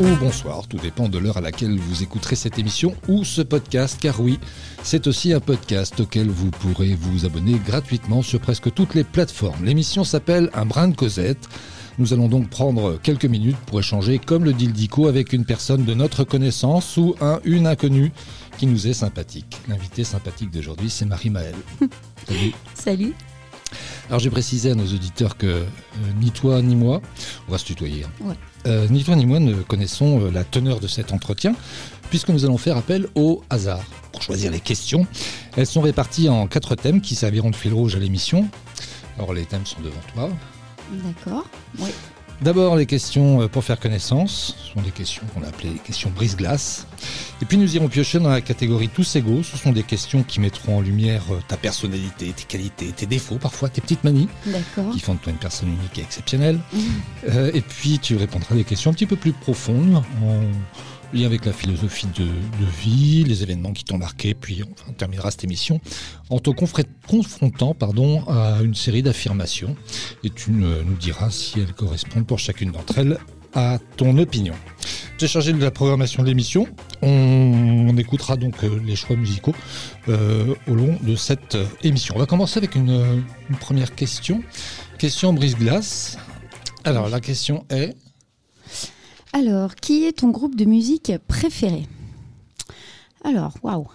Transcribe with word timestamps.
ou 0.00 0.16
bonsoir, 0.16 0.66
tout 0.66 0.78
dépend 0.78 1.08
de 1.08 1.18
l'heure 1.18 1.36
à 1.36 1.40
laquelle 1.40 1.78
vous 1.78 2.02
écouterez 2.02 2.34
cette 2.34 2.58
émission 2.58 2.96
ou 3.06 3.22
ce 3.22 3.42
podcast, 3.42 3.98
car 4.00 4.20
oui, 4.20 4.40
c'est 4.82 5.06
aussi 5.06 5.32
un 5.32 5.40
podcast 5.40 6.00
auquel 6.00 6.28
vous 6.28 6.50
pourrez 6.50 6.94
vous 6.94 7.24
abonner 7.24 7.60
gratuitement 7.64 8.22
sur 8.22 8.40
presque 8.40 8.72
toutes 8.72 8.94
les 8.94 9.04
plateformes. 9.04 9.64
L'émission 9.64 10.02
s'appelle 10.02 10.50
Un 10.54 10.66
brin 10.66 10.88
de 10.88 10.96
Cosette. 10.96 11.48
Nous 11.98 12.12
allons 12.12 12.28
donc 12.28 12.48
prendre 12.50 12.98
quelques 13.00 13.26
minutes 13.26 13.56
pour 13.66 13.78
échanger, 13.78 14.18
comme 14.18 14.44
le 14.44 14.52
dit 14.52 14.66
le 14.66 14.72
Dico, 14.72 15.06
avec 15.06 15.32
une 15.32 15.44
personne 15.44 15.84
de 15.84 15.94
notre 15.94 16.24
connaissance 16.24 16.96
ou 16.96 17.14
un 17.20 17.40
une 17.44 17.68
inconnue 17.68 18.12
qui 18.58 18.66
nous 18.66 18.88
est 18.88 18.94
sympathique. 18.94 19.60
L'invité 19.68 20.02
sympathique 20.02 20.50
d'aujourd'hui, 20.50 20.90
c'est 20.90 21.04
Marie-Maëlle. 21.04 21.54
Salut. 22.26 22.52
Salut. 22.74 23.14
Alors 24.08 24.18
j'ai 24.18 24.30
précisé 24.30 24.70
à 24.70 24.74
nos 24.74 24.86
auditeurs 24.86 25.36
que 25.36 25.46
euh, 25.46 25.64
ni 26.20 26.30
toi 26.30 26.60
ni 26.62 26.74
moi, 26.74 27.00
on 27.48 27.52
va 27.52 27.58
se 27.58 27.64
tutoyer, 27.64 28.04
hein. 28.04 28.34
Euh, 28.66 28.86
ni 28.88 29.04
toi 29.04 29.16
ni 29.16 29.26
moi 29.26 29.40
ne 29.40 29.54
connaissons 29.54 30.20
euh, 30.20 30.30
la 30.30 30.44
teneur 30.44 30.80
de 30.80 30.86
cet 30.86 31.12
entretien, 31.12 31.54
puisque 32.10 32.28
nous 32.28 32.44
allons 32.44 32.58
faire 32.58 32.76
appel 32.76 33.08
au 33.14 33.42
hasard 33.50 33.82
pour 34.12 34.22
choisir 34.22 34.50
les 34.50 34.60
questions. 34.60 35.06
Elles 35.56 35.66
sont 35.66 35.80
réparties 35.80 36.28
en 36.28 36.46
quatre 36.46 36.74
thèmes 36.74 37.00
qui 37.00 37.14
serviront 37.14 37.50
de 37.50 37.56
fil 37.56 37.72
rouge 37.72 37.96
à 37.96 37.98
l'émission. 37.98 38.48
Alors 39.18 39.32
les 39.32 39.44
thèmes 39.44 39.66
sont 39.66 39.80
devant 39.80 40.00
toi. 40.14 40.30
D'accord. 40.92 41.46
Oui. 41.78 41.90
D'abord, 42.42 42.76
les 42.76 42.86
questions 42.86 43.42
euh, 43.42 43.48
pour 43.48 43.64
faire 43.64 43.78
connaissance. 43.78 44.56
Ce 44.58 44.72
sont 44.72 44.82
des 44.82 44.90
questions 44.90 45.22
qu'on 45.32 45.42
a 45.42 45.48
appelées 45.48 45.74
questions 45.84 46.10
brise-glace. 46.10 46.86
Et 47.40 47.44
puis, 47.44 47.56
nous 47.56 47.76
irons 47.76 47.88
piocher 47.88 48.18
dans 48.18 48.30
la 48.30 48.40
catégorie 48.40 48.88
tous 48.88 49.16
égaux. 49.16 49.42
Ce 49.42 49.56
sont 49.56 49.72
des 49.72 49.82
questions 49.82 50.22
qui 50.22 50.40
mettront 50.40 50.78
en 50.78 50.80
lumière 50.80 51.22
euh, 51.30 51.40
ta 51.48 51.56
personnalité, 51.56 52.32
tes 52.32 52.44
qualités, 52.44 52.86
tes 52.86 53.06
défauts, 53.06 53.36
parfois 53.36 53.68
tes 53.68 53.80
petites 53.80 54.04
manies. 54.04 54.28
Qui 54.92 55.00
font 55.00 55.14
de 55.14 55.18
toi 55.18 55.32
une 55.32 55.38
personne 55.38 55.68
unique 55.68 55.98
et 55.98 56.02
exceptionnelle. 56.02 56.58
Mmh. 56.72 56.78
Euh, 57.30 57.50
et 57.54 57.60
puis, 57.60 57.98
tu 57.98 58.16
répondras 58.16 58.54
à 58.54 58.56
des 58.56 58.64
questions 58.64 58.90
un 58.90 58.94
petit 58.94 59.06
peu 59.06 59.16
plus 59.16 59.32
profondes 59.32 60.02
lien 61.14 61.26
avec 61.26 61.44
la 61.44 61.52
philosophie 61.52 62.08
de, 62.18 62.26
vie, 62.82 63.24
les 63.24 63.42
événements 63.42 63.72
qui 63.72 63.84
t'ont 63.84 63.98
marqué, 63.98 64.34
puis 64.34 64.62
on 64.88 64.92
terminera 64.92 65.30
cette 65.30 65.44
émission 65.44 65.80
en 66.28 66.38
te 66.38 66.50
confrontant 66.50 67.74
pardon, 67.74 68.24
à 68.26 68.60
une 68.62 68.74
série 68.74 69.02
d'affirmations 69.02 69.76
et 70.24 70.30
tu 70.30 70.50
nous 70.50 70.96
diras 71.00 71.30
si 71.30 71.60
elles 71.60 71.72
correspondent 71.72 72.26
pour 72.26 72.38
chacune 72.38 72.72
d'entre 72.72 72.98
elles 72.98 73.18
à 73.54 73.78
ton 73.96 74.18
opinion. 74.18 74.54
J'ai 75.18 75.28
chargé 75.28 75.52
de 75.52 75.62
la 75.62 75.70
programmation 75.70 76.22
de 76.24 76.28
l'émission. 76.28 76.66
On, 77.00 77.96
écoutera 77.96 78.36
donc 78.36 78.64
euh, 78.64 78.80
les 78.84 78.96
choix 78.96 79.14
musicaux 79.14 79.54
euh, 80.08 80.54
au 80.66 80.74
long 80.74 80.98
de 81.02 81.14
cette 81.14 81.54
euh, 81.54 81.64
émission. 81.84 82.14
On 82.16 82.18
va 82.18 82.26
commencer 82.26 82.58
avec 82.58 82.74
une, 82.74 83.22
une 83.48 83.56
première 83.56 83.94
question. 83.94 84.42
Question 84.98 85.32
brise-glace. 85.32 86.18
Alors 86.82 87.08
la 87.08 87.20
question 87.20 87.64
est 87.70 87.94
alors, 89.34 89.74
qui 89.74 90.04
est 90.04 90.20
ton 90.20 90.30
groupe 90.30 90.54
de 90.54 90.64
musique 90.64 91.12
préféré? 91.26 91.88
Alors, 93.24 93.52
waouh 93.64 93.88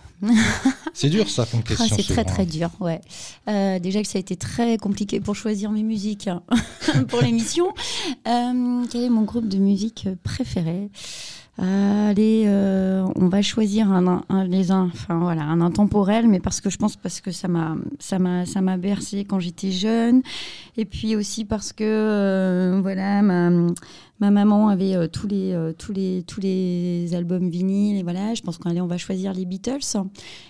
c'est 0.93 1.09
dur 1.09 1.29
ça 1.29 1.45
comme 1.49 1.61
ah, 1.63 1.67
question. 1.69 1.95
c'est 1.95 2.13
très 2.13 2.25
très 2.25 2.45
dur, 2.45 2.69
ouais. 2.81 2.99
Euh, 3.47 3.79
déjà 3.79 4.01
que 4.01 4.07
ça 4.09 4.17
a 4.17 4.19
été 4.19 4.35
très 4.35 4.77
compliqué 4.77 5.21
pour 5.21 5.33
choisir 5.33 5.71
mes 5.71 5.81
musiques 5.81 6.27
hein, 6.27 6.43
pour 7.07 7.21
l'émission. 7.21 7.67
Euh, 8.27 8.83
quel 8.91 9.03
est 9.03 9.09
mon 9.09 9.21
groupe 9.21 9.47
de 9.47 9.59
musique 9.59 10.09
préféré? 10.23 10.89
Allez, 11.57 12.43
euh, 12.47 13.05
on 13.15 13.27
va 13.27 13.41
choisir 13.41 13.91
un, 13.91 14.23
les 14.45 14.71
enfin 14.71 15.19
voilà, 15.19 15.43
un 15.43 15.59
intemporel, 15.59 16.27
mais 16.27 16.39
parce 16.39 16.61
que 16.61 16.69
je 16.69 16.77
pense 16.77 16.95
parce 16.95 17.19
que 17.19 17.31
ça 17.31 17.49
m'a, 17.49 17.75
ça 17.99 18.17
m'a, 18.17 18.45
ça 18.45 18.61
m'a 18.61 18.77
bercé 18.77 19.25
quand 19.25 19.39
j'étais 19.39 19.71
jeune, 19.71 20.21
et 20.77 20.85
puis 20.85 21.17
aussi 21.17 21.43
parce 21.43 21.73
que 21.73 22.79
voilà 22.81 23.21
ma 23.21 23.49
Ma 24.19 24.31
maman 24.31 24.67
avait 24.67 24.95
euh, 24.95 25.07
tous, 25.07 25.27
les, 25.27 25.53
euh, 25.53 25.71
tous, 25.71 25.93
les, 25.93 26.23
tous 26.27 26.41
les 26.41 27.13
albums 27.13 27.49
vinyles. 27.49 28.03
Voilà, 28.03 28.33
je 28.33 28.41
pense 28.41 28.57
qu'on 28.57 28.85
va 28.85 28.97
choisir 28.97 29.33
les 29.33 29.45
Beatles. 29.45 29.97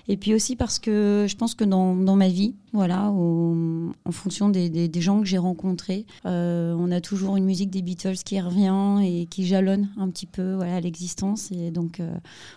Et 0.07 0.17
puis 0.17 0.33
aussi 0.33 0.55
parce 0.55 0.79
que 0.79 1.27
je 1.29 1.35
pense 1.35 1.53
que 1.53 1.63
dans, 1.63 1.95
dans 1.95 2.15
ma 2.15 2.29
vie, 2.29 2.55
voilà, 2.73 3.09
en 3.09 4.11
fonction 4.11 4.49
des, 4.49 4.69
des, 4.69 5.01
gens 5.01 5.19
que 5.21 5.25
j'ai 5.25 5.37
rencontrés, 5.37 6.05
euh, 6.25 6.75
on 6.77 6.91
a 6.91 7.01
toujours 7.01 7.37
une 7.37 7.45
musique 7.45 7.69
des 7.69 7.81
Beatles 7.81 8.17
qui 8.23 8.39
revient 8.39 8.99
et 9.03 9.25
qui 9.25 9.45
jalonne 9.45 9.89
un 9.97 10.09
petit 10.09 10.27
peu 10.27 10.53
voilà, 10.53 10.79
l'existence. 10.79 11.51
Et 11.51 11.71
donc, 11.71 12.01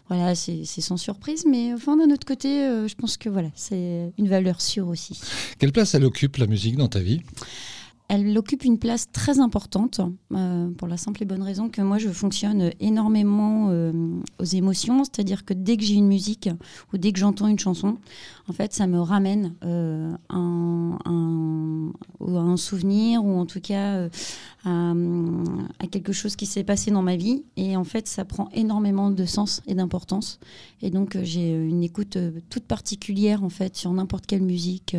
voilà, 0.09 0.35
c'est 0.35 0.65
sans 0.65 0.97
surprise. 0.97 1.45
Mais 1.47 1.73
enfin, 1.75 1.97
d'un 1.97 2.13
autre 2.13 2.27
côté, 2.27 2.49
je 2.49 2.95
pense 2.95 3.17
que 3.17 3.29
voilà, 3.29 3.49
c'est 3.55 4.13
une 4.19 4.29
valeur 4.29 4.61
sûre 4.61 4.89
aussi. 4.89 5.21
Quelle 5.59 5.73
place 5.73 5.95
elle 5.95 6.05
occupe, 6.05 6.37
la 6.37 6.47
musique, 6.47 6.77
dans 6.77 6.89
ta 6.89 7.01
vie? 7.01 7.21
Elle 8.13 8.37
occupe 8.37 8.65
une 8.65 8.79
place 8.79 9.11
très 9.11 9.41
importante 9.41 10.03
euh, 10.35 10.69
pour 10.73 10.87
la 10.87 10.99
simple 10.99 11.23
et 11.23 11.25
bonne 11.25 11.43
raison 11.43 11.71
que 11.71 11.81
moi 11.81 11.97
je 11.97 12.11
fonctionne 12.11 12.71
énormément 12.79 13.69
euh, 13.71 13.91
aux 14.39 14.45
émotions, 14.45 15.03
c'est-à-dire 15.05 15.47
que 15.47 15.55
dès 15.55 15.79
que 15.79 15.83
j'ai 15.83 15.95
une 15.95 16.09
musique 16.09 16.51
ou 16.93 16.99
dès 16.99 17.13
que 17.13 17.19
j'entends 17.19 17.47
une 17.47 17.59
chanson, 17.59 17.97
en 18.51 18.53
fait 18.53 18.75
ça 18.75 18.87
me 18.87 19.01
ramène 19.01 19.55
euh, 19.65 20.13
un, 20.29 20.99
un, 21.07 22.57
souvenir 22.59 23.25
ou 23.25 23.39
en 23.39 23.47
tout 23.47 23.63
cas 23.63 24.09
à, 24.67 24.93
quelque 25.91 26.13
chose 26.13 26.37
qui 26.37 26.45
s'est 26.45 26.65
passé 26.65 26.91
dans 26.91 27.01
ma 27.01 27.17
vie 27.17 27.45
et 27.57 27.79
en 27.79 27.85
fait 27.85 28.09
ça 28.09 28.27
prend 28.27 28.51
énormément 28.53 29.11
de 29.11 29.25
sens 29.25 29.63
et 29.67 29.75
d'importance 29.75 30.39
et 30.83 30.91
donc 30.91 31.17
j'ai 31.23 31.55
une 31.55 31.83
écoute 31.83 32.19
toute 32.51 32.65
particulière 32.65 33.43
en 33.43 33.49
fait 33.49 33.75
sur 33.75 33.91
n'importe 33.91 34.27
quelle 34.27 34.43
musique. 34.43 34.97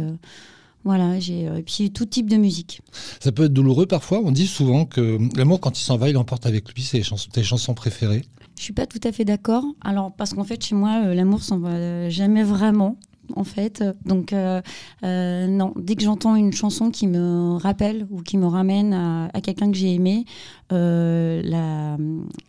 Voilà, 0.85 1.19
j'ai 1.19 1.47
euh, 1.47 1.57
et 1.57 1.63
puis 1.63 1.91
tout 1.91 2.05
type 2.05 2.29
de 2.29 2.35
musique. 2.35 2.81
Ça 3.19 3.31
peut 3.31 3.45
être 3.45 3.53
douloureux 3.53 3.85
parfois. 3.85 4.21
On 4.23 4.31
dit 4.31 4.47
souvent 4.47 4.85
que 4.85 5.17
l'amour, 5.37 5.59
quand 5.61 5.79
il 5.79 5.83
s'en 5.83 5.97
va, 5.97 6.09
il 6.09 6.17
emporte 6.17 6.45
avec 6.45 6.73
lui 6.73 6.81
ses 6.83 7.03
chansons, 7.03 7.29
tes 7.31 7.43
chansons 7.43 7.73
préférées. 7.73 8.23
Je 8.57 8.63
suis 8.63 8.73
pas 8.73 8.85
tout 8.85 8.99
à 9.03 9.11
fait 9.11 9.25
d'accord. 9.25 9.63
Alors 9.81 10.11
parce 10.13 10.33
qu'en 10.33 10.43
fait, 10.43 10.63
chez 10.63 10.75
moi, 10.75 11.03
euh, 11.05 11.13
l'amour 11.13 11.41
s'en 11.41 11.59
va 11.59 12.09
jamais 12.09 12.43
vraiment 12.43 12.97
en 13.35 13.43
fait. 13.43 13.83
Donc, 14.05 14.33
euh, 14.33 14.61
non, 15.01 15.73
dès 15.75 15.95
que 15.95 16.03
j'entends 16.03 16.35
une 16.35 16.53
chanson 16.53 16.91
qui 16.91 17.07
me 17.07 17.55
rappelle 17.57 18.07
ou 18.09 18.21
qui 18.21 18.37
me 18.37 18.47
ramène 18.47 18.93
à, 18.93 19.41
quelqu'un 19.41 19.71
que 19.71 19.77
j'ai 19.77 19.93
aimé, 19.93 20.25
la, 20.69 21.97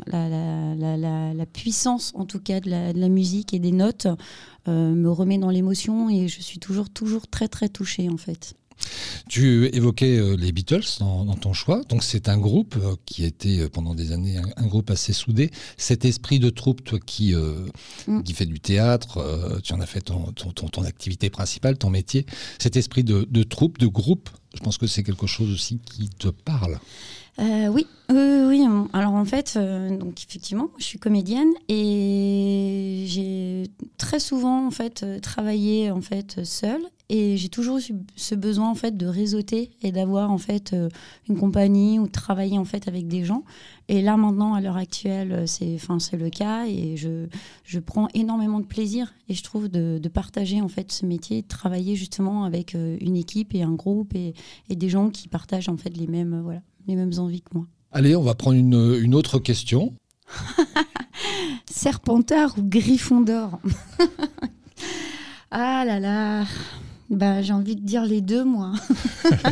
la, 0.06 1.46
puissance, 1.52 2.12
en 2.14 2.24
tout 2.24 2.40
cas, 2.40 2.60
de 2.60 2.70
la, 2.70 3.08
musique 3.08 3.54
et 3.54 3.58
des 3.58 3.72
notes 3.72 4.06
euh, 4.66 4.94
me 4.94 5.10
remet 5.10 5.36
dans 5.36 5.50
l'émotion 5.50 6.08
et 6.08 6.26
je 6.26 6.40
suis 6.40 6.58
toujours, 6.58 6.88
toujours 6.88 7.28
très, 7.28 7.48
très 7.48 7.68
touchée 7.68 8.08
en 8.08 8.16
fait. 8.16 8.54
Tu 9.28 9.66
évoquais 9.74 10.18
euh, 10.18 10.36
les 10.36 10.52
Beatles 10.52 10.84
dans, 11.00 11.24
ton 11.34 11.52
choix. 11.52 11.82
Donc, 11.88 12.02
c'est 12.02 12.28
un 12.28 12.38
groupe 12.38 12.76
euh, 12.76 12.96
qui 13.06 13.24
a 13.24 13.26
été 13.26 13.68
pendant 13.68 13.94
des 13.94 14.12
années 14.12 14.38
un, 14.56 14.66
groupe 14.66 14.90
assez 14.90 15.12
soudé. 15.12 15.50
Cet 15.76 16.04
esprit 16.04 16.38
de 16.38 16.50
troupe, 16.50 16.84
toi 16.84 16.98
qui, 17.04 17.34
mm. 18.06 18.22
qui 18.22 18.34
fais 18.34 18.46
du 18.46 18.60
théâtre, 18.60 19.60
tu 19.62 19.72
en 19.72 19.80
as 19.80 19.86
fait 19.86 20.00
ton, 20.00 20.32
ton, 20.32 20.82
activité 20.82 21.30
principale, 21.30 21.78
ton 21.78 21.90
métier. 21.90 22.26
Cet 22.58 22.76
esprit 22.76 23.04
de, 23.04 23.26
de 23.30 23.42
troupe, 23.42 23.78
de 23.78 23.86
groupe, 23.86 24.30
je 24.54 24.60
pense 24.60 24.78
que 24.78 24.86
c'est 24.86 25.02
quelque 25.02 25.26
chose 25.26 25.52
aussi 25.52 25.78
qui 25.78 26.08
te 26.08 26.28
parle. 26.28 26.78
Euh, 27.40 27.66
oui, 27.66 27.86
oui, 28.10 28.64
Alors 28.92 29.14
en 29.14 29.24
fait, 29.24 29.54
euh, 29.56 29.96
donc 29.96 30.22
effectivement, 30.22 30.70
je 30.78 30.84
suis 30.84 30.98
comédienne 31.00 31.52
et 31.68 33.04
j'ai 33.08 33.64
très 33.98 34.20
souvent 34.20 34.66
en 34.66 34.70
fait 34.70 35.02
euh, 35.02 35.18
travaillé 35.18 35.90
en 35.90 36.00
fait 36.00 36.44
seule 36.44 36.82
et 37.08 37.36
j'ai 37.36 37.48
toujours 37.48 37.78
eu 37.78 37.82
ce 38.14 38.34
besoin 38.36 38.70
en 38.70 38.76
fait 38.76 38.96
de 38.96 39.06
réseauter 39.06 39.72
et 39.82 39.90
d'avoir 39.90 40.30
en 40.30 40.38
fait 40.38 40.74
une 41.28 41.36
compagnie 41.36 41.98
ou 41.98 42.06
de 42.06 42.12
travailler 42.12 42.56
en 42.56 42.64
fait 42.64 42.86
avec 42.88 43.08
des 43.08 43.24
gens. 43.24 43.42
Et 43.88 44.00
là 44.00 44.16
maintenant, 44.16 44.54
à 44.54 44.60
l'heure 44.60 44.76
actuelle, 44.76 45.46
c'est 45.46 45.74
enfin 45.74 45.98
c'est 45.98 46.16
le 46.16 46.30
cas 46.30 46.66
et 46.66 46.96
je, 46.96 47.26
je 47.64 47.78
prends 47.80 48.08
énormément 48.14 48.60
de 48.60 48.64
plaisir 48.64 49.12
et 49.28 49.34
je 49.34 49.42
trouve 49.42 49.68
de, 49.68 50.00
partager 50.08 50.60
en 50.60 50.68
fait 50.68 50.92
ce 50.92 51.04
métier, 51.04 51.42
de 51.42 51.48
travailler 51.48 51.96
justement 51.96 52.44
avec 52.44 52.74
une 52.74 53.16
équipe 53.16 53.54
et 53.54 53.62
un 53.62 53.72
groupe 53.72 54.14
et, 54.14 54.34
et 54.70 54.76
des 54.76 54.88
gens 54.88 55.10
qui 55.10 55.28
partagent 55.28 55.68
en 55.68 55.76
fait 55.76 55.94
les 55.96 56.06
mêmes 56.06 56.40
voilà 56.42 56.62
les 56.86 56.96
mêmes 56.96 57.18
envies 57.18 57.42
que 57.42 57.50
moi. 57.54 57.66
Allez, 57.92 58.16
on 58.16 58.22
va 58.22 58.34
prendre 58.34 58.56
une, 58.56 58.98
une 59.00 59.14
autre 59.14 59.38
question. 59.38 59.94
Serpentard 61.70 62.54
ou 62.58 62.62
Griffon 62.62 63.20
d'or 63.20 63.60
Ah 65.50 65.84
là 65.84 66.00
là 66.00 66.44
bah, 67.10 67.42
j'ai 67.42 67.52
envie 67.52 67.76
de 67.76 67.82
dire 67.82 68.04
les 68.04 68.22
deux, 68.22 68.44
moi. 68.44 68.72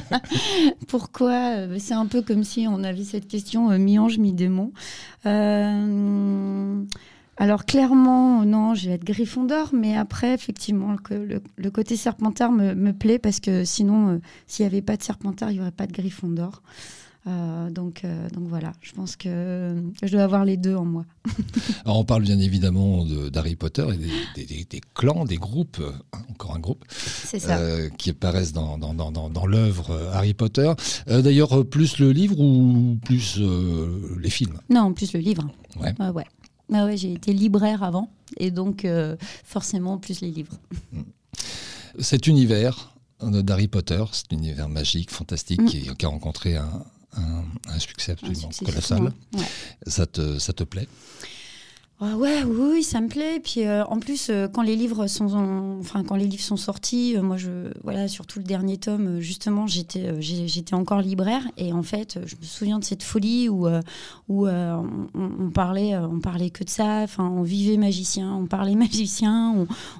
Pourquoi 0.88 1.78
C'est 1.78 1.94
un 1.94 2.06
peu 2.06 2.22
comme 2.22 2.44
si 2.44 2.66
on 2.66 2.82
avait 2.82 3.04
cette 3.04 3.28
question 3.28 3.70
euh, 3.70 3.78
mi-ange, 3.78 4.18
mi-démon. 4.18 4.72
Euh, 5.26 6.82
alors 7.36 7.64
clairement, 7.64 8.44
non, 8.44 8.74
je 8.74 8.88
vais 8.88 8.94
être 8.94 9.04
Griffon 9.04 9.44
d'or, 9.44 9.70
mais 9.74 9.96
après, 9.96 10.32
effectivement, 10.32 10.96
le, 11.10 11.42
le, 11.56 11.70
côté 11.70 11.96
Serpentard 11.96 12.52
me, 12.52 12.74
me, 12.74 12.92
plaît 12.92 13.18
parce 13.18 13.38
que 13.38 13.64
sinon, 13.64 14.08
euh, 14.08 14.18
s'il 14.46 14.64
n'y 14.64 14.72
avait 14.72 14.82
pas 14.82 14.96
de 14.96 15.02
Serpentard, 15.02 15.50
il 15.50 15.54
n'y 15.54 15.60
aurait 15.60 15.72
pas 15.72 15.86
de 15.86 15.92
Griffon 15.92 16.28
d'or. 16.28 16.62
Euh, 17.28 17.70
donc, 17.70 18.04
euh, 18.04 18.28
donc 18.30 18.48
voilà, 18.48 18.72
je 18.80 18.92
pense 18.92 19.14
que, 19.14 19.80
je 20.02 20.10
dois 20.10 20.24
avoir 20.24 20.44
les 20.44 20.56
deux 20.56 20.74
en 20.74 20.84
moi. 20.84 21.04
Alors 21.84 21.98
on 21.98 22.04
parle 22.04 22.22
bien 22.22 22.38
évidemment 22.40 23.04
d'Harry 23.04 23.54
Potter 23.54 23.86
et 24.36 24.64
des, 24.64 24.80
clans, 24.94 25.24
des 25.24 25.36
groupes. 25.36 25.80
encore 26.30 26.56
un 26.56 26.58
groupe, 26.58 26.84
ça. 26.88 27.58
Euh, 27.58 27.88
qui 27.90 28.10
apparaissent 28.10 28.52
dans, 28.52 28.76
dans, 28.76 28.94
dans, 28.94 29.30
dans 29.30 29.46
l'œuvre 29.46 30.10
Harry 30.12 30.34
Potter. 30.34 30.72
Euh, 31.08 31.22
d'ailleurs, 31.22 31.64
plus 31.64 31.98
le 31.98 32.10
livre 32.10 32.40
ou 32.40 32.98
plus 33.04 33.40
les 34.18 34.30
films? 34.30 34.58
Non, 34.68 34.92
plus 34.92 35.12
le 35.12 35.20
livre. 35.20 35.48
Ouais. 35.80 35.94
ouais, 36.00 36.08
ouais. 36.08 36.26
ouais 36.70 36.96
j'ai 36.96 37.12
été 37.12 37.32
libraire 37.32 37.84
avant, 37.84 38.10
et 38.36 38.50
donc 38.50 38.86
forcément 39.44 39.98
plus 39.98 40.20
les 40.22 40.30
livres. 40.30 40.58
Cet 42.00 42.26
univers 42.26 42.94
d'Harry 43.20 43.68
Potter, 43.68 44.02
cet 44.10 44.32
univers 44.32 44.68
magique, 44.68 45.12
fantastique, 45.12 45.60
mm. 45.60 45.66
qui, 45.66 45.82
qui, 45.96 46.04
a 46.04 46.08
rencontré 46.08 46.56
un, 46.56 46.82
un, 47.14 47.78
succès 47.78 48.12
absolument 48.12 48.50
colossal. 48.64 49.12
Ça, 49.86 50.06
te, 50.06 50.38
ça 50.38 50.52
te 50.52 50.64
plaît? 50.64 50.88
Ah 52.04 52.16
ouais, 52.16 52.42
oui, 52.42 52.82
ça 52.82 53.00
me 53.00 53.06
plaît. 53.06 53.38
Puis 53.38 53.64
euh, 53.64 53.84
en 53.84 54.00
plus, 54.00 54.28
euh, 54.28 54.48
quand 54.48 54.62
les 54.62 54.74
livres 54.74 55.06
sont, 55.06 55.78
enfin 55.78 56.02
quand 56.02 56.16
les 56.16 56.26
livres 56.26 56.42
sont 56.42 56.56
sortis, 56.56 57.16
euh, 57.16 57.22
moi 57.22 57.36
je, 57.36 57.72
voilà, 57.84 58.08
surtout 58.08 58.40
le 58.40 58.44
dernier 58.44 58.76
tome, 58.76 59.20
justement, 59.20 59.68
j'étais, 59.68 60.20
j'étais 60.20 60.74
encore 60.74 61.00
libraire 61.00 61.44
et 61.56 61.72
en 61.72 61.84
fait, 61.84 62.18
je 62.26 62.34
me 62.34 62.42
souviens 62.42 62.80
de 62.80 62.84
cette 62.84 63.04
folie 63.04 63.48
où, 63.48 63.68
où 64.28 64.48
on, 64.48 65.50
parlait, 65.54 65.96
on 65.96 66.18
parlait 66.18 66.50
que 66.50 66.64
de 66.64 66.70
ça. 66.70 67.02
Enfin, 67.04 67.28
on 67.28 67.42
vivait 67.42 67.76
magicien, 67.76 68.34
on 68.34 68.46
parlait 68.46 68.74
magicien, 68.74 69.54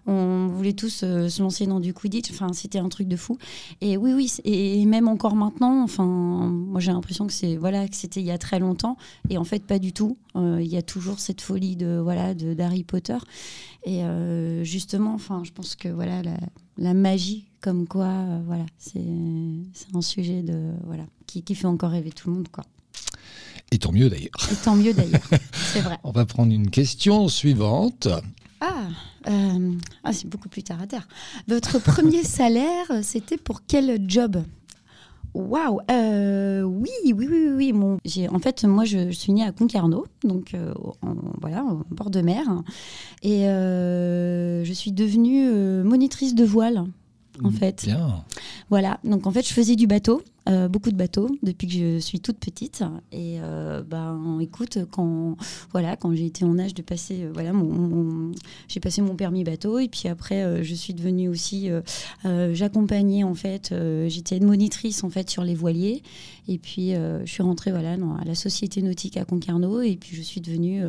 on, 0.08 0.48
voulait 0.48 0.72
tous 0.72 1.04
se 1.04 1.40
lancer 1.40 1.66
dans 1.66 1.78
du 1.78 1.94
Quidditch. 1.94 2.32
Enfin, 2.32 2.52
c'était 2.52 2.80
un 2.80 2.88
truc 2.88 3.06
de 3.06 3.16
fou. 3.16 3.38
Et 3.80 3.96
oui, 3.96 4.12
oui, 4.12 4.32
et, 4.42 4.84
même 4.86 5.06
encore 5.06 5.36
maintenant. 5.36 5.84
Enfin, 5.84 6.04
moi 6.04 6.80
j'ai 6.80 6.90
l'impression 6.90 7.28
que 7.28 7.32
c'est, 7.32 7.56
voilà, 7.56 7.86
que 7.86 7.94
c'était 7.94 8.18
il 8.18 8.26
y 8.26 8.32
a 8.32 8.38
très 8.38 8.58
longtemps 8.58 8.96
et 9.30 9.38
en 9.38 9.44
fait 9.44 9.64
pas 9.64 9.78
du 9.78 9.92
tout. 9.92 10.16
Il 10.34 10.66
y 10.66 10.78
a 10.78 10.82
toujours 10.82 11.20
cette 11.20 11.42
folie 11.42 11.76
de 11.76 11.91
voilà 12.00 12.34
de 12.34 12.54
d'Harry 12.54 12.84
Potter. 12.84 13.18
Et 13.84 14.04
euh, 14.04 14.62
justement, 14.64 15.14
enfin, 15.14 15.42
je 15.44 15.50
pense 15.52 15.74
que 15.74 15.88
voilà 15.88 16.22
la, 16.76 16.94
magie, 16.94 17.46
comme 17.60 17.86
quoi, 17.86 18.06
euh, 18.06 18.40
voilà, 18.46 18.64
c'est 18.78 19.00
un 19.94 20.02
sujet 20.02 20.42
de 20.42 20.72
voilà 20.84 21.04
qui, 21.26 21.42
qui, 21.42 21.54
fait 21.54 21.66
encore 21.66 21.90
rêver 21.90 22.12
tout 22.12 22.30
le 22.30 22.36
monde, 22.36 22.48
quoi. 22.48 22.64
Et 23.72 23.78
tant 23.78 23.92
mieux 23.92 24.08
d'ailleurs. 24.10 24.30
Et 24.50 24.54
tant 24.56 24.76
mieux 24.76 24.92
d'ailleurs, 24.92 25.28
c'est 25.52 25.80
vrai. 25.80 25.98
On 26.04 26.12
va 26.12 26.26
prendre 26.26 26.52
une 26.52 26.70
question 26.70 27.28
suivante. 27.28 28.08
Ah, 28.60 28.86
euh, 29.28 29.74
ah 30.04 30.12
c'est 30.12 30.28
beaucoup 30.28 30.48
plus 30.48 30.62
terre 30.62 30.80
à 30.80 30.86
terre. 30.86 31.08
Votre 31.48 31.80
premier 31.80 32.22
salaire, 32.22 32.86
c'était 33.02 33.38
pour 33.38 33.62
quel 33.66 34.08
job? 34.08 34.44
Waouh 35.34 35.80
euh, 35.90 36.62
oui, 36.62 36.90
oui, 37.06 37.26
oui, 37.30 37.48
oui. 37.56 37.72
Mon, 37.72 37.98
en 38.30 38.38
fait, 38.38 38.64
moi, 38.64 38.84
je, 38.84 39.10
suis 39.10 39.32
née 39.32 39.44
à 39.44 39.52
Concarneau, 39.52 40.06
donc 40.24 40.54
euh, 40.54 40.74
voilà, 41.40 41.64
en 41.64 41.82
bord 41.90 42.10
de 42.10 42.20
mer, 42.20 42.44
et 43.22 43.48
euh, 43.48 44.62
je 44.64 44.72
suis 44.72 44.92
devenue 44.92 45.48
monitrice 45.84 46.34
de 46.34 46.44
voile 46.44 46.84
en 47.44 47.50
fait. 47.50 47.84
Bien. 47.84 48.24
Voilà, 48.70 48.98
donc 49.04 49.26
en 49.26 49.30
fait, 49.30 49.46
je 49.46 49.52
faisais 49.52 49.76
du 49.76 49.86
bateau, 49.86 50.22
euh, 50.48 50.66
beaucoup 50.66 50.90
de 50.90 50.96
bateaux 50.96 51.30
depuis 51.44 51.68
que 51.68 51.74
je 51.74 51.98
suis 51.98 52.18
toute 52.18 52.38
petite. 52.38 52.82
Et 53.12 53.36
euh, 53.40 53.82
ben, 53.82 54.38
écoute, 54.40 54.78
quand 54.90 55.36
voilà, 55.70 55.94
quand 55.96 56.12
j'ai 56.14 56.26
été 56.26 56.44
en 56.44 56.58
âge 56.58 56.74
de 56.74 56.82
passer, 56.82 57.22
euh, 57.22 57.30
voilà, 57.32 57.52
mon, 57.52 58.32
j'ai 58.66 58.80
passé 58.80 59.02
mon 59.02 59.14
permis 59.14 59.44
bateau 59.44 59.78
et 59.78 59.88
puis 59.88 60.08
après, 60.08 60.64
je 60.64 60.74
suis 60.74 60.94
devenue 60.94 61.28
aussi, 61.28 61.70
j'accompagnais 62.24 63.22
en 63.22 63.34
fait, 63.34 63.74
j'étais 64.08 64.40
monitrice 64.40 65.04
en 65.04 65.10
fait 65.10 65.30
sur 65.30 65.44
les 65.44 65.54
voiliers. 65.54 66.02
Et 66.48 66.58
puis, 66.58 66.92
je 66.92 67.30
suis 67.30 67.42
rentrée 67.42 67.70
voilà 67.70 67.96
dans, 67.96 68.16
à 68.16 68.24
la 68.24 68.34
société 68.34 68.82
nautique 68.82 69.16
à 69.16 69.24
Concarneau 69.24 69.80
et 69.80 69.96
puis 69.96 70.16
je 70.16 70.22
suis 70.22 70.40
devenue 70.40 70.82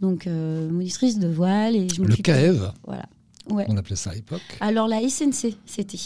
donc 0.00 0.26
monitrice 0.26 1.18
de 1.18 1.28
voile 1.28 1.76
et 1.76 1.88
je 1.88 2.02
Le 2.02 2.14
CAEV. 2.14 2.72
Voilà. 2.86 3.06
On 3.48 3.76
appelait 3.76 3.96
ça 3.96 4.10
à 4.10 4.14
l'époque. 4.14 4.42
Alors 4.60 4.88
la 4.88 5.06
SNC, 5.08 5.56
c'était 5.66 5.98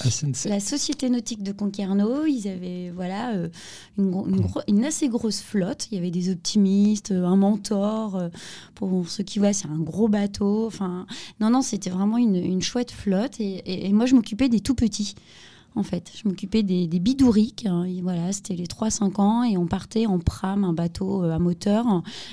la 0.46 0.60
Société 0.60 1.08
nautique 1.08 1.42
de 1.42 1.52
Concarneau. 1.52 2.26
Ils 2.26 2.48
avaient 2.48 2.90
voilà 2.94 3.32
euh, 3.32 3.48
mmh. 3.96 4.46
une, 4.68 4.84
assez 4.84 5.08
grosse 5.08 5.40
flotte. 5.40 5.88
Il 5.90 5.94
y 5.94 5.98
avait 5.98 6.10
des 6.10 6.30
optimistes, 6.30 7.12
un 7.12 7.36
mentor. 7.36 8.16
Euh, 8.16 8.28
pour 8.74 9.08
ceux 9.08 9.24
qui 9.24 9.38
voient, 9.38 9.52
c'est 9.52 9.68
un 9.68 9.78
gros 9.78 10.08
bateau. 10.08 10.66
Enfin, 10.66 11.06
non, 11.40 11.50
non, 11.50 11.62
c'était 11.62 11.90
vraiment 11.90 12.18
une, 12.18 12.60
chouette 12.62 12.90
flotte. 12.90 13.40
Et, 13.40 13.90
moi, 13.92 14.06
je 14.06 14.14
m'occupais 14.14 14.48
des 14.48 14.60
tout 14.60 14.74
petits. 14.74 15.14
En 15.76 15.82
fait, 15.84 16.10
je 16.14 16.28
m'occupais 16.28 16.62
des, 16.62 16.88
des 16.88 16.98
bidouriques. 16.98 17.64
Hein. 17.66 17.86
voilà, 18.02 18.32
c'était 18.32 18.54
les 18.54 18.66
3-5 18.66 19.20
ans 19.20 19.44
et 19.44 19.56
on 19.56 19.66
partait 19.66 20.06
en 20.06 20.18
pram, 20.18 20.64
un 20.64 20.72
bateau 20.72 21.22
euh, 21.22 21.32
à 21.32 21.38
moteur, 21.38 21.86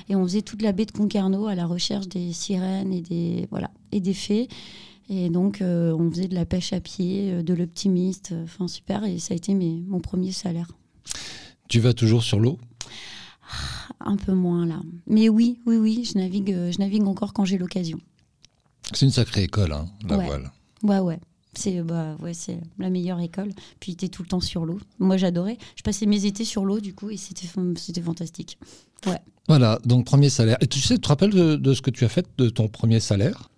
et 0.09 0.15
on 0.15 0.23
faisait 0.23 0.41
toute 0.41 0.63
la 0.63 0.71
baie 0.71 0.85
de 0.85 0.91
Concarneau 0.91 1.45
à 1.45 1.53
la 1.53 1.67
recherche 1.67 2.07
des 2.07 2.33
sirènes 2.33 2.91
et 2.91 3.01
des 3.01 3.47
voilà 3.51 3.69
et 3.91 3.99
des 3.99 4.15
fées. 4.15 4.47
Et 5.09 5.29
donc, 5.29 5.61
euh, 5.61 5.95
on 5.97 6.09
faisait 6.11 6.27
de 6.27 6.35
la 6.35 6.45
pêche 6.45 6.73
à 6.73 6.79
pied, 6.79 7.31
euh, 7.31 7.43
de 7.43 7.53
l'optimiste. 7.53 8.31
Euh, 8.33 8.43
enfin, 8.43 8.67
super. 8.67 9.03
Et 9.05 9.19
ça 9.19 9.33
a 9.33 9.37
été 9.37 9.53
mes, 9.53 9.83
mon 9.87 9.99
premier 9.99 10.31
salaire. 10.31 10.67
Tu 11.69 11.79
vas 11.79 11.93
toujours 11.93 12.23
sur 12.23 12.39
l'eau? 12.39 12.57
Un 13.99 14.17
peu 14.17 14.33
moins, 14.33 14.65
là. 14.65 14.81
Mais 15.07 15.29
oui, 15.29 15.59
oui, 15.65 15.77
oui. 15.77 16.03
Je 16.03 16.17
navigue, 16.17 16.53
je 16.71 16.77
navigue 16.79 17.03
encore 17.03 17.33
quand 17.33 17.45
j'ai 17.45 17.57
l'occasion. 17.57 17.99
C'est 18.93 19.05
une 19.05 19.11
sacrée 19.11 19.43
école, 19.43 19.71
hein, 19.71 19.87
la 20.07 20.17
ouais. 20.17 20.25
voile. 20.25 20.51
Ouais, 20.83 20.99
ouais. 20.99 21.19
C'est 21.53 21.81
bah, 21.81 22.15
ouais, 22.21 22.33
la 22.77 22.89
meilleure 22.89 23.19
école. 23.19 23.49
Puis 23.79 23.95
tu 23.95 24.05
es 24.05 24.09
tout 24.09 24.21
le 24.21 24.27
temps 24.27 24.39
sur 24.39 24.65
l'eau. 24.65 24.79
Moi, 24.99 25.17
j'adorais. 25.17 25.57
Je 25.75 25.81
passais 25.81 26.05
mes 26.05 26.25
étés 26.25 26.45
sur 26.45 26.65
l'eau, 26.65 26.79
du 26.79 26.93
coup, 26.93 27.09
et 27.09 27.17
c'était 27.17 27.47
fantastique. 28.01 28.59
Ouais. 29.05 29.19
Voilà, 29.47 29.79
donc 29.85 30.05
premier 30.05 30.29
salaire. 30.29 30.57
Et 30.59 30.67
tu 30.67 30.79
sais, 30.79 30.95
tu 30.95 31.01
te 31.01 31.07
rappelles 31.07 31.31
de, 31.31 31.55
de 31.55 31.73
ce 31.73 31.81
que 31.81 31.89
tu 31.89 32.03
as 32.03 32.09
fait 32.09 32.27
de 32.37 32.49
ton 32.49 32.67
premier 32.67 32.99
salaire? 32.99 33.49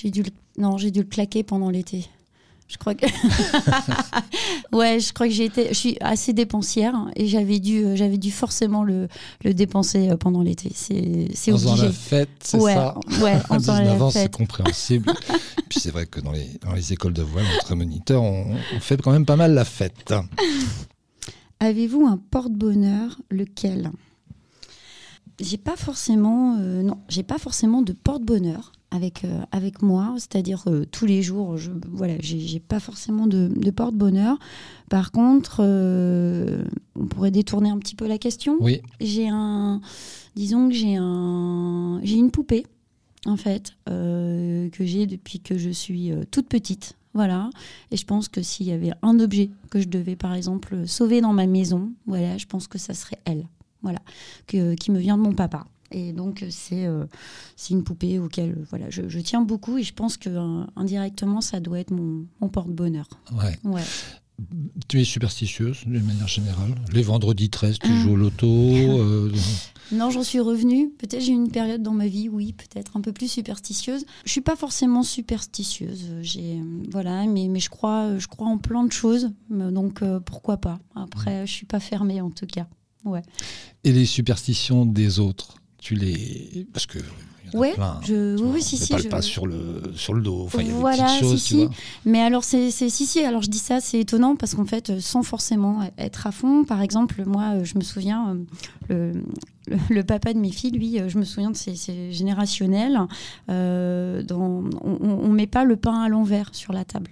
J'ai 0.00 0.10
dû 0.10 0.22
le... 0.22 0.30
non, 0.56 0.78
j'ai 0.78 0.90
dû 0.90 1.00
le 1.00 1.06
claquer 1.06 1.42
pendant 1.42 1.70
l'été. 1.70 2.06
Je 2.68 2.78
crois 2.78 2.94
que 2.94 3.04
ouais, 4.72 5.00
je 5.00 5.12
crois 5.12 5.26
que 5.26 5.32
j'ai 5.34 5.46
été, 5.46 5.68
je 5.70 5.74
suis 5.74 5.96
assez 6.00 6.32
dépensière 6.32 6.94
et 7.16 7.26
j'avais 7.26 7.58
dû, 7.58 7.84
euh, 7.84 7.96
j'avais 7.96 8.16
dû 8.16 8.30
forcément 8.30 8.84
le, 8.84 9.08
le 9.44 9.54
dépenser 9.54 10.08
euh, 10.08 10.16
pendant 10.16 10.40
l'été. 10.40 10.70
C'est, 10.72 11.28
c'est 11.34 11.50
obligé. 11.50 11.68
En 11.68 11.72
faisant 11.72 11.84
la 11.84 11.92
fête, 11.92 12.28
c'est 12.44 12.58
ouais, 12.58 12.74
ça. 12.74 12.94
Ouais, 13.20 13.36
en 13.50 13.56
19 13.56 14.02
ans, 14.02 14.10
c'est 14.10 14.32
compréhensible. 14.32 15.12
Puis 15.68 15.80
c'est 15.80 15.90
vrai 15.90 16.06
que 16.06 16.20
dans 16.20 16.30
les, 16.30 16.46
dans 16.64 16.72
les 16.72 16.92
écoles 16.92 17.12
de 17.12 17.22
voile, 17.22 17.44
entre 17.60 17.74
moniteurs, 17.74 18.22
on, 18.22 18.54
on 18.54 18.80
fait 18.80 19.02
quand 19.02 19.10
même 19.10 19.26
pas 19.26 19.36
mal 19.36 19.52
la 19.52 19.64
fête. 19.64 20.14
Avez-vous 21.58 22.06
un 22.06 22.18
porte-bonheur 22.30 23.20
Lequel? 23.30 23.90
J'ai 25.40 25.58
pas 25.58 25.76
forcément, 25.76 26.56
euh, 26.60 26.82
non, 26.82 26.98
j'ai 27.08 27.24
pas 27.24 27.38
forcément 27.38 27.82
de 27.82 27.92
porte-bonheur 27.92 28.72
avec, 28.90 29.24
euh, 29.24 29.40
avec 29.52 29.82
moi, 29.82 30.14
c'est-à-dire 30.16 30.64
euh, 30.66 30.84
tous 30.90 31.06
les 31.06 31.22
jours, 31.22 31.56
je 31.56 31.70
voilà, 31.92 32.14
j'ai 32.20 32.60
pas 32.60 32.80
forcément 32.80 33.26
de, 33.26 33.48
de 33.54 33.70
porte-bonheur. 33.70 34.38
Par 34.88 35.12
contre, 35.12 35.60
euh, 35.60 36.64
on 36.96 37.06
pourrait 37.06 37.30
détourner 37.30 37.70
un 37.70 37.78
petit 37.78 37.94
peu 37.94 38.06
la 38.06 38.18
question. 38.18 38.56
Oui. 38.60 38.80
J'ai 39.00 39.28
un, 39.28 39.80
disons 40.34 40.68
que 40.68 40.74
j'ai 40.74 40.96
un, 40.96 42.00
j'ai 42.02 42.16
une 42.16 42.30
poupée 42.30 42.66
en 43.26 43.36
fait 43.36 43.74
que 43.86 44.84
j'ai 44.84 45.06
depuis 45.06 45.40
que 45.40 45.58
je 45.58 45.70
suis 45.70 46.10
toute 46.30 46.48
petite. 46.48 46.96
Voilà. 47.12 47.50
Et 47.90 47.96
je 47.96 48.06
pense 48.06 48.28
que 48.28 48.40
s'il 48.40 48.66
y 48.66 48.72
avait 48.72 48.92
un 49.02 49.18
objet 49.18 49.50
que 49.70 49.80
je 49.80 49.88
devais, 49.88 50.16
par 50.16 50.32
exemple, 50.32 50.86
sauver 50.86 51.20
dans 51.20 51.32
ma 51.32 51.46
maison, 51.46 51.92
voilà, 52.06 52.38
je 52.38 52.46
pense 52.46 52.68
que 52.68 52.78
ça 52.78 52.94
serait 52.94 53.18
elle. 53.24 53.46
Voilà. 53.82 53.98
Que, 54.46 54.74
qui 54.74 54.90
me 54.90 54.98
vient 54.98 55.16
de 55.16 55.22
mon 55.22 55.32
papa. 55.32 55.66
Et 55.92 56.12
donc, 56.12 56.44
c'est 56.50 56.86
euh, 56.86 57.04
une 57.70 57.82
poupée 57.82 58.18
auquel 58.18 58.56
voilà, 58.70 58.90
je, 58.90 59.02
tiens 59.20 59.42
beaucoup 59.42 59.78
et 59.78 59.82
je 59.82 59.92
pense 59.92 60.16
que 60.16 60.30
euh, 60.30 60.64
indirectement, 60.76 61.40
ça 61.40 61.60
doit 61.60 61.80
être 61.80 61.90
mon, 61.90 62.26
mon 62.40 62.48
porte-bonheur. 62.48 63.08
Ouais. 63.32 63.58
ouais. 63.64 63.82
Tu 64.88 65.00
es 65.00 65.04
superstitieuse 65.04 65.80
d'une 65.84 66.04
manière 66.04 66.28
générale 66.28 66.74
Les 66.92 67.02
vendredis 67.02 67.50
13, 67.50 67.78
tu 67.78 67.94
joues 67.98 68.12
au 68.12 68.16
loto 68.16 68.46
euh, 68.46 69.30
Non, 69.92 70.08
j'en 70.08 70.22
suis 70.22 70.40
revenue. 70.40 70.90
Peut-être 70.96 71.20
j'ai 71.20 71.32
eu 71.32 71.34
une 71.34 71.50
période 71.50 71.82
dans 71.82 71.92
ma 71.92 72.06
vie, 72.06 72.30
oui, 72.30 72.54
peut-être 72.54 72.96
un 72.96 73.02
peu 73.02 73.12
plus 73.12 73.30
superstitieuse. 73.30 74.06
Je 74.24 74.30
suis 74.30 74.40
pas 74.40 74.56
forcément 74.56 75.02
superstitieuse, 75.02 76.06
j'ai 76.22 76.62
voilà, 76.90 77.26
mais, 77.26 77.48
mais 77.48 77.60
je 77.60 77.68
crois 77.68 78.16
je 78.16 78.28
crois 78.28 78.46
en 78.46 78.56
plein 78.56 78.84
de 78.84 78.92
choses, 78.92 79.30
donc 79.50 80.02
pourquoi 80.24 80.56
pas. 80.56 80.78
Après, 80.94 81.46
je 81.46 81.52
suis 81.52 81.66
pas 81.66 81.80
fermée 81.80 82.22
en 82.22 82.30
tout 82.30 82.46
cas. 82.46 82.66
Ouais. 83.04 83.22
Et 83.84 83.92
les 83.92 84.06
superstitions 84.06 84.86
des 84.86 85.18
autres? 85.20 85.59
Tu 85.80 85.94
les 85.94 86.66
parce 86.72 86.86
que 86.86 86.98
ouais, 87.54 87.74
je 88.06 88.38
oui, 88.42 88.62
si 88.62 88.76
si, 88.76 88.94
je... 88.98 89.08
pas 89.08 89.22
sur 89.22 89.46
le 89.46 89.82
sur 89.94 90.14
le 90.14 90.22
dos. 90.22 90.42
Enfin, 90.44 90.60
il 90.60 90.68
y 90.68 90.70
a 90.70 90.74
voilà, 90.74 91.12
des 91.14 91.20
choses, 91.20 91.42
si, 91.42 91.48
tu 91.48 91.56
vois. 91.64 91.70
Mais 92.04 92.20
alors 92.20 92.44
c'est 92.44 92.70
si 92.70 92.90
si. 92.90 93.20
Alors 93.20 93.42
je 93.42 93.50
dis 93.50 93.58
ça, 93.58 93.80
c'est 93.80 93.98
étonnant 93.98 94.36
parce 94.36 94.54
qu'en 94.54 94.66
fait, 94.66 95.00
sans 95.00 95.22
forcément 95.22 95.80
être 95.98 96.26
à 96.26 96.32
fond. 96.32 96.64
Par 96.64 96.82
exemple, 96.82 97.24
moi, 97.26 97.62
je 97.64 97.76
me 97.76 97.82
souviens 97.82 98.36
le, 98.88 99.12
le, 99.88 100.02
papa 100.04 100.32
de 100.32 100.38
mes 100.38 100.52
filles, 100.52 100.72
lui, 100.72 101.00
je 101.08 101.18
me 101.18 101.24
souviens 101.24 101.50
de 101.50 101.56
c'est 101.56 102.12
générationnel. 102.12 102.98
Euh, 103.48 104.22
dans, 104.22 104.64
on, 104.82 104.98
on 105.00 105.28
met 105.28 105.46
pas 105.46 105.64
le 105.64 105.76
pain 105.76 106.02
à 106.02 106.08
l'envers 106.08 106.50
sur 106.52 106.72
la 106.72 106.84
table. 106.84 107.10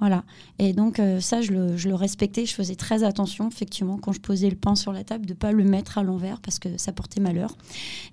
Voilà. 0.00 0.22
Et 0.58 0.72
donc, 0.72 1.00
euh, 1.00 1.20
ça, 1.20 1.40
je 1.40 1.52
le, 1.52 1.94
respectais. 1.94 2.46
Je 2.46 2.54
faisais 2.54 2.76
très 2.76 3.02
attention, 3.02 3.48
effectivement, 3.48 3.98
quand 3.98 4.12
je 4.12 4.20
posais 4.20 4.48
le 4.48 4.56
pain 4.56 4.74
sur 4.74 4.92
la 4.92 5.02
table, 5.02 5.26
de 5.26 5.32
ne 5.32 5.38
pas 5.38 5.52
le 5.52 5.64
mettre 5.64 5.98
à 5.98 6.02
l'envers 6.02 6.40
parce 6.40 6.58
que 6.58 6.78
ça 6.78 6.92
portait 6.92 7.20
malheur. 7.20 7.56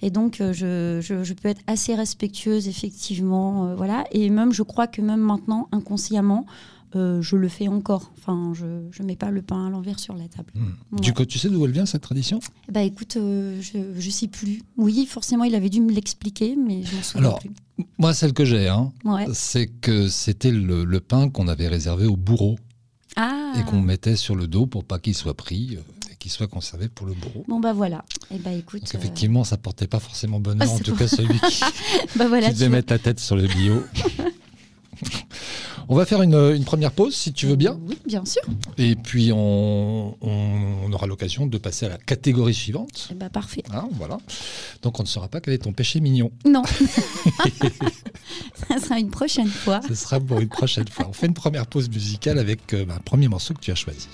Et 0.02 0.10
donc, 0.10 0.42
euh, 0.42 0.52
je, 0.54 1.34
peux 1.34 1.50
être 1.50 1.62
assez 1.68 1.94
respectueuse, 1.94 2.68
effectivement. 2.68 3.68
Euh, 3.68 3.76
voilà. 3.76 4.06
Et 4.12 4.30
même, 4.30 4.52
je 4.52 4.64
crois 4.64 4.88
que 4.88 5.02
même 5.02 5.20
maintenant, 5.20 5.68
inconsciemment, 5.72 6.46
euh, 6.96 7.22
je 7.22 7.36
le 7.36 7.48
fais 7.50 7.68
encore. 7.68 8.12
Enfin, 8.18 8.54
je 8.56 8.66
ne 8.66 9.06
mets 9.08 9.16
pas 9.16 9.32
le 9.32 9.42
pain 9.42 9.68
à 9.68 9.70
l'envers 9.70 10.00
sur 10.00 10.16
la 10.16 10.28
table. 10.28 10.52
Mmh. 10.56 11.00
Du 11.02 11.14
coup, 11.14 11.26
tu 11.26 11.38
sais 11.40 11.50
d'où 11.50 11.66
elle 11.66 11.72
vient 11.72 11.86
cette 11.86 12.02
tradition? 12.02 12.40
Bah 12.72 12.82
écoute, 12.82 13.18
euh, 13.18 13.62
je 13.62 13.78
ne 14.06 14.12
sais 14.12 14.28
plus. 14.28 14.62
Oui, 14.78 15.06
forcément, 15.06 15.44
il 15.44 15.56
avait 15.56 15.70
dû 15.70 15.82
me 15.82 15.92
l'expliquer, 15.92 16.56
mais 16.56 16.84
je 16.84 16.96
m'en 16.96 17.04
souviens 17.04 17.28
Alors, 17.28 17.40
plus. 17.40 17.52
Moi, 17.98 18.14
celle 18.14 18.34
que 18.34 18.46
j'ai, 18.46 18.68
hein, 18.70 18.92
Ouais. 19.04 19.26
c'est 19.34 19.68
que 19.68 20.08
c'était 20.08 20.52
le, 20.52 20.86
le 20.86 21.00
pain 21.02 21.30
qu'on 21.30 21.48
avait 21.50 21.68
réservé 21.68 22.06
au 22.06 22.16
bourreau 22.16 22.58
Ah 23.18 23.52
et 23.60 23.64
qu'on 23.64 23.82
mettait 23.82 24.16
sur 24.16 24.36
le 24.36 24.48
dos 24.48 24.66
pour 24.66 24.84
pas 24.86 24.98
qu'il 25.00 25.14
soit 25.16 25.34
pris 25.36 25.76
euh, 25.76 25.82
et 26.12 26.16
qu'il 26.16 26.32
soit 26.32 26.48
conservé 26.48 26.88
pour 26.88 27.06
le 27.06 27.14
bourreau. 27.14 27.44
Bon, 27.50 27.60
bah 27.60 27.74
voilà. 27.74 28.06
Et 28.32 28.38
bah 28.38 28.54
écoute. 28.54 28.82
Donc 28.84 28.96
euh, 28.96 28.98
effectivement, 28.98 29.44
ça 29.44 29.58
portait 29.58 29.88
pas 29.88 30.00
forcément 30.00 30.40
bonheur, 30.40 30.68
Ah, 30.72 30.74
en 30.74 30.80
tout 30.80 30.92
pour- 30.92 31.00
cas 31.00 31.08
celui 31.10 31.38
qui, 31.50 31.62
bah 32.16 32.28
voilà. 32.30 32.48
qui 32.48 32.54
devait 32.54 32.68
vois. 32.68 32.78
mettre 32.78 32.94
la 32.94 33.00
tête 33.00 33.20
sur 33.20 33.36
le 33.36 33.48
bio. 33.48 33.84
On 35.88 35.96
va 35.96 36.06
faire 36.06 36.22
une, 36.22 36.34
une 36.34 36.64
première 36.64 36.92
pause 36.92 37.16
si 37.16 37.32
tu 37.32 37.46
veux 37.46 37.56
bien. 37.56 37.80
Oui, 37.88 37.98
bien 38.06 38.26
sûr. 38.26 38.42
Et 38.78 38.96
puis 38.96 39.32
on, 39.34 40.16
aura 40.92 41.08
l'occasion 41.08 41.46
de 41.46 41.58
passer 41.58 41.86
à 41.86 41.90
la 41.90 41.98
catégorie 41.98 42.54
suivante. 42.54 43.10
Et 43.12 43.16
bah 43.16 43.30
parfait. 43.30 43.64
Hein, 43.72 43.88
voilà. 43.94 44.18
Donc 44.82 45.00
on 45.00 45.04
ne 45.04 45.08
saura 45.08 45.28
pas 45.28 45.42
quel 45.42 45.54
est 45.54 45.60
ton 45.60 45.74
péché 45.74 46.00
mignon. 46.00 46.32
Non. 46.46 46.64
ça 48.70 48.80
sera 48.80 49.00
une 49.00 49.12
prochaine 49.12 49.48
fois. 49.48 49.82
Ce 49.88 49.96
sera 49.96 50.20
pour 50.20 50.40
une 50.40 50.50
prochaine 50.50 50.88
fois. 50.88 51.08
On 51.08 51.14
fait 51.14 51.28
une 51.28 51.34
première 51.34 51.68
pause 51.68 51.90
musicale 51.90 52.40
avec 52.40 52.74
euh, 52.74 52.86
bah, 52.86 52.96
un 52.98 53.02
premier 53.02 53.28
morceau 53.28 53.54
que 53.54 53.60
tu 53.60 53.72
as 53.72 53.76
choisi. 53.76 54.08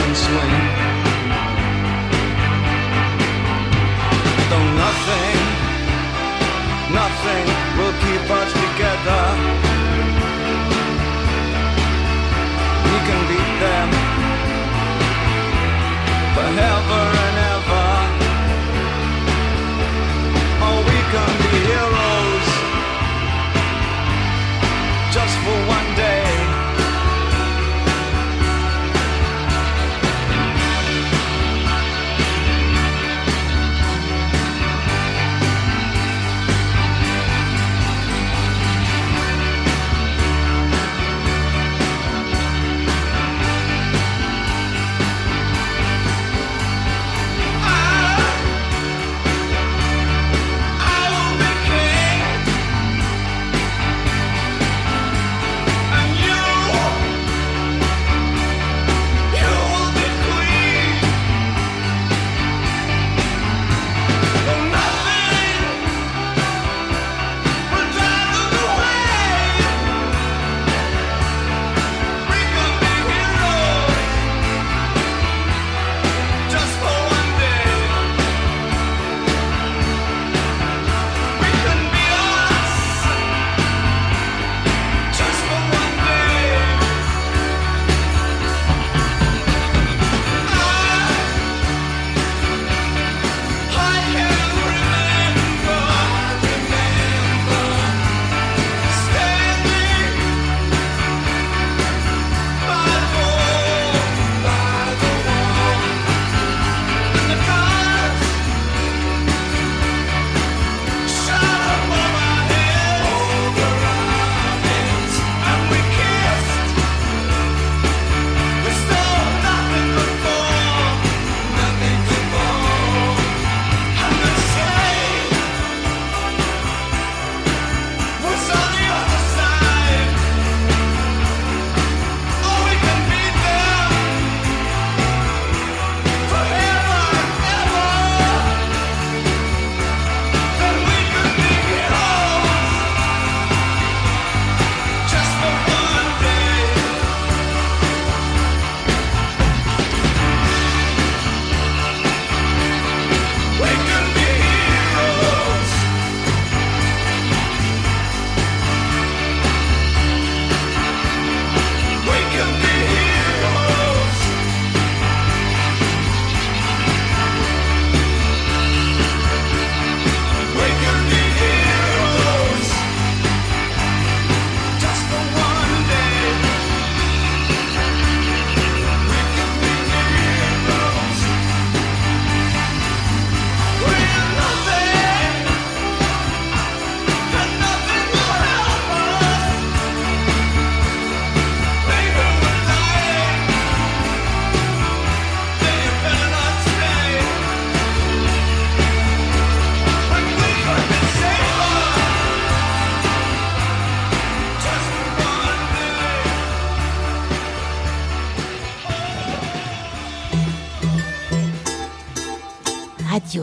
and 0.00 0.16
swing. 0.16 0.97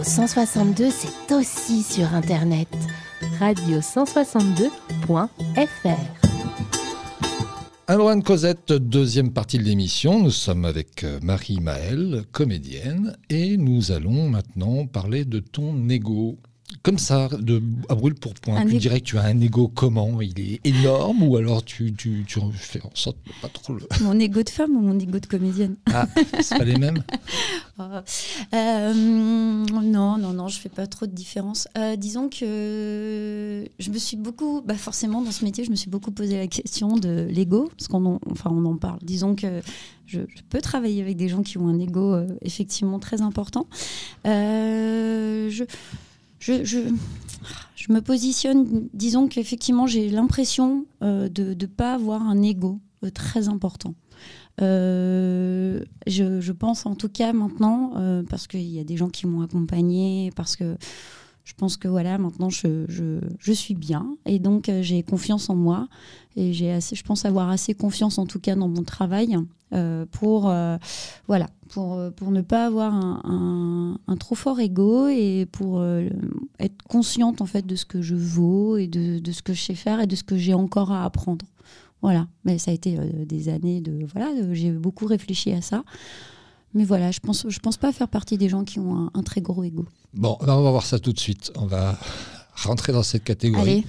162, 0.05 0.91
c'est 0.91 1.33
aussi 1.33 1.81
sur 1.81 2.13
Internet. 2.13 2.67
Radio162.fr. 3.39 4.69
Alors 7.87 8.09
Anne 8.09 8.21
Cosette, 8.21 8.71
deuxième 8.71 9.33
partie 9.33 9.57
de 9.57 9.63
l'émission, 9.63 10.19
nous 10.19 10.29
sommes 10.29 10.65
avec 10.65 11.03
euh, 11.03 11.19
Marie 11.23 11.59
Maëlle, 11.59 12.21
comédienne, 12.31 13.17
et 13.31 13.57
nous 13.57 13.91
allons 13.91 14.29
maintenant 14.29 14.85
parler 14.85 15.25
de 15.25 15.39
ton 15.39 15.89
ego. 15.89 16.37
Comme 16.85 16.99
ça, 16.99 17.29
de, 17.39 17.63
à 17.89 17.95
brûle 17.95 18.13
pour 18.13 18.35
point, 18.35 18.57
Un 18.57 18.67
tu 18.67 18.77
dirais 18.77 18.99
que 18.99 19.05
tu 19.05 19.17
as 19.17 19.23
un 19.23 19.41
ego 19.41 19.67
comment? 19.67 20.21
Il 20.21 20.39
est 20.39 20.61
énorme 20.63 21.23
ou 21.23 21.35
alors 21.35 21.65
tu, 21.65 21.91
tu, 21.95 22.23
tu 22.27 22.39
fais 22.53 22.79
en 22.83 22.91
sorte 22.93 23.17
de 23.25 23.31
pas 23.41 23.47
trop 23.47 23.73
le... 23.73 23.87
Mon 24.03 24.19
ego 24.19 24.43
de 24.43 24.49
femme 24.51 24.69
ou 24.77 24.81
mon 24.81 24.99
ego 24.99 25.17
de 25.17 25.25
comédienne? 25.25 25.77
Ah, 25.91 26.07
c'est 26.41 26.59
pas 26.59 26.63
les 26.63 26.77
mêmes? 26.77 27.03
Euh, 27.79 28.01
euh, 28.53 28.93
non, 28.93 30.19
non, 30.19 30.31
non, 30.31 30.47
je 30.47 30.59
fais 30.59 30.69
pas 30.69 30.85
trop 30.85 31.07
de 31.07 31.11
différence. 31.11 31.67
Euh, 31.75 31.95
disons 31.95 32.29
que 32.29 33.65
je 33.79 33.89
me 33.89 33.97
suis 33.97 34.17
beaucoup, 34.17 34.61
bah 34.63 34.75
forcément 34.75 35.23
dans 35.23 35.31
ce 35.31 35.43
métier, 35.43 35.63
je 35.63 35.71
me 35.71 35.75
suis 35.75 35.89
beaucoup 35.89 36.11
posé 36.11 36.37
la 36.37 36.45
question 36.45 36.97
de 36.97 37.27
l'ego, 37.31 37.67
parce 37.75 37.87
qu'on 37.87 38.05
en, 38.05 38.19
enfin, 38.29 38.51
on 38.53 38.63
en 38.63 38.77
parle. 38.77 38.99
Disons 39.01 39.33
que 39.33 39.61
je, 40.05 40.19
je 40.19 40.41
peux 40.49 40.61
travailler 40.61 41.01
avec 41.01 41.17
des 41.17 41.27
gens 41.27 41.41
qui 41.41 41.57
ont 41.57 41.67
un 41.67 41.79
ego 41.79 42.13
euh, 42.13 42.27
effectivement 42.41 42.99
très 42.99 43.21
important. 43.21 43.67
Euh, 44.27 45.49
je, 45.49 45.63
je, 46.39 46.63
je, 46.63 46.79
je 47.75 47.93
me 47.93 48.01
positionne, 48.01 48.89
disons 48.93 49.27
qu'effectivement 49.27 49.87
j'ai 49.87 50.09
l'impression 50.09 50.85
euh, 51.01 51.29
de 51.29 51.53
ne 51.53 51.65
pas 51.65 51.93
avoir 51.93 52.21
un 52.21 52.41
ego 52.41 52.79
euh, 53.03 53.09
très 53.09 53.47
important. 53.47 53.95
Euh, 54.61 55.83
je, 56.07 56.39
je 56.39 56.51
pense 56.53 56.85
en 56.85 56.95
tout 56.95 57.09
cas 57.09 57.33
maintenant, 57.33 57.93
euh, 57.97 58.23
parce 58.29 58.47
qu'il 58.47 58.61
y 58.61 58.79
a 58.79 58.83
des 58.83 58.97
gens 58.97 59.09
qui 59.09 59.27
m'ont 59.27 59.41
accompagné, 59.41 60.31
parce 60.35 60.55
que 60.55 60.77
je 61.45 61.53
pense 61.53 61.77
que 61.77 61.87
voilà, 61.87 62.17
maintenant 62.17 62.49
je, 62.49 62.85
je, 62.89 63.19
je 63.39 63.51
suis 63.53 63.75
bien 63.75 64.17
et 64.25 64.39
donc 64.39 64.67
euh, 64.67 64.81
j'ai 64.81 65.01
confiance 65.03 65.49
en 65.49 65.55
moi 65.55 65.87
et 66.35 66.51
j'ai 66.51 66.71
assez, 66.71 66.95
je 66.97 67.03
pense 67.03 67.23
avoir 67.23 67.49
assez 67.49 67.73
confiance 67.73 68.17
en 68.17 68.25
tout 68.25 68.39
cas 68.39 68.55
dans 68.55 68.67
mon 68.67 68.83
travail 68.83 69.37
euh, 69.73 70.05
pour 70.11 70.49
euh, 70.49 70.77
voilà, 71.27 71.47
pour, 71.69 71.97
pour 72.15 72.31
ne 72.31 72.41
pas 72.41 72.65
avoir 72.65 72.93
un, 72.93 73.97
un- 74.07 74.17
trop 74.17 74.35
fort 74.35 74.59
ego 74.59 75.07
et 75.07 75.47
pour 75.51 75.81
être 76.59 76.81
consciente 76.89 77.41
en 77.41 77.45
fait 77.45 77.65
de 77.65 77.75
ce 77.75 77.85
que 77.85 78.01
je 78.01 78.15
vaux 78.15 78.77
et 78.77 78.87
de, 78.87 79.19
de 79.19 79.31
ce 79.31 79.41
que 79.41 79.53
je 79.53 79.61
sais 79.61 79.75
faire 79.75 80.01
et 80.01 80.07
de 80.07 80.15
ce 80.15 80.23
que 80.23 80.37
j'ai 80.37 80.53
encore 80.53 80.91
à 80.91 81.05
apprendre. 81.05 81.45
Voilà, 82.01 82.27
mais 82.43 82.57
ça 82.59 82.71
a 82.71 82.73
été 82.73 82.97
des 83.25 83.49
années 83.49 83.81
de 83.81 84.05
voilà, 84.13 84.29
j'ai 84.53 84.71
beaucoup 84.71 85.05
réfléchi 85.07 85.51
à 85.53 85.61
ça. 85.61 85.83
Mais 86.75 86.83
voilà, 86.83 87.09
je 87.11 87.19
pense 87.19 87.45
je 87.49 87.59
pense 87.59 87.77
pas 87.77 87.91
faire 87.91 88.07
partie 88.09 88.37
des 88.37 88.49
gens 88.49 88.63
qui 88.63 88.79
ont 88.79 88.95
un, 88.95 89.11
un 89.15 89.23
très 89.23 89.41
gros 89.41 89.63
ego. 89.63 89.85
Bon, 90.13 90.37
ben, 90.45 90.53
on 90.53 90.61
va 90.63 90.71
voir 90.71 90.85
ça 90.85 90.99
tout 90.99 91.13
de 91.13 91.19
suite. 91.19 91.51
On 91.55 91.65
va 91.65 91.97
rentrer 92.63 92.93
dans 92.93 93.03
cette 93.03 93.23
catégorie. 93.23 93.61
Allez. 93.71 93.83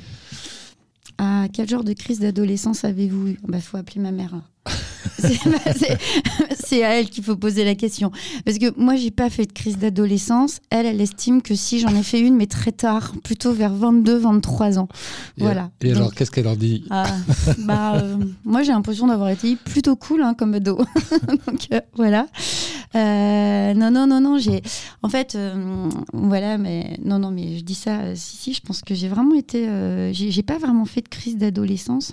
À 1.18 1.46
quel 1.52 1.66
genre 1.68 1.82
de 1.84 1.94
crise 1.94 2.20
d'adolescence 2.20 2.84
avez-vous 2.84 3.28
eu? 3.28 3.38
Bah, 3.48 3.60
faut 3.60 3.76
appeler 3.78 4.00
ma 4.00 4.12
mère. 4.12 4.34
C'est 5.18 5.38
bah, 5.48 5.58
c'est- 6.58 6.82
à 6.82 6.98
elle 6.98 7.08
qu'il 7.08 7.24
faut 7.24 7.36
poser 7.36 7.64
la 7.64 7.74
question. 7.74 8.10
Parce 8.44 8.58
que 8.58 8.78
moi, 8.78 8.96
j'ai 8.96 9.10
pas 9.12 9.30
fait 9.30 9.46
de 9.46 9.52
crise 9.52 9.78
d'adolescence. 9.78 10.58
Elle, 10.68 10.84
elle 10.84 11.00
estime 11.00 11.40
que 11.40 11.54
si 11.54 11.78
j'en 11.78 11.94
ai 11.94 12.02
fait 12.02 12.20
une, 12.20 12.34
mais 12.36 12.46
très 12.46 12.72
tard, 12.72 13.14
plutôt 13.24 13.52
vers 13.52 13.72
22, 13.72 14.18
23 14.18 14.78
ans. 14.78 14.88
Et- 15.38 15.42
Voilà. 15.42 15.70
Et 15.80 15.92
alors, 15.92 16.12
qu'est-ce 16.12 16.30
qu'elle 16.30 16.44
leur 16.44 16.56
dit? 16.56 16.84
Ah, 16.90 17.06
bah, 17.60 17.96
euh, 17.96 18.16
moi, 18.44 18.62
j'ai 18.62 18.72
l'impression 18.72 19.06
d'avoir 19.06 19.30
été 19.30 19.56
plutôt 19.56 19.96
cool 19.96 20.22
hein, 20.22 20.34
comme 20.34 20.52
ado. 20.54 20.76
Donc, 21.46 21.68
euh, 21.72 21.80
voilà. 21.94 22.26
Euh, 22.94 23.74
non, 23.74 23.90
non, 23.90 24.06
non, 24.06 24.20
non. 24.20 24.38
J'ai, 24.38 24.62
en 25.02 25.08
fait, 25.08 25.34
euh, 25.34 25.88
voilà, 26.12 26.56
mais 26.58 26.98
non, 27.04 27.18
non, 27.18 27.30
mais 27.30 27.58
je 27.58 27.64
dis 27.64 27.74
ça. 27.74 28.00
euh, 28.00 28.12
si, 28.16 28.36
si, 28.36 28.52
je 28.54 28.60
pense 28.60 28.80
que 28.82 28.94
j'ai 28.94 29.08
vraiment 29.08 29.34
été. 29.34 29.68
j'ai 30.12 30.42
pas 30.42 30.58
vraiment 30.58 30.84
fait 30.84 31.02
de 31.02 31.08
crise 31.08 31.36
d'adolescence. 31.36 32.12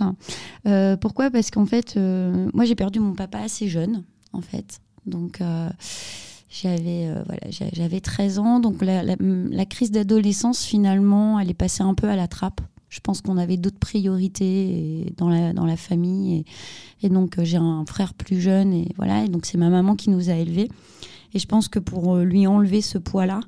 Euh, 0.67 0.97
pourquoi? 0.97 1.29
Parce 1.29 1.51
qu'en 1.51 1.65
fait, 1.65 1.95
moi, 2.53 2.65
j'ai 2.65 2.75
perdu 2.75 2.99
mon 2.99 3.13
papa 3.13 3.39
assez 3.39 3.67
jeune, 3.67 4.03
en 4.33 4.41
fait. 4.41 4.79
Donc. 5.05 5.39
j'avais 6.49 7.07
voilà, 7.25 7.41
j'a- 7.49 7.69
j'avais 7.73 7.99
13 7.99 8.37
ans, 8.39 8.59
donc 8.59 8.81
la- 8.83 9.03
la 9.03 9.65
crise 9.65 9.89
d'adolescence 9.91 10.63
finalement, 10.63 11.39
elle 11.39 11.49
est 11.49 11.55
passée 11.55 11.81
un 11.83 11.95
peu 11.95 12.07
à 12.09 12.15
la 12.15 12.27
trappe. 12.27 12.61
Je 12.93 12.99
pense 12.99 13.21
qu'on 13.21 13.37
avait 13.39 13.57
d'autres 13.57 13.79
priorités 13.79 14.45
et- 14.45 15.13
dans 15.17 15.27
la, 15.27 15.51
dans 15.51 15.65
la 15.65 15.77
famille. 15.77 16.45
Et, 17.01 17.07
et 17.07 17.09
donc, 17.09 17.39
euh, 17.39 17.43
j'ai 17.43 17.57
un 17.57 17.83
frère 17.87 18.13
plus 18.13 18.39
jeune. 18.39 18.71
Et 18.71 18.89
voilà. 18.97 19.23
Et 19.25 19.29
donc, 19.29 19.47
c'est 19.47 19.57
ma 19.57 19.69
maman 19.69 19.95
qui 19.95 20.11
nous 20.11 20.29
a 20.29 20.33
élevés. 20.35 20.69
Et 21.33 21.39
je 21.39 21.47
pense 21.47 21.67
que 21.67 21.79
pour 21.79 22.15
euh, 22.15 22.23
lui 22.23 22.47
enlever 22.47 22.81
ce 22.81 22.97
poids-là, 22.97 23.41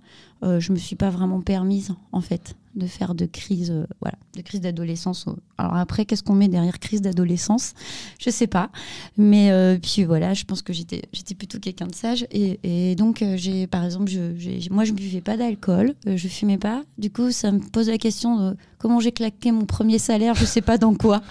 euh, 0.44 0.60
je 0.60 0.72
me 0.72 0.78
suis 0.78 0.96
pas 0.96 1.10
vraiment 1.10 1.42
permise, 1.42 1.94
en 2.12 2.22
fait, 2.22 2.56
de 2.76 2.86
faire 2.88 3.16
de 3.16 3.26
crise, 3.26 3.72
euh, 3.72 3.86
voilà, 4.02 4.18
de 4.36 4.42
crise 4.42 4.62
d'adolescence. 4.62 5.26
Alors 5.58 5.76
après, 5.76 6.06
qu'est-ce 6.06 6.24
qu'on 6.24 6.36
met 6.36 6.50
derrière 6.50 6.80
crise 6.80 7.02
d'adolescence? 7.02 7.74
Je 8.20 8.30
sais 8.30 8.46
pas. 8.46 8.70
Mais 9.18 9.50
euh, 9.52 9.78
puis 9.82 10.04
voilà, 10.04 10.34
je 10.34 10.44
pense 10.44 10.62
que 10.62 10.74
j'étais, 10.74 11.04
j'étais 11.14 11.36
plutôt 11.36 11.58
quelqu'un 11.60 11.88
de 11.88 11.96
sage. 11.96 12.28
Et, 12.32 12.60
et 12.64 12.96
donc, 12.96 13.24
j'ai, 13.36 13.66
par 13.66 13.86
exemple, 13.86 14.12
je, 14.12 14.70
moi, 14.72 14.84
je 14.84 14.92
ne 14.92 14.98
buvais 14.98 15.22
pas 15.22 15.38
d'alcool, 15.38 15.96
je 16.06 16.28
fumais 16.28 16.58
pas. 16.60 16.84
Du 16.98 17.10
coup, 17.10 17.32
ça 17.32 17.52
me 17.52 17.60
pose 17.60 17.90
la 17.90 17.98
question 17.98 18.38
de 18.38 18.58
comment 18.78 19.00
j'ai 19.00 19.14
claqué 19.14 19.52
mon 19.52 19.66
premier 19.66 20.00
salaire, 20.00 20.36
je 20.36 20.46
sais 20.46 20.62
pas 20.62 20.78
dans 20.78 20.94
quoi. 20.94 21.22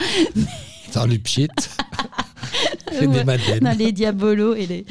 Dans 0.95 1.07
les 1.07 1.19
pieds. 1.21 1.49
Fais 2.99 3.07
Ouais. 3.07 3.19
des 3.19 3.25
madeleines. 3.25 3.61
dans 3.61 3.77
les 3.79 3.93
diabolos 3.93 4.55
et 4.55 4.67
les 4.67 4.85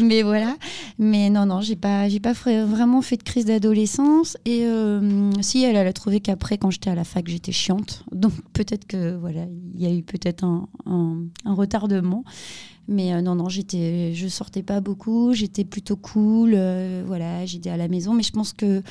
mais 0.00 0.22
voilà. 0.22 0.56
Mais 0.98 1.30
non 1.30 1.46
non 1.46 1.60
j'ai 1.60 1.76
pas 1.76 2.08
j'ai 2.08 2.20
pas 2.20 2.32
vraiment 2.32 3.02
fait 3.02 3.16
de 3.16 3.22
crise 3.22 3.44
d'adolescence. 3.46 4.36
Et 4.44 4.64
euh, 4.64 5.30
si 5.40 5.62
elle 5.64 5.76
elle 5.76 5.86
a 5.86 5.92
trouvé 5.92 6.20
qu'après 6.20 6.58
quand 6.58 6.70
j'étais 6.70 6.90
à 6.90 6.94
la 6.94 7.04
fac 7.04 7.28
j'étais 7.28 7.52
chiante. 7.52 8.04
Donc 8.12 8.32
peut-être 8.52 8.86
que 8.86 9.16
voilà 9.16 9.42
il 9.74 9.80
y 9.82 9.86
a 9.86 9.92
eu 9.92 10.02
peut-être 10.02 10.44
un, 10.44 10.68
un, 10.86 11.18
un 11.44 11.54
retardement. 11.54 12.24
Mais 12.90 13.12
euh, 13.12 13.20
non 13.20 13.34
non 13.34 13.48
j'étais 13.48 14.12
je 14.14 14.28
sortais 14.28 14.62
pas 14.62 14.80
beaucoup. 14.80 15.32
J'étais 15.34 15.64
plutôt 15.64 15.96
cool. 15.96 16.52
Euh, 16.54 17.02
voilà 17.06 17.44
j'étais 17.44 17.70
à 17.70 17.76
la 17.76 17.88
maison. 17.88 18.14
Mais 18.14 18.22
je 18.22 18.32
pense 18.32 18.52
que 18.52 18.82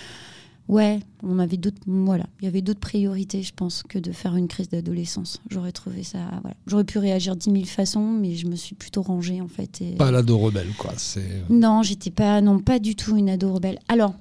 Ouais, 0.68 1.00
on 1.24 1.40
avait 1.40 1.56
d'autres, 1.56 1.82
voilà, 1.88 2.26
il 2.42 2.46
y 2.46 2.48
avait 2.48 2.62
d'autres 2.62 2.82
priorités, 2.82 3.42
je 3.42 3.54
pense, 3.54 3.84
que 3.84 3.98
de 4.00 4.12
faire 4.12 4.36
une 4.36 4.50
crise 4.50 4.68
d'adolescence. 4.68 5.40
J'aurais 5.50 5.72
trouvé 5.72 6.04
ça, 6.04 6.20
voilà, 6.42 6.58
j'aurais 6.66 6.84
pu 6.84 6.98
réagir 6.98 7.38
dix 7.38 7.50
mille 7.50 7.68
façons, 7.68 8.12
mais 8.12 8.36
je 8.36 8.48
me 8.48 8.56
suis 8.56 8.76
plutôt 8.76 9.02
rangée 9.02 9.40
en 9.40 9.48
fait. 9.48 9.82
Et... 9.82 9.96
Pas 9.96 10.12
l'ado 10.12 10.38
rebelle, 10.38 10.74
quoi. 10.78 10.92
C'est. 10.98 11.44
Non, 11.50 11.84
j'étais 11.84 12.12
pas, 12.12 12.42
non, 12.42 12.60
pas 12.60 12.80
du 12.80 12.96
tout 12.96 13.16
une 13.16 13.30
ado 13.30 13.54
rebelle. 13.54 13.80
Alors, 13.88 14.14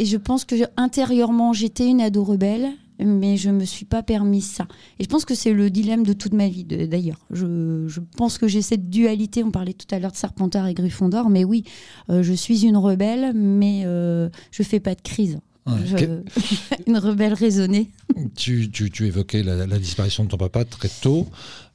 et 0.00 0.04
je 0.04 0.16
pense 0.16 0.44
que 0.44 0.56
intérieurement, 0.76 1.52
j'étais 1.52 1.86
une 1.86 2.00
ado 2.00 2.24
rebelle, 2.24 2.70
mais 2.98 3.36
je 3.36 3.50
me 3.50 3.64
suis 3.64 3.84
pas 3.84 4.02
permis 4.02 4.40
ça. 4.40 4.66
Et 4.98 5.04
je 5.04 5.08
pense 5.08 5.24
que 5.24 5.36
c'est 5.36 5.52
le 5.52 5.70
dilemme 5.70 6.04
de 6.04 6.12
toute 6.12 6.34
ma 6.34 6.48
vie, 6.48 6.64
d'ailleurs. 6.64 7.20
Je, 7.30 7.86
je 7.86 8.00
pense 8.16 8.38
que 8.38 8.48
j'ai 8.48 8.62
cette 8.62 8.90
dualité. 8.90 9.44
On 9.44 9.52
parlait 9.52 9.72
tout 9.72 9.92
à 9.94 10.00
l'heure 10.00 10.10
de 10.12 10.16
Serpentard 10.16 10.66
et 10.66 10.74
Gryffondor, 10.74 11.30
mais 11.30 11.44
oui, 11.44 11.62
euh, 12.10 12.24
je 12.24 12.32
suis 12.32 12.64
une 12.64 12.76
rebelle, 12.76 13.32
mais 13.34 13.82
euh, 13.84 14.28
je 14.50 14.64
fais 14.64 14.80
pas 14.80 14.96
de 14.96 15.02
crise. 15.02 15.38
Ouais. 15.66 15.74
Je- 15.86 15.96
Que- 15.96 16.24
une 16.86 16.98
rebelle 16.98 17.34
raisonnée. 17.34 17.90
Tu, 18.36 18.70
tu- 18.70 18.90
tu 18.90 19.06
évoquais 19.06 19.42
la, 19.42 19.66
la 19.66 19.78
disparition 19.78 20.24
de 20.24 20.28
ton 20.28 20.36
papa 20.36 20.64
très 20.64 20.88
tôt, 20.88 21.28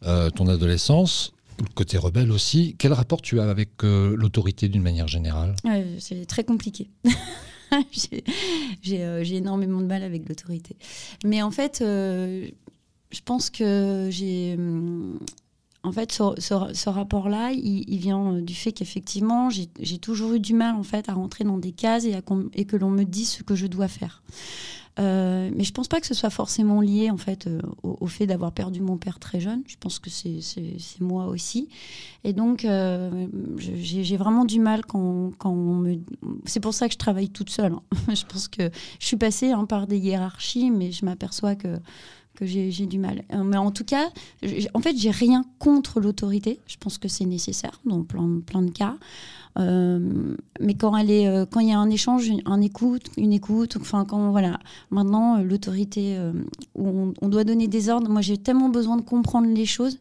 euh, 0.04 0.30
ton 0.30 0.47
adolescence, 0.47 1.32
le 1.60 1.65
côté 1.73 1.97
rebelle 1.97 2.32
aussi. 2.32 2.76
Quel 2.78 2.93
rapport 2.93 3.21
tu 3.21 3.39
as 3.39 3.50
avec 3.50 3.69
euh, 3.84 4.15
l'autorité 4.17 4.67
d'une 4.67 4.82
manière 4.84 5.08
générale? 5.08 5.56
Ouais, 5.63 5.86
c'est 6.00 6.26
très 6.26 6.43
compliqué. 6.43 6.89
j'ai 7.91 8.23
j'ai, 8.82 9.04
euh, 9.04 9.23
énormément 9.23 9.80
de 9.82 9.86
mal 9.88 10.04
avec 10.04 10.28
l'autorité. 10.28 10.76
Mais 11.26 11.41
en 11.41 11.52
fait, 11.52 11.80
euh, 11.82 12.47
je 13.12 13.19
pense 13.23 13.50
que 13.50 14.10
j'ai. 14.12 14.58
En 15.83 15.91
fait, 15.91 16.11
ce, 16.11 16.89
rapport-là, 16.89 17.51
il, 17.51 17.97
vient 17.97 18.33
euh, 18.33 18.41
du 18.41 18.55
fait 18.55 18.71
qu'effectivement, 18.71 19.49
j'ai 19.49 19.97
toujours 19.99 20.33
eu 20.33 20.39
du 20.39 20.53
mal 20.53 20.75
en 20.75 20.83
fait 20.83 21.07
à 21.07 21.13
rentrer 21.13 21.43
dans 21.43 21.57
des 21.57 21.71
cases 21.71 22.05
et, 22.05 22.13
à 22.13 22.21
et 22.53 22.65
que 22.65 22.75
l'on 22.75 22.89
me 22.89 23.03
dise 23.03 23.29
ce 23.29 23.43
que 23.43 23.55
je 23.55 23.67
dois 23.67 23.87
faire. 23.87 24.21
Euh, 24.99 25.51
mais 25.55 25.63
je 25.63 25.71
pense 25.71 25.87
pas 25.87 26.01
que 26.01 26.07
ce 26.07 26.15
soit 26.15 26.31
forcément 26.31 26.81
lié 26.81 27.11
en 27.11 27.17
fait 27.17 27.45
euh, 27.45 27.61
au, 27.83 28.07
fait 28.07 28.25
d'avoir 28.25 28.51
perdu 28.51 28.81
mon 28.81 28.97
père 28.97 29.19
très 29.19 29.39
jeune. 29.39 29.61
Je 29.67 29.75
pense 29.79 29.99
que 29.99 30.09
c'est 30.09 30.41
moi 30.99 31.27
aussi. 31.27 31.69
Et 32.23 32.33
donc, 32.33 32.67
j'ai 33.57 34.17
vraiment 34.17 34.43
du 34.43 34.59
mal 34.59 34.85
quand, 34.85 35.31
quand 35.37 35.51
on 35.51 35.75
me. 35.75 35.99
C'est 36.45 36.59
pour 36.59 36.73
ça 36.73 36.87
que 36.87 36.93
je 36.93 36.97
travaille 36.97 37.29
toute 37.29 37.51
seule. 37.51 37.73
hein. 37.73 37.83
je 38.13 38.25
pense 38.25 38.47
que 38.47 38.71
je 38.99 39.05
suis 39.05 39.17
passée 39.17 39.51
hein, 39.51 39.65
par 39.65 39.87
des 39.87 39.99
hiérarchies, 39.99 40.71
mais 40.71 40.91
je 40.91 41.05
m'aperçois 41.05 41.55
que 41.55 41.77
que 42.38 42.45
j'ai 42.45 42.86
du 42.86 43.00
mal. 43.00 43.23
Euh, 43.34 43.43
Mais 43.43 43.58
en 43.58 43.71
tout 43.71 43.84
cas, 43.84 44.10
en 44.73 44.80
fait, 44.80 44.95
j'ai 44.95 45.10
rien 45.10 45.43
contre 45.58 46.00
l'autorité. 46.00 46.60
Je 46.67 46.78
pense 46.78 46.97
que 46.97 47.08
c'est 47.08 47.26
nécessaire 47.26 47.82
dans 47.84 48.04
plein, 48.04 48.41
plein 48.45 48.62
de 48.62 48.69
cas. 48.69 48.95
Euh, 49.58 50.36
mais 50.60 50.76
quand 50.76 50.95
elle 50.95 51.10
est, 51.10 51.28
euh, 51.28 51.45
il 51.60 51.67
y 51.67 51.71
a 51.71 51.80
un 51.80 51.89
échange, 51.89 52.28
une, 52.28 52.43
un 52.45 52.62
écoute, 52.62 53.10
une 53.17 53.34
écoute, 53.34 53.78
enfin 53.82 54.06
quand 54.06 54.30
voilà, 54.30 54.60
maintenant 54.91 55.41
l'autorité 55.41 56.19
où 56.76 57.13
on, 57.19 57.28
doit 57.28 57.43
donner 57.43 57.67
des 57.67 57.89
ordres. 57.89 58.10
Moi, 58.10 58.21
j'ai 58.21 58.38
tellement 58.38 58.69
besoin 58.69 58.97
de 58.97 59.02
comprendre 59.02 59.47
les 59.47 59.65
choses, 59.65 59.97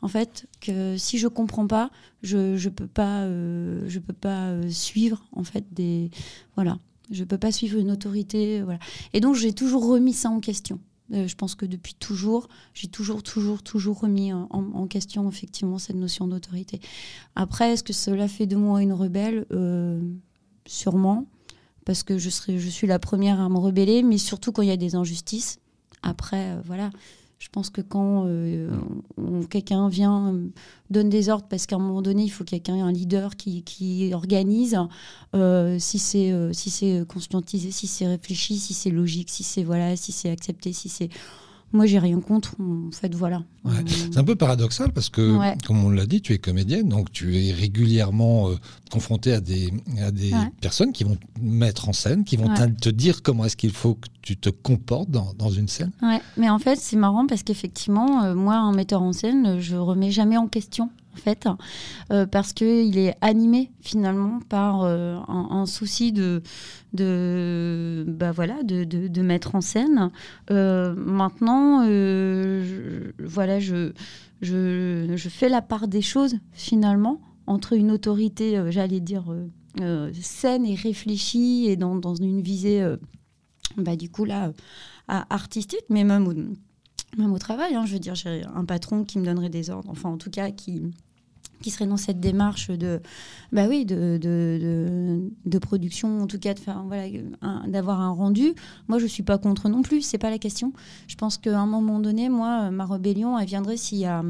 en 0.00 0.08
fait, 0.08 0.46
que 0.62 0.96
si 0.96 1.18
je 1.18 1.28
comprends 1.28 1.66
pas, 1.66 1.90
je 2.22 2.56
je 2.56 2.70
peux 2.70 2.86
pas, 2.86 3.28
je 3.28 3.98
peux 3.98 4.14
pas 4.14 4.54
suivre 4.70 5.22
en 5.32 5.44
fait 5.44 5.64
des 5.72 6.10
voilà. 6.54 6.78
Je 7.10 7.22
peux 7.24 7.36
pas 7.36 7.52
suivre 7.52 7.78
une 7.78 7.90
autorité, 7.90 8.62
voilà. 8.62 8.78
Et 9.12 9.20
donc 9.20 9.34
j'ai 9.34 9.52
toujours 9.52 9.86
remis 9.86 10.14
ça 10.14 10.30
en 10.30 10.40
question. 10.40 10.80
Euh, 11.14 11.28
je 11.28 11.34
pense 11.36 11.54
que 11.54 11.66
depuis 11.66 11.94
toujours, 11.94 12.48
j'ai 12.74 12.88
toujours, 12.88 13.22
toujours, 13.22 13.62
toujours 13.62 14.00
remis 14.00 14.32
en, 14.32 14.86
question 14.86 15.28
effectivement 15.28 15.78
cette 15.78 15.96
notion 15.96 16.28
d'autorité. 16.28 16.80
Après, 17.36 17.72
est-ce 17.72 17.82
que 17.82 17.92
cela 17.92 18.28
fait 18.28 18.46
de 18.46 18.56
moi 18.56 18.82
une 18.82 18.92
rebelle? 18.92 19.46
Euh, 19.52 20.00
Sûrement, 20.66 21.26
parce 21.84 22.02
que 22.02 22.16
je 22.16 22.30
suis 22.30 22.86
la 22.86 22.98
première 22.98 23.38
à 23.38 23.50
me 23.50 23.58
rebeller, 23.58 24.02
mais 24.02 24.16
surtout 24.16 24.50
quand 24.50 24.62
il 24.62 24.68
y 24.68 24.72
a 24.72 24.78
des 24.78 24.94
injustices. 24.94 25.58
Après, 26.02 26.52
euh, 26.52 26.60
voilà, 26.64 26.88
je 27.44 27.50
pense 27.50 27.68
que 27.68 27.82
quand 27.82 28.24
euh, 28.26 28.70
on- 29.18 29.42
quelqu'un 29.42 29.90
vient, 29.90 30.32
euh, 30.32 30.48
donne 30.88 31.10
des 31.10 31.28
ordres, 31.28 31.44
parce 31.46 31.66
qu'à 31.66 31.76
un 31.76 31.78
moment 31.78 32.00
donné, 32.00 32.22
il 32.24 32.30
faut 32.30 32.42
quelqu'un, 32.42 32.74
un 32.82 32.90
leader 32.90 33.36
qui, 33.36 33.62
qui 33.62 34.14
organise, 34.14 34.78
euh, 35.34 35.78
si 35.78 35.98
c'est 35.98 36.32
euh, 36.32 36.54
si 36.54 37.04
conscientisé, 37.06 37.70
si 37.70 37.86
c'est 37.86 38.06
réfléchi, 38.06 38.58
si 38.58 38.72
c'est 38.72 38.88
logique, 38.88 39.28
si 39.28 39.42
c'est 39.42 39.62
voilà, 39.62 39.94
si 39.94 40.10
c'est 40.10 40.30
accepté, 40.30 40.72
si 40.72 40.88
c'est... 40.88 41.10
Moi, 41.74 41.86
j'ai 41.86 41.98
rien 41.98 42.20
contre, 42.20 42.54
en 42.60 42.90
fait, 42.92 43.12
voilà. 43.14 43.42
Ouais. 43.64 43.72
Euh, 43.76 43.82
C'est 44.12 44.16
un 44.18 44.22
peu 44.24 44.36
paradoxal 44.36 44.92
parce 44.92 45.08
que, 45.10 45.36
Ouais. 45.36 45.56
comme 45.66 45.84
on 45.84 45.90
l'a 45.90 46.06
dit, 46.06 46.20
tu 46.22 46.32
es 46.32 46.38
comédienne, 46.38 46.88
donc 46.88 47.10
tu 47.10 47.36
es 47.36 47.52
régulièrement 47.52 48.48
euh, 48.48 48.54
confrontée 48.92 49.32
à 49.32 49.40
des, 49.40 49.72
à 50.00 50.12
des 50.12 50.32
Ouais. 50.32 50.52
personnes 50.60 50.92
qui 50.92 51.02
vont 51.02 51.16
te 51.16 51.40
mettre 51.42 51.88
en 51.88 51.92
scène, 51.92 52.22
qui 52.24 52.36
vont 52.36 52.48
te 52.80 52.88
dire 52.88 53.22
comment 53.22 53.44
est-ce 53.44 53.56
qu'il 53.56 53.72
faut 53.72 53.94
que 53.94 54.06
tu 54.22 54.36
te 54.36 54.50
comportes 54.50 55.10
dans, 55.10 55.32
dans 55.36 55.50
une 55.50 55.66
scène. 55.68 55.90
Ouais, 56.00 56.20
mais 56.36 56.48
en 56.48 56.60
fait, 56.60 56.78
c'est 56.80 56.96
marrant 56.96 57.26
parce 57.26 57.42
qu'effectivement, 57.42 58.22
euh, 58.22 58.34
moi, 58.36 58.54
un 58.54 58.72
metteur 58.72 59.02
en 59.02 59.12
scène, 59.12 59.58
je 59.58 59.74
remets 59.76 60.12
jamais 60.12 60.36
en 60.36 60.46
question, 60.46 60.90
en 61.14 61.20
fait, 61.20 61.48
euh, 62.10 62.26
parce 62.26 62.52
qu'il 62.52 62.98
est 62.98 63.14
animé 63.20 63.70
finalement 63.80 64.40
par 64.48 64.82
euh, 64.82 65.16
un, 65.28 65.66
souci 65.66 66.12
de, 66.12 66.42
bah 68.06 68.32
voilà, 68.32 68.62
de, 68.62 69.22
mettre 69.22 69.54
en 69.54 69.60
scène. 69.60 70.10
Euh, 70.50 70.94
maintenant, 70.96 71.84
je, 71.84 73.12
voilà, 73.22 73.60
je, 73.60 73.92
je, 74.42 75.28
fais 75.28 75.48
la 75.48 75.62
part 75.62 75.88
des 75.88 76.02
choses 76.02 76.36
finalement 76.52 77.20
entre 77.46 77.74
une 77.74 77.90
autorité, 77.90 78.60
j'allais 78.70 79.00
dire, 79.00 79.24
saine 80.20 80.66
et 80.66 80.74
réfléchie 80.74 81.66
et 81.68 81.76
dans, 81.76 82.14
une 82.14 82.40
visée, 82.40 82.84
bah, 83.76 83.96
du 83.96 84.10
coup, 84.10 84.24
là, 84.24 84.52
artistique, 85.08 85.84
mais 85.90 86.04
même 86.04 86.26
au, 86.26 86.34
même 87.16 87.32
au 87.32 87.38
travail. 87.38 87.74
hein. 87.74 87.86
je 87.86 87.92
veux 87.92 87.98
dire, 87.98 88.14
j'ai 88.14 88.42
un 88.54 88.64
patron 88.64 89.04
qui 89.04 89.18
me 89.18 89.24
donnerait 89.24 89.48
des 89.48 89.70
ordres, 89.70 89.90
enfin, 89.90 90.10
en 90.10 90.16
tout 90.16 90.30
cas, 90.30 90.50
qui, 90.50 90.82
qui 91.64 91.70
serait 91.70 91.86
dans 91.86 91.96
cette 91.96 92.20
démarche 92.20 92.68
de, 92.70 93.00
bah 93.50 93.66
oui, 93.68 93.86
de, 93.86 94.18
de, 94.20 95.58
production, 95.58 96.20
en 96.20 96.26
tout 96.26 96.38
cas, 96.38 96.54
faire, 96.54 96.82
voilà, 96.86 97.04
un- 97.40 97.66
d'avoir 97.66 98.00
un 98.02 98.10
rendu. 98.10 98.52
Moi, 98.86 98.98
je 98.98 99.06
suis 99.06 99.22
pas 99.22 99.38
contre 99.38 99.70
non 99.70 99.80
plus, 99.80 100.02
c'est 100.02 100.18
pas 100.18 100.28
la 100.28 100.38
question. 100.38 100.74
Je 101.08 101.14
pense 101.14 101.38
qu'à 101.38 101.58
un 101.58 101.66
moment 101.66 102.00
donné, 102.00 102.28
moi, 102.28 102.70
ma 102.70 102.84
rébellion, 102.84 103.38
elle 103.38 103.46
viendrait 103.46 103.78
s'il 103.78 103.96
y 103.96 104.04
a 104.04 104.22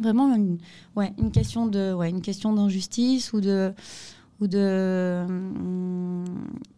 vraiment 0.00 0.34
ouais, 0.96 1.12
une 1.18 1.30
question 1.30 1.70
ouais, 1.70 2.08
une 2.08 2.22
question 2.22 2.54
d'injustice 2.54 3.34
ou 3.34 3.42
de 3.42 3.74
ou 4.40 4.46
de, 4.46 5.24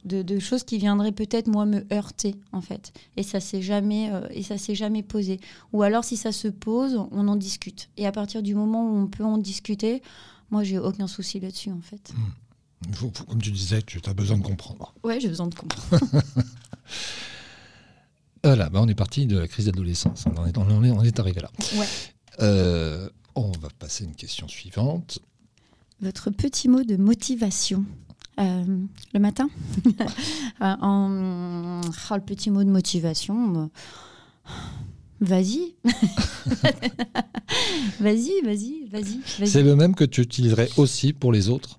de, 0.05 0.23
de 0.23 0.38
choses 0.38 0.62
qui 0.64 0.79
viendraient 0.79 1.12
peut-être 1.12 1.49
moi 1.49 1.66
me 1.66 1.85
heurter 1.92 2.37
en 2.53 2.61
fait 2.61 2.92
et 3.16 3.23
ça 3.23 3.40
s'est 3.40 3.62
jamais 3.62 4.11
euh, 4.12 4.27
et 4.31 4.42
ça 4.42 4.59
s'est 4.59 4.75
jamais 4.77 5.03
posé 5.03 5.40
ou 5.73 5.83
alors 5.83 6.05
si 6.05 6.16
ça 6.16 6.31
se 6.33 6.49
pose 6.49 6.97
on 7.11 7.27
en 7.29 7.37
discute 7.37 7.90
et 7.97 8.07
à 8.07 8.12
partir 8.12 8.42
du 8.42 8.55
moment 8.55 8.85
où 8.90 8.97
on 8.97 9.07
peut 9.09 9.25
en 9.25 9.38
discuter 9.38 10.03
moi 10.51 10.62
j'ai 10.62 10.79
aucun 10.79 11.07
souci 11.09 11.40
là-dessus 11.40 11.71
en 11.73 11.81
fait 11.81 12.12
faut- 12.92 13.11
faut- 13.12 13.25
comme 13.25 13.42
tu 13.42 13.51
disais, 13.51 13.83
tu 13.83 14.01
as 14.07 14.14
besoin 14.14 14.38
de 14.38 14.44
comprendre. 14.44 14.94
ouais 15.03 15.18
j'ai 15.18 15.29
besoin 15.29 15.49
de 15.49 15.55
comprendre 15.57 15.99
Voilà, 18.44 18.71
bah 18.71 18.79
on 18.81 18.87
est 18.88 18.94
parti 18.94 19.27
de 19.27 19.37
la 19.37 19.49
crise 19.49 19.66
d'adolescence. 19.66 20.25
On, 20.27 20.40
en 20.40 20.47
est- 20.47 20.57
on 20.57 20.85
est, 20.85 20.90
on 20.90 21.03
est 21.03 21.18
arrivé 21.21 21.40
là. 21.40 21.51
Ouais. 21.77 21.87
Euh, 22.40 23.11
on 23.35 23.51
va 23.61 23.68
passer 23.79 24.05
à 24.05 24.07
une 24.07 24.14
question 24.14 24.47
suivante. 24.49 25.18
Votre 26.01 26.31
petit 26.31 26.69
mot 26.69 26.83
de 26.83 26.97
motivation 26.97 27.85
Euh, 28.41 28.65
le 29.15 29.21
matin 29.21 29.49
Euh, 30.61 30.75
en... 30.81 31.81
ah, 32.11 32.17
le 32.17 32.23
petit 32.25 32.51
mot 32.51 32.63
de 32.65 32.71
motivation 32.71 33.37
euh, 33.63 33.67
vas-y 35.21 35.75
vas-y 38.01 38.41
vas-y 38.43 38.87
vas-y 38.93 39.47
C'est 39.47 39.63
le 39.63 39.77
même 39.77 39.95
que 39.95 40.05
tu 40.05 40.21
utiliserais 40.23 40.69
aussi 40.77 41.13
pour 41.13 41.33
les 41.33 41.49
autres 41.49 41.79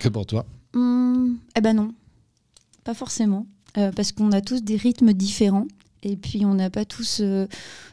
que 0.00 0.08
pour 0.08 0.26
toi? 0.26 0.44
Hum, 0.74 1.36
eh 1.56 1.60
ben 1.60 1.74
non, 1.74 1.92
pas 2.84 2.94
forcément, 2.94 3.46
Euh, 3.76 3.90
parce 3.92 4.12
qu'on 4.12 4.30
a 4.32 4.40
tous 4.40 4.62
des 4.62 4.76
rythmes 4.76 5.12
différents. 5.12 5.66
Et 6.02 6.16
puis 6.16 6.44
on 6.44 6.54
n'a 6.54 6.70
pas 6.70 6.84
tous. 6.84 7.20
euh, 7.20 7.46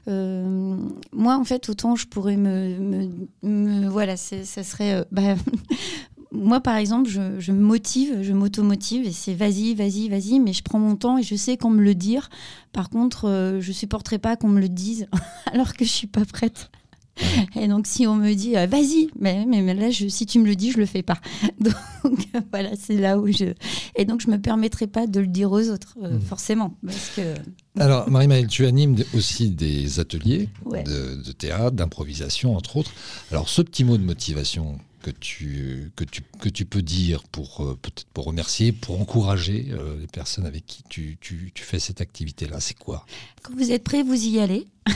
euh, 0.07 0.77
moi, 1.21 1.37
en 1.37 1.43
fait, 1.43 1.69
autant 1.69 1.95
je 1.95 2.07
pourrais 2.07 2.35
me, 2.35 3.87
voilà, 3.87 4.17
ça 4.17 4.63
serait. 4.63 4.93
euh, 4.95 5.03
bah, 5.11 5.35
moi, 6.31 6.59
par 6.59 6.75
exemple, 6.77 7.09
je, 7.09 7.39
je 7.39 7.51
me 7.51 7.61
motive, 7.61 8.23
je 8.23 8.33
m'automotive, 8.33 9.05
et 9.05 9.11
c'est 9.11 9.35
vas-y, 9.35 9.75
vas-y, 9.75 10.09
vas-y, 10.09 10.39
mais 10.39 10.51
je 10.51 10.63
prends 10.63 10.79
mon 10.79 10.95
temps 10.95 11.17
et 11.19 11.23
je 11.23 11.35
sais 11.35 11.57
qu'on 11.57 11.69
me 11.69 11.83
le 11.83 11.93
dire. 11.93 12.29
Par 12.73 12.89
contre, 12.89 13.25
euh, 13.27 13.61
je 13.61 13.71
supporterai 13.71 14.17
pas 14.17 14.35
qu'on 14.35 14.49
me 14.49 14.59
le 14.59 14.69
dise 14.69 15.07
alors 15.53 15.73
que 15.73 15.85
je 15.85 15.91
suis 15.91 16.07
pas 16.07 16.25
prête. 16.25 16.71
Et 17.59 17.67
donc, 17.67 17.87
si 17.87 18.07
on 18.07 18.15
me 18.15 18.33
dit 18.33 18.55
euh, 18.57 18.65
vas-y, 18.67 19.09
mais, 19.19 19.45
mais, 19.47 19.61
mais 19.61 19.73
là, 19.73 19.89
je, 19.91 20.07
si 20.07 20.25
tu 20.25 20.39
me 20.39 20.45
le 20.45 20.55
dis, 20.55 20.71
je 20.71 20.77
le 20.77 20.85
fais 20.85 21.03
pas. 21.03 21.17
Donc 21.59 21.75
voilà, 22.51 22.69
c'est 22.79 22.95
là 22.97 23.17
où 23.19 23.27
je. 23.31 23.53
Et 23.95 24.05
donc, 24.05 24.21
je 24.21 24.29
me 24.29 24.39
permettrai 24.39 24.87
pas 24.87 25.07
de 25.07 25.19
le 25.19 25.27
dire 25.27 25.51
aux 25.51 25.69
autres, 25.69 25.95
euh, 26.03 26.17
Mm. 26.17 26.21
forcément. 26.21 26.73
Parce 26.85 27.11
que. 27.15 27.35
Alors, 27.79 28.09
Marie-Maëlle, 28.09 28.47
tu 28.47 28.65
animes 28.65 28.97
aussi 29.13 29.49
des 29.49 29.99
ateliers 29.99 30.49
Ouais. 30.65 30.83
de, 30.83 31.21
de 31.23 31.31
théâtre, 31.31 31.71
d'improvisation, 31.75 32.55
entre 32.55 32.77
autres. 32.77 32.91
Alors, 33.31 33.49
ce 33.49 33.61
petit 33.61 33.83
mot 33.83 33.97
de 33.97 34.03
motivation 34.03 34.77
que 35.01 35.11
tu, 35.11 35.91
que 35.95 36.03
tu, 36.03 36.21
que 36.39 36.49
tu 36.49 36.65
peux 36.65 36.81
dire 36.81 37.23
pour 37.23 37.61
euh, 37.61 37.77
peut-être 37.81 38.05
pour 38.13 38.25
remercier, 38.25 38.71
pour 38.71 39.01
encourager 39.01 39.67
euh, 39.71 39.99
les 39.99 40.07
personnes 40.07 40.45
avec 40.45 40.65
qui 40.65 40.83
tu, 40.89 41.17
tu, 41.19 41.51
tu 41.53 41.63
fais 41.63 41.79
cette 41.79 42.01
activité-là, 42.01 42.59
c'est 42.59 42.77
quoi 42.77 43.05
Quand 43.41 43.53
vous 43.55 43.71
êtes 43.71 43.83
prêts, 43.83 44.03
vous 44.03 44.25
y 44.25 44.39
allez. 44.39 44.67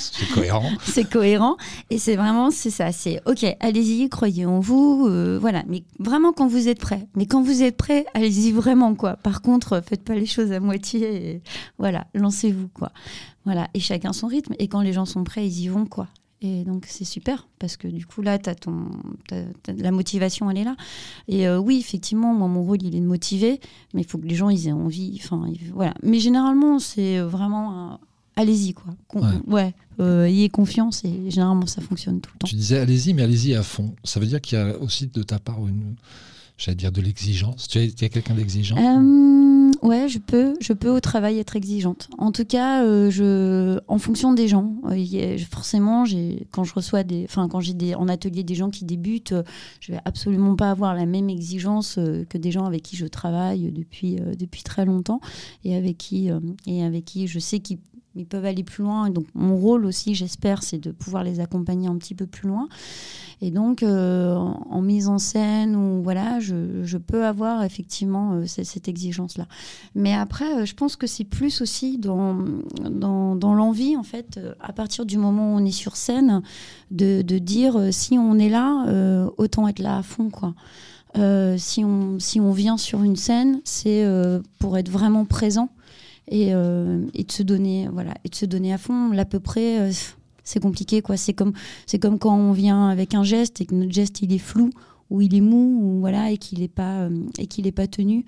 C'est 0.00 0.28
cohérent. 0.34 0.70
C'est 0.84 1.08
cohérent. 1.08 1.56
Et 1.90 1.98
c'est 1.98 2.16
vraiment 2.16 2.50
c'est 2.50 2.70
ça 2.70 2.92
c'est 2.92 3.22
ok 3.24 3.56
allez-y 3.58 4.08
croyez 4.10 4.44
en 4.44 4.60
vous 4.60 5.06
euh, 5.08 5.38
voilà. 5.40 5.64
Mais 5.66 5.82
vraiment 5.98 6.32
quand 6.32 6.46
vous 6.46 6.68
êtes 6.68 6.78
prêt 6.78 7.08
mais 7.14 7.26
quand 7.26 7.42
vous 7.42 7.62
êtes 7.62 7.76
prêt 7.76 8.04
allez-y 8.14 8.52
vraiment 8.52 8.94
quoi. 8.94 9.16
Par 9.16 9.40
contre 9.40 9.80
faites 9.80 10.04
pas 10.04 10.14
les 10.14 10.26
choses 10.26 10.52
à 10.52 10.60
moitié 10.60 11.30
et, 11.30 11.42
voilà 11.78 12.06
lancez-vous 12.14 12.68
quoi. 12.68 12.92
Voilà 13.44 13.68
et 13.72 13.80
chacun 13.80 14.12
son 14.12 14.26
rythme. 14.26 14.54
Et 14.58 14.68
quand 14.68 14.82
les 14.82 14.92
gens 14.92 15.06
sont 15.06 15.24
prêts 15.24 15.46
ils 15.46 15.60
y 15.60 15.68
vont 15.68 15.86
quoi 15.86 16.08
et 16.40 16.62
donc 16.64 16.84
c'est 16.88 17.04
super 17.04 17.48
parce 17.58 17.76
que 17.76 17.88
du 17.88 18.06
coup 18.06 18.22
là 18.22 18.38
t'as 18.38 18.54
ton 18.54 18.86
la 19.76 19.90
motivation 19.90 20.50
elle 20.50 20.58
est 20.58 20.64
là 20.64 20.76
et 21.26 21.48
euh, 21.48 21.58
oui 21.58 21.78
effectivement 21.78 22.32
moi 22.34 22.46
mon 22.48 22.62
rôle 22.62 22.82
il 22.82 22.94
est 22.94 23.00
de 23.00 23.06
motiver 23.06 23.60
mais 23.94 24.02
il 24.02 24.06
faut 24.06 24.18
que 24.18 24.26
les 24.26 24.36
gens 24.36 24.48
ils 24.48 24.68
aient 24.68 24.72
envie 24.72 25.18
enfin 25.22 25.44
voilà 25.74 25.94
mais 26.02 26.20
généralement 26.20 26.78
c'est 26.78 27.18
vraiment 27.20 27.92
un- 27.94 27.98
allez-y 28.36 28.72
quoi 28.72 28.94
Con- 29.08 29.20
Ouais. 29.22 29.34
ouais 29.48 29.74
euh, 30.00 30.26
ayez 30.26 30.48
confiance 30.48 31.04
et 31.04 31.28
généralement 31.30 31.66
ça 31.66 31.80
fonctionne 31.82 32.20
tout 32.20 32.30
le 32.34 32.38
temps. 32.38 32.46
Tu 32.46 32.54
disais 32.54 32.78
allez-y, 32.78 33.12
mais 33.14 33.22
allez-y 33.22 33.52
à 33.56 33.64
fond. 33.64 33.96
Ça 34.04 34.20
veut 34.20 34.26
dire 34.26 34.40
qu'il 34.40 34.56
y 34.56 34.60
a 34.60 34.78
aussi 34.78 35.08
de 35.08 35.24
ta 35.24 35.40
part 35.40 35.58
une, 35.66 35.96
j'allais 36.58 36.74
dire 36.76 36.92
de 36.92 37.00
l'exigence. 37.00 37.68
Tu 37.68 37.78
es, 37.78 37.90
quelqu'un 38.08 38.34
d'exigeant 38.34 38.76
Euh, 38.76 39.70
ouais, 39.82 40.08
je 40.08 40.18
peux, 40.18 40.54
je 40.60 40.72
peux 40.72 40.90
au 40.90 41.00
travail 41.00 41.38
être 41.38 41.56
exigeante. 41.56 42.08
En 42.18 42.32
tout 42.32 42.44
cas, 42.44 42.84
euh, 42.84 43.10
je, 43.10 43.80
en 43.88 43.98
fonction 43.98 44.34
des 44.34 44.48
gens, 44.48 44.74
euh, 44.90 45.38
forcément, 45.50 46.04
quand 46.50 46.64
je 46.64 46.74
reçois 46.74 47.04
des, 47.04 47.24
enfin 47.24 47.48
quand 47.48 47.60
j'ai 47.60 47.74
des, 47.74 47.94
en 47.94 48.08
atelier 48.08 48.42
des 48.42 48.56
gens 48.56 48.70
qui 48.70 48.84
débutent, 48.84 49.32
euh, 49.32 49.42
je 49.80 49.92
vais 49.92 50.00
absolument 50.04 50.56
pas 50.56 50.70
avoir 50.70 50.94
la 50.94 51.06
même 51.06 51.30
exigence 51.30 51.96
euh, 51.98 52.24
que 52.24 52.36
des 52.36 52.50
gens 52.50 52.64
avec 52.64 52.82
qui 52.82 52.96
je 52.96 53.06
travaille 53.06 53.70
depuis 53.70 54.16
depuis 54.38 54.62
très 54.62 54.84
longtemps 54.84 55.20
et 55.64 55.76
avec 55.76 55.98
qui 55.98 56.30
et 56.66 56.82
avec 56.82 57.04
qui 57.04 57.26
je 57.28 57.38
sais 57.38 57.60
qu'ils 57.60 57.78
ils 58.18 58.26
peuvent 58.26 58.44
aller 58.44 58.64
plus 58.64 58.82
loin. 58.82 59.06
Et 59.06 59.10
donc 59.10 59.26
mon 59.34 59.56
rôle 59.56 59.86
aussi, 59.86 60.14
j'espère, 60.14 60.62
c'est 60.62 60.78
de 60.78 60.90
pouvoir 60.90 61.24
les 61.24 61.40
accompagner 61.40 61.88
un 61.88 61.96
petit 61.96 62.14
peu 62.14 62.26
plus 62.26 62.48
loin. 62.48 62.68
Et 63.40 63.50
donc, 63.52 63.82
euh, 63.82 64.34
en, 64.34 64.82
mise 64.82 65.08
en 65.08 65.18
scène, 65.18 65.76
ou 65.76 66.02
voilà, 66.02 66.40
je, 66.40 66.82
je 66.82 66.98
peux 66.98 67.24
avoir 67.24 67.62
effectivement 67.62 68.32
euh, 68.32 68.46
cette, 68.46 68.88
exigence-là. 68.88 69.46
Mais 69.94 70.12
après, 70.12 70.62
euh, 70.62 70.64
je 70.64 70.74
pense 70.74 70.96
que 70.96 71.06
c'est 71.06 71.24
plus 71.24 71.60
aussi 71.60 71.98
dans, 71.98 72.36
dans, 72.90 73.36
dans 73.36 73.54
l'envie, 73.54 73.96
en 73.96 74.02
fait, 74.02 74.40
à 74.60 74.72
partir 74.72 75.06
du 75.06 75.18
moment 75.18 75.54
où 75.54 75.56
on 75.56 75.64
est 75.64 75.70
sur 75.70 75.96
scène, 75.96 76.42
de, 76.90 77.22
de 77.22 77.38
dire 77.38 77.92
si 77.92 78.18
on 78.18 78.38
est 78.38 78.48
là, 78.48 79.30
autant 79.36 79.68
être 79.68 79.78
là 79.78 79.98
à 79.98 80.02
fond, 80.02 80.30
quoi. 80.30 80.54
Si, 81.56 81.84
on, 81.84 82.18
si 82.18 82.40
on 82.40 82.52
vient 82.52 82.76
sur 82.76 83.02
une 83.02 83.16
scène, 83.16 83.60
c'est 83.64 84.06
pour 84.58 84.78
être 84.78 84.88
vraiment 84.88 85.24
présent 85.24 85.68
et, 86.30 86.54
euh, 86.54 87.06
et 87.14 87.24
de 87.24 87.32
se 87.32 87.42
donner, 87.42 87.88
voilà, 87.92 88.14
et 88.24 88.28
de 88.28 88.34
se 88.34 88.46
donner 88.46 88.72
à 88.72 88.78
fond. 88.78 89.10
L'à 89.10 89.24
peu 89.24 89.40
près, 89.40 89.80
euh, 89.80 89.92
c'est 90.44 90.60
compliqué, 90.60 91.02
quoi. 91.02 91.16
C'est 91.16 91.34
comme 91.34 91.52
c'est 91.86 91.98
comme 91.98 92.18
quand 92.18 92.36
on 92.36 92.52
vient 92.52 92.88
avec 92.88 93.14
un 93.14 93.24
geste 93.24 93.60
et 93.60 93.66
que 93.66 93.74
notre 93.74 93.92
geste 93.92 94.22
il 94.22 94.32
est 94.32 94.38
flou, 94.38 94.70
où 95.10 95.20
il 95.20 95.34
est 95.34 95.40
mou 95.40 95.80
ou 95.82 96.00
voilà 96.00 96.30
et 96.30 96.38
qu'il 96.38 96.60
n'est 96.60 96.68
pas 96.68 97.00
euh, 97.00 97.22
et 97.38 97.46
qu'il 97.46 97.66
est 97.66 97.72
pas 97.72 97.86
tenu, 97.86 98.24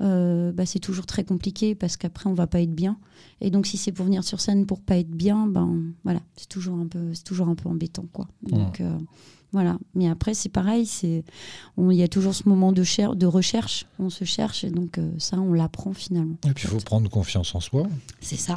bah, 0.00 0.66
c'est 0.66 0.80
toujours 0.80 1.06
très 1.06 1.22
compliqué 1.22 1.76
parce 1.76 1.96
qu'après 1.96 2.28
on 2.28 2.34
va 2.34 2.48
pas 2.48 2.60
être 2.60 2.74
bien. 2.74 2.98
Et 3.40 3.50
donc 3.50 3.66
si 3.66 3.76
c'est 3.76 3.92
pour 3.92 4.04
venir 4.04 4.24
sur 4.24 4.40
scène 4.40 4.66
pour 4.66 4.80
pas 4.80 4.96
être 4.96 5.10
bien, 5.10 5.46
ben 5.46 5.78
voilà, 6.02 6.20
c'est 6.36 6.48
toujours 6.48 6.76
un 6.78 6.88
peu 6.88 7.14
c'est 7.14 7.22
toujours 7.22 7.48
un 7.48 7.54
peu 7.54 7.68
embêtant 7.68 8.06
quoi. 8.12 8.26
Donc 8.42 8.82
voilà. 9.52 9.78
Mais 9.94 10.08
après 10.08 10.34
c'est 10.34 10.48
pareil, 10.48 10.86
c'est 10.86 11.24
on- 11.76 11.90
il 11.90 11.96
y 11.98 12.02
a 12.02 12.08
toujours 12.08 12.34
ce 12.34 12.48
moment 12.48 12.72
de 12.72 12.82
cher- 12.84 13.14
de 13.16 13.26
recherche, 13.26 13.86
on 13.98 14.10
se 14.10 14.24
cherche 14.24 14.64
et 14.64 14.70
donc 14.70 14.98
euh, 14.98 15.10
ça 15.18 15.38
on 15.38 15.52
l'apprend 15.52 15.92
finalement. 15.92 16.36
Et 16.46 16.52
puis 16.52 16.64
il 16.64 16.70
faut 16.70 16.78
prendre 16.78 17.08
confiance 17.10 17.54
en 17.54 17.60
soi. 17.60 17.86
C'est 18.20 18.36
ça. 18.36 18.56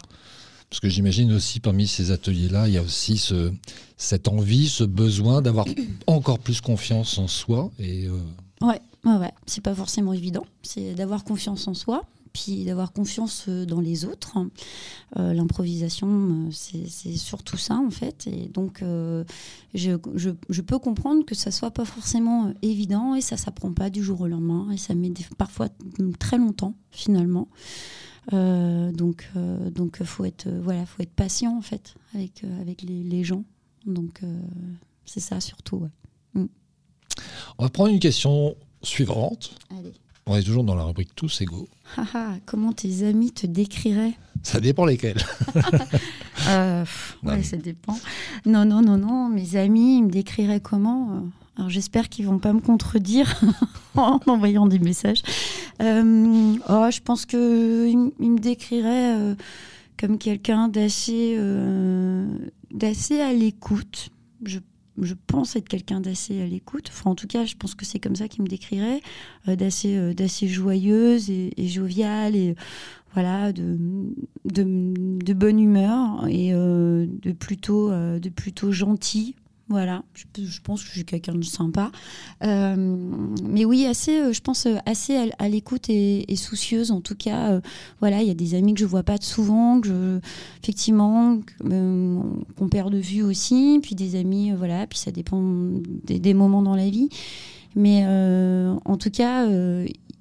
Parce 0.69 0.79
que 0.79 0.89
j'imagine 0.89 1.31
aussi 1.31 1.59
parmi 1.59 1.85
ces 1.87 2.09
ateliers-là, 2.11 2.67
il 2.67 2.73
y 2.73 2.77
a 2.77 2.81
aussi 2.81 3.17
ce, 3.17 3.53
cette 3.97 4.27
envie, 4.27 4.67
ce 4.67 4.83
besoin 4.83 5.41
d'avoir 5.41 5.65
encore 6.07 6.39
plus 6.39 6.59
confiance 6.59 7.17
en 7.17 7.27
soi. 7.27 7.69
Et 7.79 8.07
euh, 8.07 8.17
Ouais, 8.61 8.81
ouais, 9.05 9.17
ouais. 9.17 9.31
C'est 9.45 9.61
pas 9.61 9.75
forcément 9.75 10.11
évident. 10.13 10.45
C'est 10.63 10.95
d'avoir 10.95 11.23
confiance 11.23 11.67
en 11.67 11.73
soi, 11.75 12.03
puis 12.35 12.65
d'avoir 12.65 12.91
confiance 12.91 13.45
euh, 13.47 13.65
dans 13.65 13.79
les 13.79 14.03
autres. 14.03 14.37
Euh, 15.15 15.33
L'improvisation, 15.33 16.07
euh, 16.09 16.51
c'est 16.51 17.15
surtout 17.15 17.55
ça, 17.55 17.75
en 17.77 17.89
fait. 17.89 18.27
Et 18.27 18.47
donc, 18.49 18.81
euh, 18.81 19.23
je, 19.73 19.91
je, 20.15 20.31
je 20.49 20.61
peux 20.61 20.77
comprendre 20.77 21.23
que 21.23 21.33
ça 21.33 21.49
soit 21.49 21.71
pas 21.71 21.85
forcément 21.85 22.53
évident 22.61 23.15
et 23.15 23.21
ça 23.21 23.37
s'apprend 23.37 23.71
pas 23.71 23.89
du 23.89 24.03
jour 24.03 24.19
au 24.19 24.27
lendemain. 24.27 24.69
Et 24.71 24.77
ça 24.77 24.93
met 24.95 25.09
des- 25.09 25.25
parfois 25.37 25.69
mm, 25.97 26.11
très 26.19 26.37
longtemps, 26.37 26.73
finalement. 26.91 27.47
Euh, 28.33 28.91
donc, 28.91 29.29
donc 29.73 30.03
faut 30.03 30.25
être, 30.25 30.49
voilà, 30.49 30.85
faut 30.85 31.01
être 31.03 31.13
patient 31.13 31.55
en 31.57 31.61
fait 31.61 31.93
avec 32.15 32.43
avec 32.59 32.81
les, 32.81 33.01
les 33.03 33.23
gens. 33.23 33.45
Donc, 33.85 34.21
c'est 35.05 35.19
ça 35.21 35.39
surtout. 35.39 35.77
ouais. 36.35 36.47
on 37.57 37.63
va 37.63 37.69
prendre 37.69 37.91
une 37.93 37.99
question 37.99 38.55
suivante. 38.81 39.55
Allez. 39.69 39.93
On 40.27 40.35
est 40.35 40.41
toujours 40.43 40.63
dans 40.63 40.73
la 40.75 40.83
rubrique 40.83 41.13
tous 41.15 41.41
égaux. 41.41 41.67
Haha, 41.97 42.33
comment 42.47 42.73
tes 42.73 43.03
amis 43.05 43.31
te 43.31 43.45
décriraient? 43.45 44.13
Ça 44.43 44.59
dépend 44.59 44.85
lesquels. 44.85 45.21
Euh, 46.49 46.85
ouais, 47.23 47.41
ça 47.41 47.57
dépend. 47.57 47.97
Non, 48.45 48.65
non, 48.65 48.81
non, 48.81 48.97
non. 48.97 49.29
Mes 49.29 49.55
amis, 49.55 49.97
ils 49.97 50.03
me 50.03 50.11
décriraient 50.11 50.59
comment? 50.59 51.09
Euh, 51.11 51.19
Alors, 51.57 51.69
j'espère 51.71 52.07
qu'ils 52.07 52.27
vont 52.27 52.37
pas 52.37 52.53
me 52.53 52.59
contredire 52.59 53.41
en 53.95 54.19
envoyant 54.27 54.67
des 54.67 54.77
messages. 54.77 55.23
Euh, 55.81 56.53
oh, 56.69 56.87
je 56.91 56.99
pense 57.01 57.25
que 57.25 57.87
ils, 57.87 57.93
m- 57.93 58.11
ils 58.19 58.29
me 58.31 58.37
décriraient 58.37 59.15
euh, 59.15 59.35
comme 59.99 60.19
quelqu'un 60.19 60.67
d'assez, 60.67 61.35
d'assez 62.71 63.21
à 63.21 63.33
l'écoute. 63.33 64.09
Je 64.43 64.59
je 65.01 65.13
pense 65.27 65.55
être 65.55 65.67
quelqu'un 65.67 65.99
d'assez 65.99 66.41
à 66.41 66.45
l'écoute. 66.45 66.89
Enfin, 66.89 67.11
en 67.11 67.15
tout 67.15 67.27
cas, 67.27 67.45
je 67.45 67.55
pense 67.55 67.75
que 67.75 67.85
c'est 67.85 67.99
comme 67.99 68.15
ça 68.15 68.27
qu'ils 68.27 68.43
me 68.43 68.47
décriraient, 68.47 69.01
euh, 69.47 69.55
d'assez, 69.55 69.95
euh, 69.97 70.13
d'assez 70.13 70.47
joyeuse 70.47 71.29
et, 71.29 71.51
joviale 71.67 72.35
et 72.35 72.55
voilà, 73.13 73.51
de, 73.53 73.77
de, 74.45 75.33
bonne 75.33 75.59
humeur 75.59 76.27
et 76.27 76.53
euh, 76.53 77.07
de 77.21 77.31
plutôt, 77.31 77.89
de 77.91 78.29
plutôt 78.29 78.71
gentil. 78.71 79.35
Voilà, 79.67 80.03
je, 80.13 80.59
pense 80.61 80.83
que 80.83 80.89
je 80.89 80.93
suis 80.93 81.05
quelqu'un 81.05 81.33
de 81.33 81.43
sympa. 81.43 81.91
Euh, 82.43 82.75
mais 83.43 83.65
oui, 83.65 83.87
assez, 83.87 84.19
euh, 84.19 84.31
je 84.31 84.39
pense 84.39 84.67
euh, 84.67 84.75
assez 84.85 85.31
à, 85.39 85.49
l'écoute 85.49 85.89
et, 85.89 86.35
soucieuse. 86.35 86.91
En 86.91 87.01
tout 87.01 87.15
cas, 87.15 87.59
voilà, 87.99 88.21
il 88.21 88.27
y 88.27 88.31
a 88.31 88.35
des 88.35 88.53
amis 88.53 88.75
que 88.75 88.79
je 88.79 88.85
vois 88.85 89.01
pas 89.01 89.17
souvent, 89.19 89.81
que 89.81 89.87
je, 89.87 90.19
effectivement, 90.61 91.39
qu'on 91.61 92.69
perd 92.69 92.93
de 92.93 92.99
vue 92.99 93.23
aussi. 93.23 93.79
Puis 93.81 93.95
des 93.95 94.15
amis, 94.15 94.51
voilà, 94.51 94.85
puis 94.85 94.99
ça 94.99 95.09
dépend 95.11 95.41
des, 96.03 96.19
des 96.19 96.33
moments 96.35 96.61
dans 96.61 96.75
la 96.75 96.89
vie. 96.89 97.09
Mais 97.75 98.05
en 98.05 98.97
tout 98.97 99.09
cas, 99.09 99.47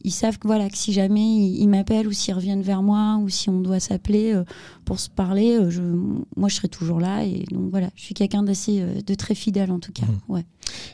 ils 0.04 0.12
savent 0.12 0.38
que 0.38 0.46
voilà 0.46 0.68
que 0.68 0.76
si 0.76 0.92
jamais 0.92 1.22
ils, 1.22 1.62
ils 1.62 1.68
m'appellent 1.68 2.06
ou 2.06 2.12
s'ils 2.12 2.34
reviennent 2.34 2.62
vers 2.62 2.82
moi 2.82 3.18
ou 3.22 3.28
si 3.28 3.48
on 3.48 3.60
doit 3.60 3.80
s'appeler 3.80 4.32
euh, 4.32 4.44
pour 4.84 5.00
se 5.00 5.08
parler, 5.08 5.56
euh, 5.56 5.70
je, 5.70 5.82
moi 6.36 6.48
je 6.48 6.54
serai 6.56 6.68
toujours 6.68 7.00
là 7.00 7.24
et 7.24 7.44
donc 7.50 7.70
voilà, 7.70 7.90
je 7.96 8.02
suis 8.02 8.14
quelqu'un 8.14 8.42
d'assez 8.42 8.80
euh, 8.80 9.00
de 9.00 9.14
très 9.14 9.34
fidèle 9.34 9.70
en 9.72 9.80
tout 9.80 9.92
cas. 9.92 10.06
Mhm. 10.06 10.18
Ouais. 10.28 10.44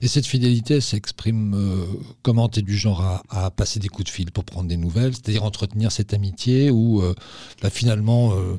Et 0.03 0.09
cette 0.09 0.27
fidélité, 0.27 0.81
s'exprime 0.81 1.55
euh, 1.55 1.85
comment? 2.23 2.49
Tu 2.49 2.61
es 2.61 2.63
du 2.63 2.77
genre 2.77 3.03
à, 3.03 3.23
à 3.31 3.51
passer 3.51 3.79
des 3.81 3.89
coups 3.89 4.07
de 4.07 4.11
fil 4.11 4.31
pour 4.31 4.45
prendre 4.45 4.69
des 4.69 4.77
nouvelles, 4.77 5.15
c'est-à-dire 5.15 5.45
entretenir 5.45 5.93
cette 5.93 6.15
amitié 6.15 6.71
ou 6.71 7.03
euh, 7.03 7.15
bah, 7.63 7.71
finalement, 7.71 8.33
euh, 8.33 8.57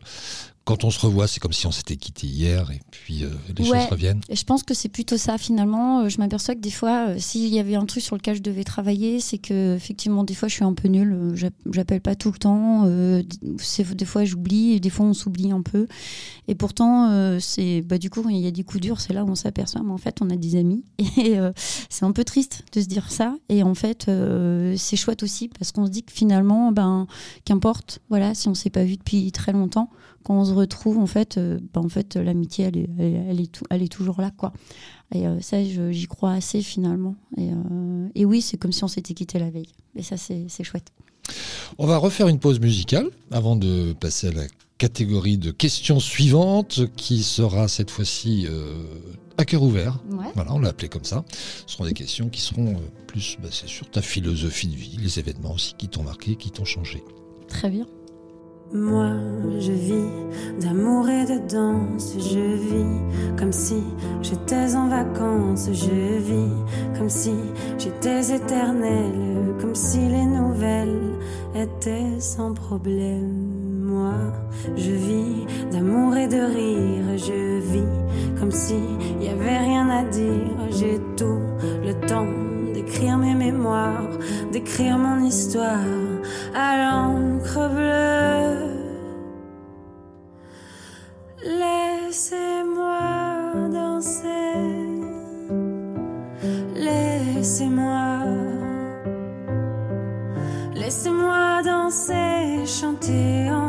quand 0.72 0.84
on 0.86 0.90
se 0.90 1.00
revoit, 1.00 1.28
c'est 1.28 1.40
comme 1.40 1.52
si 1.54 1.68
on 1.68 1.72
s'était 1.72 1.98
quitté 1.98 2.28
hier 2.28 2.72
et 2.72 2.80
puis 2.92 3.24
euh, 3.24 3.30
les 3.58 3.70
Ouais. 3.70 3.80
choses 3.82 3.90
reviennent. 3.90 4.22
Je 4.32 4.44
pense 4.44 4.64
que 4.64 4.74
c'est 4.74 4.90
plutôt 4.90 5.18
ça 5.18 5.38
finalement. 5.38 6.02
Euh, 6.02 6.10
Je 6.10 6.18
m'aperçois 6.18 6.56
que 6.56 6.62
des 6.62 6.72
fois, 6.72 7.10
euh, 7.10 7.16
s'il 7.20 7.48
y 7.54 7.60
avait 7.60 7.76
un 7.76 7.86
truc 7.86 8.02
sur 8.04 8.16
lequel 8.16 8.36
je 8.38 8.42
devais 8.42 8.64
travailler, 8.64 9.20
c'est 9.20 9.38
que 9.38 9.76
effectivement 9.76 10.24
des 10.24 10.34
fois 10.34 10.48
je 10.48 10.54
suis 10.56 10.64
un 10.64 10.74
peu 10.74 10.88
nulle. 10.88 11.14
Euh, 11.14 11.36
j'app- 11.36 11.54
J'appelle 11.72 12.02
pas 12.02 12.16
tout 12.16 12.32
le 12.32 12.38
temps. 12.38 12.84
euh, 12.86 13.22
des 13.96 14.06
fois 14.06 14.24
j'oublie, 14.26 14.72
et 14.74 14.80
des 14.80 14.90
fois 14.90 15.06
on 15.06 15.14
s'oublie 15.14 15.52
un 15.52 15.62
peu. 15.62 15.88
Et 16.48 16.56
pourtant, 16.56 17.38
c'est 17.40 17.82
bah, 17.82 17.98
du 17.98 18.10
coup 18.10 18.24
il 18.30 18.38
y 18.38 18.48
a 18.48 18.52
des 18.52 18.64
coups 18.64 18.82
durs, 18.82 19.00
c'est 19.02 19.14
là 19.14 19.24
où 19.24 19.30
on 19.30 19.36
s'aperçoit. 19.36 19.82
Mais 19.84 19.92
en 19.92 19.98
fait, 19.98 20.18
on 20.22 20.30
a 20.30 20.36
des 20.36 20.56
amis 20.56 20.84
et 21.18 21.38
c'est 21.90 22.06
un 22.06 22.12
peu 22.12 22.24
triste 22.24 22.64
de 22.74 22.82
se 22.82 22.88
dire 22.88 23.12
ça. 23.12 23.36
Et 23.50 23.64
en 23.64 23.74
fait, 23.76 24.10
c'est 24.78 24.96
chouette 24.98 25.24
aussi 25.24 25.48
parce 25.50 25.72
qu'on 25.72 25.86
se 25.86 25.92
dit 25.92 26.04
que 26.04 26.12
finalement, 26.12 26.72
ben 26.72 27.08
qu'importe. 27.46 28.00
Voilà, 28.10 28.34
si 28.36 28.48
on 28.48 28.54
s'est 28.56 28.70
pas 28.70 28.84
vu 28.84 28.98
depuis 28.98 29.32
très 29.32 29.52
longtemps, 29.54 29.90
quand 30.24 30.40
on 30.40 30.46
se 30.46 30.54
retrouve, 30.54 30.98
en 30.98 31.06
fait, 31.08 31.38
euh, 31.38 31.60
ben, 31.74 31.82
en 31.82 31.90
fait, 31.90 32.16
l'amitié, 32.16 32.66
elle 32.66 32.78
est, 32.78 32.90
elle, 33.00 33.06
est- 33.16 33.26
elle 33.30 33.42
est 33.42 33.52
tou- 33.52 33.66
elle 33.70 33.82
est 33.84 33.92
toujours 33.92 34.22
là, 34.22 34.32
quoi. 34.36 34.54
Et 35.14 35.28
euh, 35.28 35.40
ça, 35.42 35.58
j'y 35.64 36.08
crois 36.08 36.32
assez 36.34 36.62
finalement. 36.62 37.16
Et, 37.38 37.50
euh, 37.52 38.08
et 38.16 38.26
oui, 38.26 38.42
c'est 38.42 38.58
comme 38.58 38.72
si 38.72 38.84
on 38.84 38.88
s'était 38.88 39.14
quitté 39.14 39.40
la 39.40 39.50
veille. 39.50 39.70
Et 39.96 40.04
ça, 40.04 40.16
c'est 40.18 40.48
chouette. 40.64 40.92
On 41.78 41.86
va 41.86 41.98
refaire 41.98 42.28
une 42.28 42.40
pause 42.40 42.60
musicale 42.60 43.08
avant 43.30 43.56
de 43.56 43.94
passer 43.94 44.28
à 44.28 44.32
la 44.32 44.44
catégorie 44.78 45.38
de 45.38 45.52
questions 45.52 46.00
suivantes 46.00 46.82
qui 46.96 47.24
sera 47.24 47.68
cette 47.68 47.92
fois-ci 47.92 48.48
euh, 48.50 48.84
à 49.38 49.46
cœur 49.46 49.62
ouvert. 49.64 50.00
Ouais. 50.10 50.26
Voilà, 50.34 50.54
on 50.54 50.60
l'a 50.60 50.70
appelé 50.70 50.90
comme 50.90 51.04
ça. 51.04 51.24
Ce 51.68 51.74
seront 51.74 51.86
des 51.86 51.94
questions 51.94 52.30
qui 52.30 52.42
seront 52.42 52.70
euh, 52.76 52.80
plus 53.08 53.38
bah, 53.42 53.50
c'est 53.52 53.68
sur 53.68 53.90
ta 53.90 54.02
philosophie 54.02 54.68
de 54.68 54.76
vie, 54.76 54.98
les 55.00 55.20
événements 55.20 55.54
aussi 55.54 55.74
qui 55.78 55.88
t'ont 55.88 56.04
marqué, 56.04 56.36
qui 56.36 56.50
t'ont 56.52 56.66
changé. 56.66 57.04
Très 57.48 57.70
bien. 57.70 57.86
Moi, 58.74 59.10
je 59.60 59.74
vis 59.74 60.62
d'amour 60.62 61.10
et 61.10 61.26
de 61.26 61.40
danse. 61.50 62.16
Je 62.18 62.40
vis 62.40 63.36
comme 63.38 63.52
si 63.52 63.84
j'étais 64.22 64.76
en 64.76 64.88
vacances. 64.88 65.70
Je 65.74 66.20
vis 66.20 66.54
comme 66.98 67.10
si 67.10 67.34
j'étais 67.78 68.34
éternelle. 68.34 69.56
Comme 69.60 69.76
si 69.76 70.00
les 70.00 70.26
nouvelles 70.26 71.18
étaient 71.54 72.20
sans 72.20 72.54
problème. 72.54 73.84
Moi, 73.84 74.14
je 74.78 74.92
vis 74.92 75.46
d'amour 75.74 76.16
et 76.16 76.30
de 76.30 76.38
rire. 76.38 77.18
Je 77.18 77.60
vis 77.60 78.40
comme 78.40 78.52
si 78.52 78.80
y 79.20 79.28
avait 79.28 79.58
rien 79.58 79.90
à 79.90 80.04
dire. 80.04 80.58
J'ai 80.70 80.98
tout 81.18 81.42
le 81.86 81.94
temps 82.08 82.28
d'écrire 82.74 83.18
mes 83.18 83.36
mémoires, 83.36 84.18
d'écrire 84.54 84.98
mon 84.98 85.26
histoire 85.26 85.78
à 86.54 86.78
l'encre 86.78 87.70
bleue. 87.70 88.72
Laissez-moi 91.44 93.00
danser, 93.72 94.58
laissez-moi, 96.76 98.26
laissez-moi 100.76 101.64
danser, 101.64 102.66
chanter 102.66 103.50
en 103.50 103.61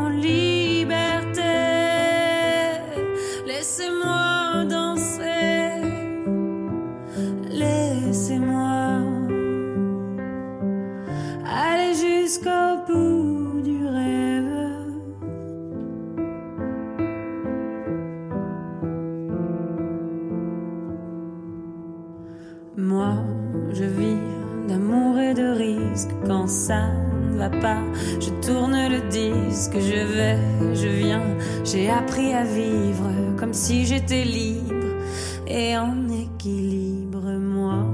Ça 26.47 26.87
ne 27.31 27.37
va 27.37 27.49
pas, 27.49 27.79
je 28.19 28.29
tourne 28.45 28.75
le 28.89 29.09
disque. 29.09 29.75
Je 29.75 30.03
vais, 30.15 30.37
je 30.73 30.87
viens. 30.87 31.23
J'ai 31.63 31.89
appris 31.89 32.33
à 32.33 32.43
vivre 32.43 33.09
comme 33.37 33.53
si 33.53 33.85
j'étais 33.85 34.23
libre 34.23 34.97
et 35.47 35.77
en 35.77 36.09
équilibre. 36.09 37.23
Moi, 37.39 37.85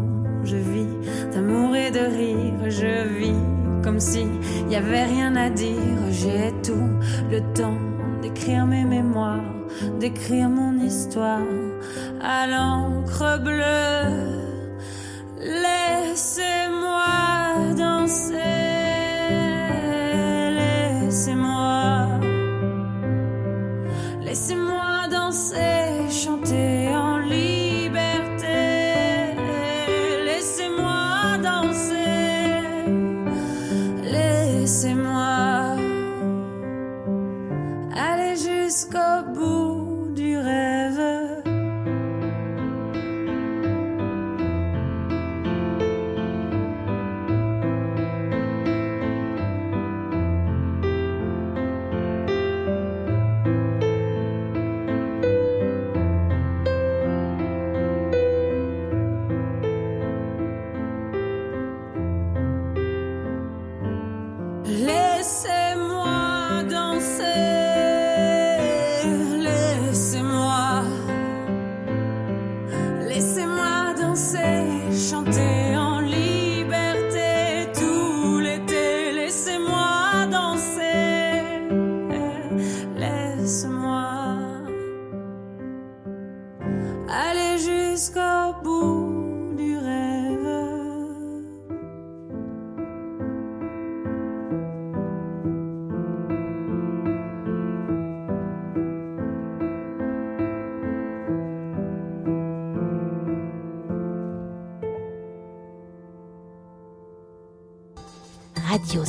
je 0.43 0.55
vis 0.55 1.33
d'amour 1.33 1.75
et 1.75 1.91
de 1.91 1.99
rire. 1.99 2.69
Je 2.69 3.07
vis 3.19 3.83
comme 3.83 3.99
si 3.99 4.25
y 4.69 4.75
avait 4.75 5.05
rien 5.05 5.35
à 5.35 5.49
dire. 5.49 6.01
J'ai 6.12 6.51
tout 6.63 6.89
le 7.31 7.41
temps 7.53 7.77
d'écrire 8.21 8.65
mes 8.65 8.83
mémoires, 8.83 9.53
d'écrire 9.99 10.49
mon 10.49 10.79
histoire 10.79 11.45
à 12.21 12.47
l'encre 12.47 13.39
bleue. 13.43 14.48
Laissez-moi 15.41 17.06
danser. 17.78 18.68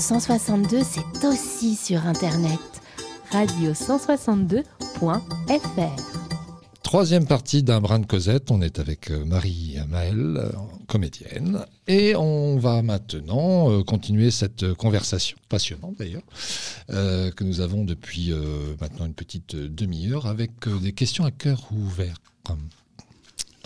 162, 0.00 0.80
c'est 0.82 1.26
aussi 1.26 1.76
sur 1.76 2.06
Internet. 2.06 2.58
Radio162.fr 3.32 4.64
Troisième 6.82 7.26
partie 7.26 7.62
d'un 7.62 7.82
brin 7.82 7.98
de 7.98 8.06
Cosette, 8.06 8.50
on 8.50 8.62
est 8.62 8.78
avec 8.78 9.10
euh, 9.10 9.24
Marie 9.26 9.76
Maëlle, 9.88 10.38
euh, 10.38 10.50
comédienne, 10.88 11.66
et 11.86 12.16
on 12.16 12.58
va 12.58 12.80
maintenant 12.80 13.70
euh, 13.70 13.82
continuer 13.82 14.30
cette 14.30 14.72
conversation, 14.72 15.36
passionnante 15.50 15.96
d'ailleurs, 15.98 16.24
que 16.88 17.44
nous 17.44 17.60
avons 17.60 17.84
depuis 17.84 18.32
maintenant 18.80 19.06
une 19.06 19.14
petite 19.14 19.54
demi-heure, 19.54 20.26
avec 20.26 20.66
des 20.82 20.92
questions 20.92 21.24
à 21.24 21.30
cœur 21.30 21.68
ouvert. 21.72 22.16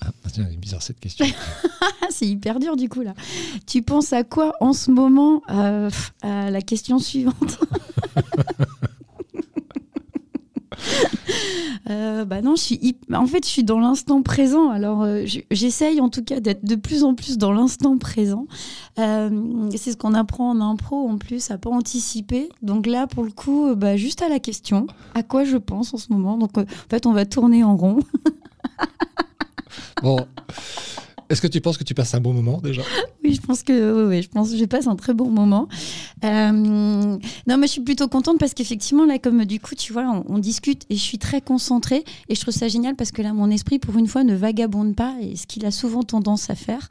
Ah, 0.07 0.11
tiens, 0.33 0.45
elle 0.47 0.55
est 0.55 0.59
bizarre 0.59 0.83
cette 0.83 1.01
question. 1.01 1.27
C'est 2.11 2.27
hyper 2.27 2.59
dur 2.59 2.77
du 2.77 2.89
coup 2.89 3.01
là. 3.03 3.15
Tu 3.67 3.83
penses 3.83 4.13
à 4.13 4.25
quoi 4.25 4.55
en 4.61 4.73
ce 4.73 4.91
moment 4.91 5.43
Euh, 5.51 5.91
à 6.23 6.51
La 6.51 6.63
question 6.63 6.99
suivante. 6.99 7.59
Euh, 11.91 12.25
bah 12.25 12.41
non, 12.41 12.57
je 12.57 12.63
suis 12.63 12.97
en 13.13 13.27
fait, 13.27 13.45
je 13.45 13.51
suis 13.51 13.65
dans 13.65 13.79
l'instant 13.79 14.23
présent. 14.23 14.71
Alors, 14.71 15.03
euh, 15.03 15.25
j'essaye 15.51 16.01
en 16.01 16.09
tout 16.09 16.25
cas 16.25 16.41
d'être 16.41 16.65
de 16.65 16.77
plus 16.77 17.05
en 17.05 17.15
plus 17.15 17.37
dans 17.37 17.53
l'instant 17.53 17.99
présent. 17.99 18.47
C'est 18.97 19.93
ce 19.93 19.97
qu'on 19.97 20.15
apprend 20.15 20.51
en 20.51 20.61
impro 20.63 21.07
en 21.09 21.19
plus, 21.19 21.51
à 21.51 21.59
pas 21.59 21.69
anticiper. 21.69 22.49
Donc 22.63 22.87
là, 22.87 23.07
pour 23.07 23.23
le 23.23 23.31
coup, 23.31 23.75
bah, 23.77 23.97
juste 23.97 24.23
à 24.23 24.31
la 24.31 24.39
question, 24.39 24.87
à 25.15 25.23
quoi 25.23 25.45
je 25.45 25.59
pense 25.59 25.93
en 25.93 25.99
ce 25.99 26.11
moment. 26.11 26.39
Donc, 26.39 26.57
en 26.57 26.65
fait, 26.89 27.05
on 27.05 27.13
va 27.13 27.27
tourner 27.27 27.65
en 27.65 27.77
rond. 27.77 28.01
Bon, 30.03 30.19
est-ce 31.31 31.41
que 31.41 31.47
tu 31.47 31.61
penses 31.61 31.79
que 31.79 31.85
tu 31.85 31.95
passes 31.95 32.15
un 32.15 32.21
bon 32.21 32.33
moment 32.33 32.61
déjà? 32.61 32.83
Oui, 33.23 33.35
je 33.35 33.41
pense 33.41 33.63
que 33.63 34.09
oui, 34.09 34.23
je 34.23 34.29
pense 34.29 34.51
que 34.51 34.57
je 34.57 34.65
passe 34.67 34.87
un 34.87 34.97
très 34.97 35.15
bon 35.15 35.31
moment. 35.31 35.69
Euh, 36.25 36.53
non, 36.53 37.57
mais 37.59 37.67
je 37.67 37.73
suis 37.73 37.81
plutôt 37.81 38.09
contente 38.09 38.39
parce 38.39 38.53
qu'effectivement 38.53 39.07
là, 39.07 39.19
comme 39.19 39.45
du 39.45 39.61
coup, 39.61 39.75
tu 39.75 39.93
vois, 39.93 40.05
on, 40.05 40.35
on 40.35 40.39
discute 40.39 40.85
et 40.91 40.97
je 40.97 41.03
suis 41.03 41.19
très 41.19 41.41
concentrée 41.41 42.05
et 42.29 42.35
je 42.35 42.41
trouve 42.41 42.55
ça 42.55 42.69
génial 42.69 42.95
parce 42.95 43.11
que 43.11 43.23
là, 43.23 43.33
mon 43.33 43.51
esprit, 43.51 43.79
pour 43.79 43.97
une 43.97 44.07
fois, 44.07 44.25
ne 44.25 44.35
vagabonde 44.35 44.95
pas 44.95 45.15
et 45.21 45.37
ce 45.37 45.47
qu'il 45.47 45.65
a 45.65 45.71
souvent 45.71 46.03
tendance 46.03 46.51
à 46.51 46.55
faire. 46.55 46.89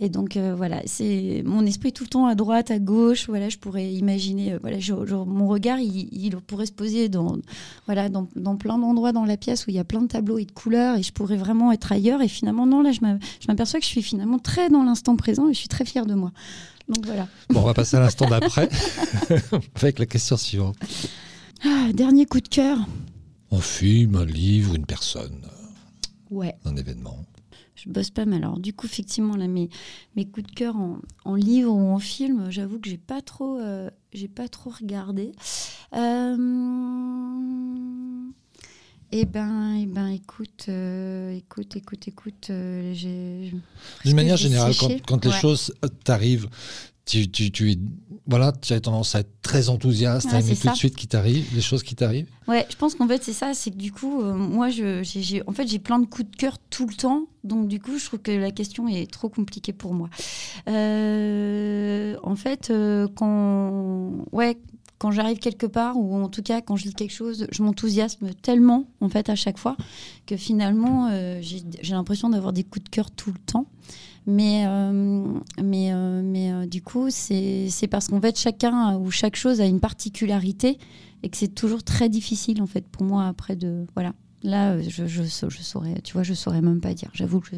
Et 0.00 0.08
donc 0.08 0.36
euh, 0.36 0.54
voilà, 0.56 0.82
c'est 0.86 1.42
mon 1.46 1.64
esprit 1.64 1.92
tout 1.92 2.02
le 2.02 2.08
temps 2.08 2.26
à 2.26 2.34
droite, 2.34 2.72
à 2.72 2.80
gauche. 2.80 3.28
Voilà, 3.28 3.48
je 3.48 3.58
pourrais 3.58 3.92
imaginer, 3.92 4.54
euh, 4.54 4.58
voilà, 4.60 4.80
je- 4.80 4.92
je- 5.06 5.14
mon 5.14 5.46
regard, 5.46 5.78
il, 5.78 6.08
il 6.12 6.34
pourrait 6.36 6.66
se 6.66 6.72
poser 6.72 7.08
dans, 7.08 7.36
voilà, 7.86 8.08
dans, 8.08 8.26
dans 8.34 8.56
plein 8.56 8.76
d'endroits 8.76 9.12
dans 9.12 9.24
la 9.24 9.36
pièce 9.36 9.66
où 9.66 9.70
il 9.70 9.76
y 9.76 9.78
a 9.78 9.84
plein 9.84 10.02
de 10.02 10.08
tableaux 10.08 10.38
et 10.38 10.44
de 10.46 10.50
couleurs 10.52 10.96
et 10.96 11.02
je 11.04 11.12
pourrais 11.12 11.36
vraiment 11.36 11.70
être 11.70 11.92
ailleurs. 11.92 12.22
Et 12.22 12.28
finalement, 12.28 12.66
non, 12.66 12.82
là, 12.82 12.90
je 12.90 13.00
m'aperçois 13.48 13.78
que 13.78 13.84
je 13.86 13.90
suis 13.90 14.02
finalement 14.02 14.40
très 14.40 14.68
dans 14.68 14.82
l'instant 14.82 15.14
présent 15.14 15.48
et 15.48 15.54
je 15.54 15.58
suis 15.60 15.68
très 15.68 15.84
fière 15.84 16.06
de 16.06 16.14
moi. 16.14 16.32
Donc 16.88 17.06
voilà. 17.06 17.28
Bon, 17.50 17.60
on 17.60 17.64
va 17.64 17.72
passer 17.74 17.96
à 17.96 18.00
l'instant 18.00 18.28
d'après, 18.28 18.68
avec 19.76 19.98
la 20.00 20.06
question 20.06 20.36
suivante. 20.36 20.76
Ah, 21.64 21.92
dernier 21.94 22.26
coup 22.26 22.40
de 22.40 22.48
cœur. 22.48 22.78
Un 23.52 23.60
film, 23.60 24.16
un 24.16 24.24
livre, 24.26 24.74
une 24.74 24.84
personne, 24.86 25.40
Ouais, 26.30 26.54
un 26.64 26.74
événement. 26.76 27.16
Je 27.84 27.90
bosse 27.90 28.10
pas 28.10 28.24
mal. 28.24 28.42
Alors 28.42 28.58
du 28.58 28.72
coup, 28.72 28.86
effectivement, 28.86 29.36
là, 29.36 29.46
mes, 29.48 29.68
mes 30.16 30.24
coups 30.24 30.46
de 30.46 30.52
cœur 30.52 30.76
en, 30.76 30.98
en 31.24 31.34
livre 31.34 31.72
ou 31.72 31.92
en 31.92 31.98
film, 31.98 32.50
j'avoue 32.50 32.78
que 32.78 32.88
j'ai 32.88 32.98
pas 32.98 33.22
trop, 33.22 33.58
euh, 33.58 33.90
j'ai 34.12 34.28
pas 34.28 34.48
trop 34.48 34.70
regardé. 34.70 35.32
Euh... 35.94 36.36
Eh 39.16 39.26
ben, 39.26 39.76
eh 39.80 39.86
ben, 39.86 40.08
écoute, 40.08 40.66
euh, 40.68 41.36
écoute, 41.36 41.76
écoute, 41.76 42.08
écoute. 42.08 42.48
euh, 42.50 42.92
j'ai- 42.94 43.52
D'une 44.04 44.16
manière 44.16 44.36
générale, 44.36 44.72
quand, 44.78 44.88
quand 45.06 45.24
les 45.24 45.30
choses 45.40 45.72
t'arrivent, 46.02 46.48
tu, 47.06 47.30
tu, 47.30 47.50
tu, 47.50 47.78
voilà, 48.26 48.52
tu 48.52 48.72
as 48.72 48.80
tendance 48.80 49.14
à 49.14 49.20
être 49.20 49.42
très 49.42 49.68
enthousiaste, 49.68 50.28
Ouais, 50.28 50.36
à 50.36 50.40
aimer 50.40 50.56
tout 50.56 50.68
de 50.68 50.74
suite 50.74 50.96
qui 50.96 51.06
t'arrive, 51.06 51.46
les 51.54 51.60
choses 51.60 51.82
qui 51.82 51.94
t'arrivent. 51.94 52.28
Ouais, 52.48 52.66
je 52.70 52.76
pense 52.76 52.94
qu'en 52.94 53.06
fait 53.06 53.22
c'est 53.22 53.34
ça, 53.34 53.52
c'est 53.52 53.70
que 53.70 53.76
du 53.76 53.92
coup, 53.92 54.22
euh, 54.22 54.32
moi, 54.32 54.70
je, 54.70 55.42
en 55.46 55.52
fait, 55.52 55.66
j'ai 55.66 55.78
plein 55.78 55.98
de 55.98 56.06
coups 56.06 56.30
de 56.30 56.36
cœur 56.36 56.58
tout 56.70 56.86
le 56.86 56.94
temps, 56.94 57.26
donc 57.42 57.68
du 57.68 57.78
coup, 57.80 57.98
je 57.98 58.06
trouve 58.06 58.20
que 58.20 58.30
la 58.30 58.50
question 58.50 58.88
est 58.88 59.10
trop 59.10 59.28
compliquée 59.28 59.74
pour 59.74 59.92
moi. 59.92 60.08
Euh, 60.68 62.16
en 62.22 62.36
fait, 62.36 62.70
euh, 62.70 63.06
quand, 63.14 64.12
ouais, 64.32 64.56
quand 64.98 65.10
j'arrive 65.10 65.38
quelque 65.38 65.66
part 65.66 65.98
ou 65.98 66.16
en 66.16 66.28
tout 66.28 66.42
cas 66.42 66.62
quand 66.62 66.76
je 66.76 66.86
lis 66.86 66.94
quelque 66.94 67.12
chose, 67.12 67.46
je 67.50 67.62
m'enthousiasme 67.62 68.30
tellement 68.40 68.86
en 69.02 69.10
fait 69.10 69.28
à 69.28 69.34
chaque 69.34 69.58
fois 69.58 69.76
que 70.24 70.38
finalement, 70.38 71.10
j'ai 71.42 71.62
l'impression 71.90 72.30
d'avoir 72.30 72.54
des 72.54 72.64
coups 72.64 72.84
de 72.84 72.88
cœur 72.88 73.10
tout 73.10 73.30
le 73.30 73.38
temps. 73.38 73.63
Mais, 74.26 74.64
euh, 74.66 75.22
mais, 75.62 75.92
euh, 75.92 76.22
mais 76.24 76.50
euh, 76.52 76.66
du 76.66 76.80
coup, 76.80 77.08
c'est, 77.10 77.68
parce 77.90 78.08
qu'en 78.08 78.20
fait, 78.20 78.38
chacun 78.38 78.96
ou 78.96 79.10
chaque 79.10 79.36
chose 79.36 79.60
a 79.60 79.66
une 79.66 79.80
particularité 79.80 80.78
et 81.22 81.28
que 81.28 81.36
c'est 81.36 81.54
toujours 81.54 81.82
très 81.82 82.08
difficile 82.08 82.60
en 82.62 82.66
fait 82.66 82.86
pour 82.86 83.02
moi 83.04 83.24
après 83.26 83.56
de 83.56 83.86
voilà 83.94 84.12
là 84.42 84.78
je, 84.82 85.06
je, 85.06 85.22
je 85.22 85.62
saurais 85.62 85.94
tu 86.04 86.12
vois 86.12 86.22
je 86.22 86.34
saurais 86.34 86.60
même 86.60 86.80
pas 86.82 86.92
dire 86.92 87.08
j'avoue 87.14 87.40
que 87.40 87.48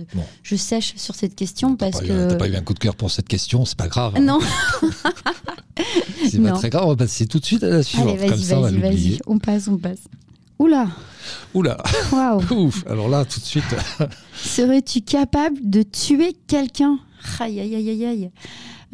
je, 0.44 0.54
sèche 0.54 0.94
sur 0.96 1.16
cette 1.16 1.34
question 1.34 1.74
T'as 1.74 1.90
parce 1.90 1.98
pas, 1.98 2.04
eu- 2.04 2.08
que 2.08 2.28
t'as 2.30 2.36
pas 2.36 2.46
eu 2.48 2.54
un 2.54 2.62
coup 2.62 2.74
de 2.74 2.78
cœur 2.78 2.94
pour 2.94 3.10
cette 3.10 3.26
question, 3.26 3.64
c'est 3.64 3.76
pas 3.76 3.88
grave. 3.88 4.12
hein. 4.16 4.20
non 4.20 4.38
c'est 6.28 6.40
pas 6.40 6.52
très 6.52 6.70
grave. 6.70 6.84
On 6.84 6.88
va 6.90 6.96
passer 6.96 7.26
tout 7.26 7.38
de 7.40 7.44
suite 7.44 7.62
à 7.64 7.68
la 7.68 7.82
suivante. 7.82 8.18
allez 8.18 8.28
Comme 8.28 8.36
vas-y 8.38 8.44
ça, 8.44 8.58
on 8.58 8.62
va 8.62 8.70
l'oublier. 8.70 9.18
on 9.26 9.38
passe 9.38 9.68
on 9.68 9.78
passe 9.78 10.00
oula 10.58 10.86
Oula, 11.54 11.76
waouh 12.12 12.40
ouf. 12.52 12.84
Alors 12.88 13.08
là, 13.08 13.24
tout 13.24 13.40
de 13.40 13.44
suite, 13.44 13.64
serais-tu 14.34 15.00
capable 15.00 15.56
de 15.62 15.82
tuer 15.82 16.36
quelqu'un? 16.46 16.98
Aïe 17.40 17.58
aïe 17.60 17.74
aïe 17.74 17.90
aïe 17.90 18.04
aïe 18.06 18.30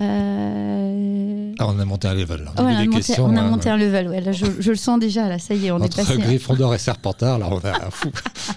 Euh, 0.01 1.53
ah, 1.59 1.67
on 1.69 1.79
a 1.79 1.85
monté 1.85 2.09
un 2.09 2.15
level. 2.15 2.45
là. 2.45 2.53
On 2.57 2.65
ouais, 2.65 2.73
a 2.73 2.75
on 2.75 2.79
a 2.79 2.81
des 2.81 2.87
monté, 2.89 2.97
questions. 3.03 3.25
on 3.27 3.37
a 3.37 3.41
hein, 3.41 3.51
monté 3.51 3.69
un 3.69 3.77
level 3.77 4.09
ouais, 4.09 4.21
là, 4.23 4.33
je, 4.33 4.47
je 4.59 4.71
le 4.71 4.77
sens 4.77 4.99
déjà 4.99 5.29
là 5.29 5.39
ça 5.39 5.55
y 5.55 5.67
est 5.67 5.71
on 5.71 5.79
est 5.81 5.85
Entre 5.85 5.97
passé 5.99 6.13
à- 6.15 6.17
Gryffondor 6.17 6.75
et 6.75 6.79
Serpentard, 6.79 7.39
là, 7.39 7.49
on 7.51 7.59
a, 7.59 7.91
fou, 7.91 8.09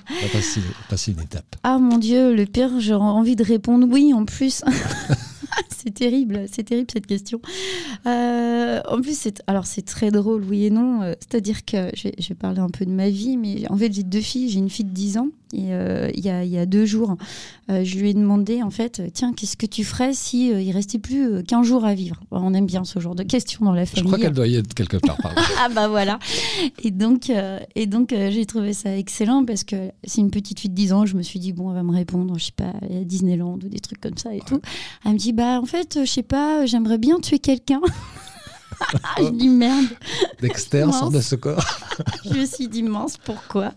on 0.10 0.26
a 0.26 0.30
passé, 0.30 0.62
passé 0.90 1.12
une 1.12 1.20
étape. 1.22 1.56
Ah 1.64 1.78
mon 1.78 1.98
dieu, 1.98 2.34
le 2.34 2.46
pire, 2.46 2.72
j'aurais 2.80 3.04
envie 3.06 3.36
de 3.36 3.44
répondre 3.44 3.86
oui 3.90 4.14
en 4.14 4.24
plus. 4.26 4.64
c'est 5.70 5.94
terrible, 5.94 6.46
c'est 6.52 6.64
terrible 6.64 6.88
cette 6.92 7.08
question. 7.08 7.40
Euh, 8.06 8.82
en 8.90 9.02
plus, 9.02 9.18
c'est 9.18 9.42
alors 9.48 9.66
c'est 9.66 9.82
très 9.84 10.12
drôle, 10.12 10.44
oui 10.44 10.66
et 10.66 10.70
non. 10.70 11.02
Euh, 11.02 11.14
C'est-à-dire 11.20 11.66
que 11.66 11.90
je 11.96 12.04
vais, 12.10 12.16
je 12.20 12.30
vais 12.30 12.36
parler 12.36 12.60
un 12.60 12.70
peu 12.70 12.86
de 12.86 12.92
ma 12.92 13.10
vie, 13.10 13.38
mais 13.38 13.70
en 13.70 13.78
fait 13.78 13.92
j'ai 13.94 14.04
deux 14.04 14.22
filles. 14.22 14.50
J'ai 14.50 14.60
une 14.60 14.70
fille 14.70 14.86
de 14.86 14.92
10 14.92 15.18
ans 15.18 15.28
et 15.54 15.74
euh, 15.74 16.10
il 16.14 16.26
y, 16.26 16.30
a, 16.30 16.44
il 16.44 16.50
y 16.52 16.58
a 16.58 16.66
deux 16.66 16.86
jours, 16.86 17.16
je 17.70 17.98
lui 17.98 18.10
ai 18.10 18.14
demandé 18.14 18.62
en 18.62 18.72
fait, 18.72 19.02
tiens, 19.14 19.32
qu'est-ce 19.34 19.56
que 19.56 19.66
tu 19.68 19.84
ferais 19.86 20.12
si 20.14 20.50
il 20.50 20.72
restait 20.72 21.00
plus 21.00 21.44
qu'un 21.44 21.64
jour 21.64 21.86
à 21.86 21.94
vivre? 21.94 22.20
On 22.32 22.54
aime 22.54 22.66
bien 22.66 22.84
ce 22.84 23.00
genre 23.00 23.16
de 23.16 23.24
questions 23.24 23.64
dans 23.64 23.72
la 23.72 23.86
Je 23.86 23.92
famille. 23.92 24.06
crois 24.08 24.20
qu'elle 24.20 24.34
doit 24.34 24.48
y 24.48 24.56
être 24.56 24.74
quelque 24.74 24.98
part. 24.98 25.18
Ah 25.62 25.70
bah 25.70 25.88
voilà. 25.88 26.20
Et 26.84 26.92
donc, 26.92 27.32
et 27.76 27.86
donc 27.86 28.10
j'ai 28.12 28.46
trouvé 28.46 28.74
ça 28.74 28.96
excellent 28.98 29.46
parce 29.46 29.64
que 29.64 29.76
c'est 30.04 30.20
une 30.22 30.32
petite 30.32 30.60
fille 30.60 30.70
de 30.70 30.76
10 30.76 30.94
ans. 30.94 31.06
Je 31.06 31.16
me 31.16 31.22
suis 31.22 31.40
dit, 31.40 31.54
bon, 31.54 31.70
elle 31.70 31.76
va 31.78 31.84
me 31.84 31.94
répondre, 31.94 32.38
je 32.38 32.46
sais 32.46 32.52
pas, 32.56 32.74
à 32.82 33.04
Disneyland 33.04 33.54
ou 33.64 33.70
des 33.70 33.80
trucs 33.80 34.02
comme 34.02 34.18
ça 34.18 34.34
et 34.36 34.42
tout. 34.42 34.60
Elle 35.06 35.14
me 35.14 35.18
dit, 35.18 35.32
bah 35.32 35.45
en 35.62 35.66
fait, 35.66 36.00
je 36.02 36.10
sais 36.10 36.24
pas, 36.24 36.66
j'aimerais 36.66 36.98
bien 36.98 37.20
tuer 37.20 37.40
quelqu'un. 37.40 37.82
je 39.18 39.30
dis 39.30 39.50
merde. 39.50 39.86
Dexter 40.42 40.86
sort 40.92 41.12
de 41.12 41.22
ce 41.22 41.36
corps. 41.36 41.66
Je 42.26 42.34
me 42.34 42.46
suis 42.46 42.68
dit 42.68 42.84
mince, 42.84 43.18
pourquoi? 43.18 43.72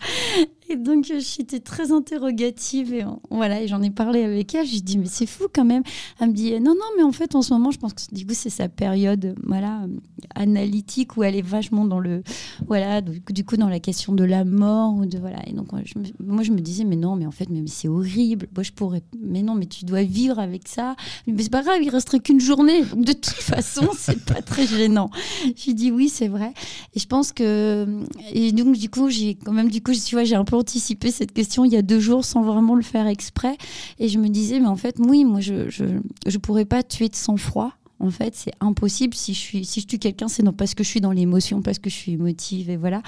Et 0.70 0.76
donc 0.76 1.10
euh, 1.10 1.18
j'étais 1.18 1.60
très 1.60 1.92
interrogative 1.92 2.92
et 2.92 3.02
euh, 3.02 3.08
voilà, 3.30 3.62
et 3.62 3.68
j'en 3.68 3.80
ai 3.80 3.90
parlé 3.90 4.22
avec 4.22 4.54
elle. 4.54 4.66
J'ai 4.66 4.80
dit 4.80 4.98
mais 4.98 5.06
c'est 5.06 5.26
fou 5.26 5.44
quand 5.52 5.64
même. 5.64 5.82
Elle 6.20 6.28
me 6.28 6.32
dit 6.34 6.52
non 6.60 6.74
non 6.74 6.86
mais 6.96 7.02
en 7.02 7.12
fait 7.12 7.34
en 7.34 7.42
ce 7.42 7.54
moment 7.54 7.70
je 7.70 7.78
pense 7.78 7.94
que 7.94 8.14
du 8.14 8.26
coup 8.26 8.34
c'est 8.34 8.50
sa 8.50 8.68
période 8.68 9.24
euh, 9.24 9.34
voilà 9.44 9.86
analytique 10.34 11.16
où 11.16 11.22
elle 11.22 11.36
est 11.36 11.42
vachement 11.42 11.86
dans 11.86 12.00
le 12.00 12.22
voilà 12.66 13.00
du 13.00 13.44
coup, 13.44 13.56
dans 13.56 13.68
la 13.68 13.80
question 13.80 14.12
de 14.12 14.24
la 14.24 14.44
mort 14.44 14.94
ou 14.94 15.06
de 15.06 15.18
voilà 15.18 15.38
et 15.46 15.52
donc 15.52 15.68
je 15.84 15.94
moi 16.22 16.42
je 16.42 16.52
me 16.52 16.60
disais 16.60 16.84
mais 16.84 16.96
non 16.96 17.16
mais 17.16 17.24
en 17.24 17.30
fait 17.30 17.48
mais, 17.48 17.62
c'est 17.66 17.88
horrible. 17.88 18.48
Moi 18.54 18.62
je 18.62 18.72
pourrais 18.72 19.02
mais 19.18 19.42
non 19.42 19.54
mais 19.54 19.66
tu 19.66 19.86
dois 19.86 20.02
vivre 20.02 20.38
avec 20.38 20.68
ça. 20.68 20.96
Mais 21.26 21.42
c'est 21.42 21.50
pas 21.50 21.62
grave 21.62 21.78
il 21.82 21.88
resterait 21.88 22.20
qu'une 22.20 22.40
journée 22.40 22.82
de 22.82 23.12
toute 23.12 23.26
façon 23.26 23.88
c'est 23.96 24.22
pas 24.22 24.42
très 24.42 24.66
gênant. 24.66 25.10
J'ai 25.56 25.72
dit 25.72 25.90
oui 25.90 26.10
c'est 26.10 26.28
vrai. 26.28 26.52
Et 26.94 27.00
je 27.00 27.06
pense 27.06 27.32
que 27.32 28.02
et 28.34 28.52
donc 28.52 28.76
du 28.76 28.90
coup 28.90 29.08
j'ai 29.08 29.36
quand 29.36 29.52
même 29.52 29.70
du 29.70 29.82
coup 29.82 29.92
tu 29.92 30.14
vois 30.14 30.24
j'ai 30.24 30.36
un 30.36 30.44
peu 30.44 30.57
anticipé 30.58 31.10
cette 31.10 31.32
question 31.32 31.64
il 31.64 31.72
y 31.72 31.76
a 31.76 31.82
deux 31.82 32.00
jours 32.00 32.24
sans 32.24 32.42
vraiment 32.42 32.74
le 32.74 32.82
faire 32.82 33.06
exprès. 33.06 33.56
Et 33.98 34.08
je 34.08 34.18
me 34.18 34.28
disais 34.28 34.60
mais 34.60 34.66
en 34.66 34.76
fait 34.76 34.96
oui 34.98 35.24
moi 35.24 35.40
je 35.40 35.68
je, 35.70 35.84
je 36.26 36.38
pourrais 36.38 36.64
pas 36.66 36.82
tuer 36.82 37.08
de 37.08 37.16
sang-froid. 37.16 37.72
En 38.00 38.10
fait 38.10 38.34
c'est 38.36 38.52
impossible. 38.60 39.14
Si 39.14 39.34
je 39.34 39.38
suis 39.40 39.64
si 39.64 39.80
je 39.80 39.86
tue 39.88 39.98
quelqu'un 39.98 40.28
c'est 40.28 40.44
non 40.44 40.52
parce 40.52 40.74
que 40.74 40.84
je 40.84 40.88
suis 40.88 41.00
dans 41.00 41.10
l'émotion 41.10 41.62
parce 41.62 41.80
que 41.80 41.90
je 41.90 41.96
suis 41.96 42.12
émotive 42.12 42.70
et 42.70 42.76
voilà. 42.76 43.02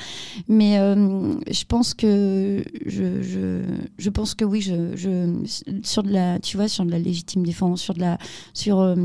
Mais 0.49 0.79
euh, 0.81 1.35
je 1.49 1.65
pense 1.65 1.95
que 1.95 2.65
je, 2.87 3.23
je, 3.23 3.63
je 3.99 4.11
pense 4.11 4.35
que 4.35 4.45
oui 4.45 4.61
je, 4.61 4.97
je 4.97 5.33
sur 5.85 6.03
de 6.03 6.11
la 6.11 6.41
tu 6.41 6.57
vois 6.57 6.67
sur 6.67 6.85
de 6.85 6.91
la 6.91 6.99
légitime 6.99 7.45
défense 7.45 7.81
sur 7.81 7.95
de 7.95 8.01
la 8.01 8.19
sur 8.53 8.81
euh, 8.81 8.97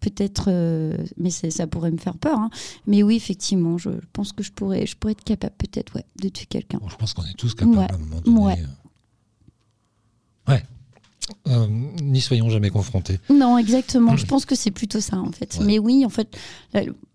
peut-être, 0.00 0.46
euh, 0.48 0.96
mais 1.16 1.30
ça 1.30 1.66
pourrait 1.66 1.90
me 1.90 1.98
faire 1.98 2.16
peur. 2.16 2.38
hein. 2.38 2.50
Mais 2.86 3.02
oui, 3.02 3.16
effectivement, 3.16 3.78
je 3.78 3.90
pense 4.12 4.32
que 4.32 4.42
je 4.42 4.52
pourrais, 4.52 4.86
je 4.86 4.96
pourrais 4.96 5.12
être 5.12 5.24
capable, 5.24 5.54
peut-être, 5.58 5.94
ouais, 5.96 6.04
de 6.22 6.28
tuer 6.28 6.46
quelqu'un. 6.46 6.78
Bon, 6.78 6.88
je 6.88 6.96
pense 6.96 7.12
qu'on 7.14 7.24
est 7.24 7.36
tous 7.36 7.54
capables 7.54 7.76
Ouais. 7.78 7.86
à 7.90 7.94
un 7.94 7.98
moment 7.98 8.20
donné. 8.20 8.40
Ouais. 8.40 8.58
Ouais. 10.48 10.62
Euh, 11.48 11.66
N'y 12.02 12.20
soyons 12.20 12.48
jamais 12.50 12.70
confrontés. 12.70 13.18
Non, 13.30 13.58
exactement. 13.58 14.16
Je 14.16 14.26
pense 14.26 14.44
que 14.46 14.54
c'est 14.54 14.70
plutôt 14.70 15.00
ça, 15.00 15.18
en 15.18 15.32
fait. 15.32 15.56
Ouais. 15.58 15.64
Mais 15.66 15.78
oui, 15.78 16.04
en 16.04 16.08
fait, 16.08 16.36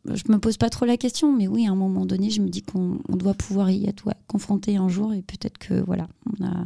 je 0.05 0.23
me 0.29 0.39
pose 0.39 0.57
pas 0.57 0.69
trop 0.69 0.85
la 0.85 0.97
question, 0.97 1.35
mais 1.35 1.47
oui, 1.47 1.67
à 1.67 1.71
un 1.71 1.75
moment 1.75 2.05
donné, 2.05 2.29
je 2.29 2.41
me 2.41 2.49
dis 2.49 2.61
qu'on 2.61 2.99
on 3.07 3.15
doit 3.15 3.33
pouvoir 3.33 3.69
y 3.69 3.85
être 3.87 4.05
ouais, 4.07 4.15
confronté 4.27 4.77
un 4.77 4.89
jour, 4.89 5.13
et 5.13 5.21
peut-être 5.21 5.57
que, 5.57 5.83
voilà, 5.85 6.07
on 6.25 6.45
a. 6.45 6.65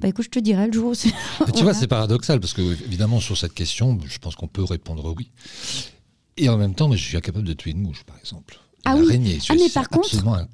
Bah 0.00 0.08
écoute, 0.08 0.26
je 0.26 0.30
te 0.30 0.38
dirai 0.38 0.66
le 0.66 0.72
jour 0.72 0.94
tu 0.96 1.10
vois, 1.62 1.74
c'est 1.74 1.86
paradoxal 1.86 2.40
parce 2.40 2.52
que, 2.52 2.62
évidemment, 2.84 3.20
sur 3.20 3.36
cette 3.36 3.54
question, 3.54 3.98
je 4.04 4.18
pense 4.18 4.36
qu'on 4.36 4.48
peut 4.48 4.64
répondre 4.64 5.14
oui. 5.16 5.30
Et 6.36 6.48
en 6.48 6.58
même 6.58 6.74
temps, 6.74 6.86
moi, 6.88 6.96
je 6.96 7.02
suis 7.02 7.16
incapable 7.16 7.46
de 7.46 7.54
tuer 7.54 7.70
une 7.70 7.80
mouche, 7.80 8.04
par 8.04 8.18
exemple. 8.18 8.58
Ah 8.86 8.96
oui. 8.96 9.06
araignée, 9.08 9.38
Ah, 9.48 9.54
mais 9.54 9.68
par 9.68 9.88
contre, 9.88 10.08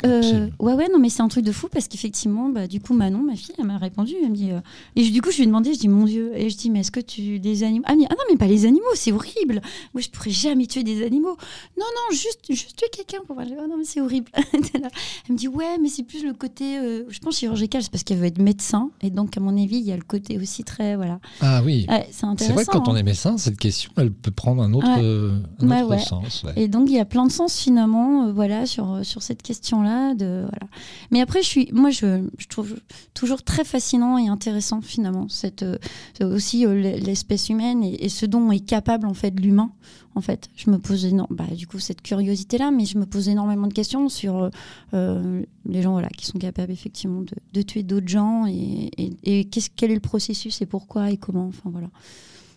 Euh, 0.04 0.48
ouais, 0.58 0.74
ouais, 0.74 0.88
non, 0.92 0.98
mais 0.98 1.08
c'est 1.08 1.22
un 1.22 1.28
truc 1.28 1.44
de 1.44 1.52
fou 1.52 1.68
parce 1.70 1.86
qu'effectivement, 1.88 2.48
bah, 2.48 2.66
du 2.66 2.80
coup, 2.80 2.94
Manon, 2.94 3.22
ma 3.22 3.36
fille, 3.36 3.54
elle 3.58 3.66
m'a 3.66 3.78
répondu. 3.78 4.14
Elle 4.22 4.30
me 4.30 4.34
dit, 4.36 4.50
euh, 4.50 4.60
et 4.96 5.04
je- 5.04 5.12
du 5.12 5.20
coup, 5.22 5.30
je 5.30 5.36
lui 5.36 5.42
ai 5.44 5.46
demandé, 5.46 5.72
je 5.74 5.78
dis, 5.78 5.88
mon 5.88 6.04
Dieu, 6.04 6.32
et 6.34 6.48
je 6.50 6.56
dis, 6.56 6.70
mais 6.70 6.80
est-ce 6.80 6.90
que 6.90 7.00
tu. 7.00 7.38
des 7.38 7.62
animaux 7.62 7.84
ah, 7.88 7.94
mais- 7.96 8.06
ah 8.10 8.14
non, 8.14 8.24
mais 8.30 8.36
pas 8.36 8.46
les 8.46 8.66
animaux, 8.66 8.80
c'est 8.94 9.12
horrible. 9.12 9.60
Moi, 9.94 10.00
je 10.02 10.08
pourrais 10.08 10.30
jamais 10.30 10.66
tuer 10.66 10.82
des 10.82 11.04
animaux. 11.04 11.36
Non, 11.78 11.84
non, 11.86 12.10
juste, 12.16 12.40
juste 12.50 12.76
tuer 12.76 12.88
quelqu'un 12.92 13.24
pour 13.26 13.36
dis, 13.42 13.52
Ah 13.58 13.66
non, 13.68 13.76
mais 13.78 13.84
c'est 13.84 14.00
horrible. 14.00 14.30
Elle 14.74 15.32
me 15.32 15.36
dit, 15.36 15.48
ouais, 15.48 15.78
mais 15.80 15.88
c'est 15.88 16.02
plus 16.02 16.24
le 16.24 16.32
côté, 16.32 16.78
euh, 16.78 17.04
je 17.08 17.18
pense, 17.18 17.36
chirurgical, 17.38 17.82
c'est 17.82 17.90
parce 17.90 18.04
qu'elle 18.04 18.18
veut 18.18 18.26
être 18.26 18.40
médecin. 18.40 18.90
Et 19.02 19.10
donc, 19.10 19.36
à 19.36 19.40
mon 19.40 19.50
avis, 19.60 19.76
il 19.76 19.84
y 19.84 19.92
a 19.92 19.96
le 19.96 20.02
côté 20.02 20.38
aussi 20.38 20.64
très. 20.64 20.96
Voilà. 20.96 21.20
Ah 21.40 21.62
oui. 21.64 21.86
Ouais, 21.88 22.08
c'est 22.10 22.24
intéressant. 22.26 22.36
C'est 22.38 22.52
vrai 22.52 22.64
que 22.64 22.70
quand 22.70 22.88
on 22.88 22.92
hein. 22.94 22.96
est 22.96 23.02
médecin, 23.02 23.36
cette 23.38 23.58
question, 23.58 23.90
elle 23.96 24.12
peut 24.12 24.30
prendre 24.30 24.62
un 24.62 24.72
autre, 24.72 24.86
Ouais. 24.86 25.66
un 25.66 25.82
autre 25.82 25.90
ouais. 25.90 25.98
sens. 25.98 26.44
Et 26.56 26.68
donc 26.68 26.88
il 26.88 26.94
y 26.96 27.00
a 27.00 27.04
plein 27.04 27.26
de 27.26 27.32
sens 27.32 27.56
finalement, 27.58 28.21
euh, 28.28 28.32
voilà, 28.32 28.66
sur 28.66 29.04
sur 29.04 29.22
cette 29.22 29.42
question-là. 29.42 30.14
De 30.14 30.40
voilà. 30.42 30.66
Mais 31.10 31.20
après, 31.20 31.42
je 31.42 31.48
suis, 31.48 31.68
moi, 31.72 31.90
je, 31.90 32.26
je 32.38 32.46
trouve 32.48 32.76
toujours 33.14 33.42
très 33.42 33.64
fascinant 33.64 34.18
et 34.18 34.28
intéressant 34.28 34.80
finalement 34.80 35.28
cette 35.28 35.62
euh, 35.62 35.78
aussi 36.20 36.66
euh, 36.66 36.74
l'e- 36.74 36.98
l'espèce 36.98 37.48
humaine 37.48 37.82
et, 37.84 38.04
et 38.04 38.08
ce 38.08 38.26
dont 38.26 38.50
est 38.52 38.60
capable 38.60 39.06
en 39.06 39.14
fait 39.14 39.38
l'humain. 39.38 39.70
En 40.14 40.20
fait, 40.20 40.50
je 40.56 40.68
me 40.70 40.78
pose 40.78 41.10
bah, 41.30 41.46
du 41.56 41.66
coup 41.66 41.78
cette 41.78 42.02
curiosité-là, 42.02 42.70
mais 42.70 42.84
je 42.84 42.98
me 42.98 43.06
pose 43.06 43.30
énormément 43.30 43.66
de 43.66 43.72
questions 43.72 44.10
sur 44.10 44.36
euh, 44.42 44.50
euh, 44.92 45.42
les 45.64 45.80
gens 45.80 45.92
voilà 45.92 46.08
qui 46.10 46.26
sont 46.26 46.38
capables 46.38 46.70
effectivement 46.70 47.22
de, 47.22 47.34
de 47.54 47.62
tuer 47.62 47.82
d'autres 47.82 48.08
gens 48.08 48.44
et, 48.46 48.90
et, 48.98 49.12
et 49.24 49.44
qu'est-ce 49.46 49.70
quel 49.74 49.90
est 49.90 49.94
le 49.94 50.00
processus 50.00 50.60
et 50.60 50.66
pourquoi 50.66 51.10
et 51.10 51.16
comment. 51.16 51.46
Enfin 51.46 51.70
voilà. 51.70 51.88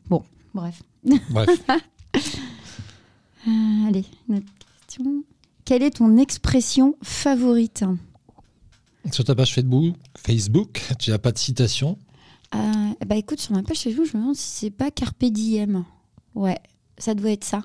Bon, 0.09 0.21
bref. 0.53 0.83
Bref, 1.29 1.49
Euh, 3.47 3.87
allez, 3.87 4.05
une 4.27 4.37
autre 4.37 4.45
question. 4.87 5.23
Quelle 5.65 5.83
est 5.83 5.97
ton 5.97 6.17
expression 6.17 6.95
favorite? 7.01 7.83
Sur 9.11 9.23
ta 9.23 9.35
page 9.35 9.53
Facebook, 9.53 9.95
Facebook 10.17 10.81
tu 10.99 11.11
n'as 11.11 11.17
pas 11.17 11.31
de 11.31 11.37
citation? 11.37 11.97
Euh, 12.53 12.57
Bah 13.07 13.15
écoute, 13.15 13.39
sur 13.39 13.53
ma 13.53 13.63
page 13.63 13.79
Facebook, 13.79 14.05
je 14.05 14.15
me 14.17 14.21
demande 14.21 14.35
si 14.35 14.47
c'est 14.65 14.69
pas 14.71 14.91
Carpe 14.91 15.25
Diem. 15.25 15.83
Ouais, 16.35 16.57
ça 16.97 17.13
doit 17.13 17.31
être 17.31 17.43
ça. 17.43 17.63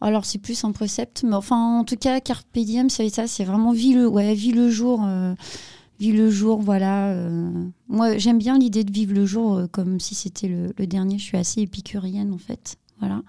Alors 0.00 0.24
c'est 0.24 0.38
plus 0.38 0.64
un 0.64 0.72
précepte, 0.72 1.22
mais 1.24 1.34
enfin 1.34 1.78
en 1.78 1.84
tout 1.84 1.96
cas 1.96 2.20
Carpe 2.20 2.46
Diem, 2.58 2.90
c'est 2.90 3.08
ça, 3.10 3.26
c'est 3.26 3.44
vraiment 3.44 3.72
vie 3.72 3.94
le, 3.94 4.06
ouais, 4.08 4.34
vie 4.34 4.52
le 4.52 4.70
jour. 4.70 5.04
euh, 5.04 5.34
Vie 6.00 6.12
le 6.12 6.30
jour, 6.30 6.60
voilà. 6.60 7.10
euh. 7.10 7.50
Moi, 7.86 8.18
j'aime 8.18 8.38
bien 8.38 8.58
l'idée 8.58 8.82
de 8.82 8.90
vivre 8.90 9.14
le 9.14 9.24
jour 9.24 9.62
comme 9.70 10.00
si 10.00 10.16
c'était 10.16 10.48
le, 10.48 10.72
le 10.76 10.86
dernier. 10.88 11.16
Je 11.18 11.22
suis 11.22 11.36
assez 11.36 11.60
épicurienne, 11.60 12.32
en 12.32 12.38
fait. 12.38 12.76
Voilà. 13.02 13.22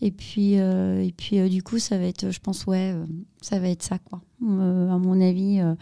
Et 0.00 0.10
puis, 0.10 0.58
euh, 0.58 1.02
et 1.04 1.12
puis 1.12 1.38
euh, 1.38 1.48
du 1.50 1.62
coup, 1.62 1.78
ça 1.78 1.98
va 1.98 2.04
être, 2.04 2.30
je 2.30 2.40
pense, 2.40 2.64
ouais, 2.64 2.92
euh, 2.94 3.04
ça 3.42 3.58
va 3.60 3.68
être 3.68 3.82
ça, 3.82 3.98
quoi. 3.98 4.22
Euh, 4.42 4.90
à 4.90 4.96
mon 4.98 5.20
avis, 5.20 5.60
euh, 5.60 5.74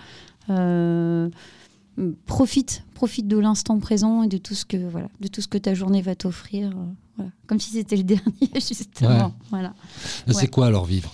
euh, 0.50 1.28
profite, 2.26 2.82
profite 2.94 3.28
de 3.28 3.38
l'instant 3.38 3.78
présent 3.78 4.22
et 4.22 4.28
de 4.28 4.38
tout 4.38 4.54
ce 4.54 4.64
que, 4.64 4.76
voilà, 4.76 5.08
de 5.20 5.28
tout 5.28 5.40
ce 5.40 5.48
que 5.48 5.58
ta 5.58 5.74
journée 5.74 6.02
va 6.02 6.14
t'offrir. 6.14 6.72
voilà. 7.16 7.30
Comme 7.46 7.60
si 7.60 7.70
c'était 7.70 7.96
le 7.96 8.02
dernier, 8.04 8.50
justement. 8.54 9.26
Ouais. 9.26 9.32
Voilà. 9.50 9.68
Là, 9.68 9.74
Ouais. 10.28 10.34
C'est 10.34 10.48
quoi 10.48 10.66
alors 10.66 10.84
vivre? 10.84 11.12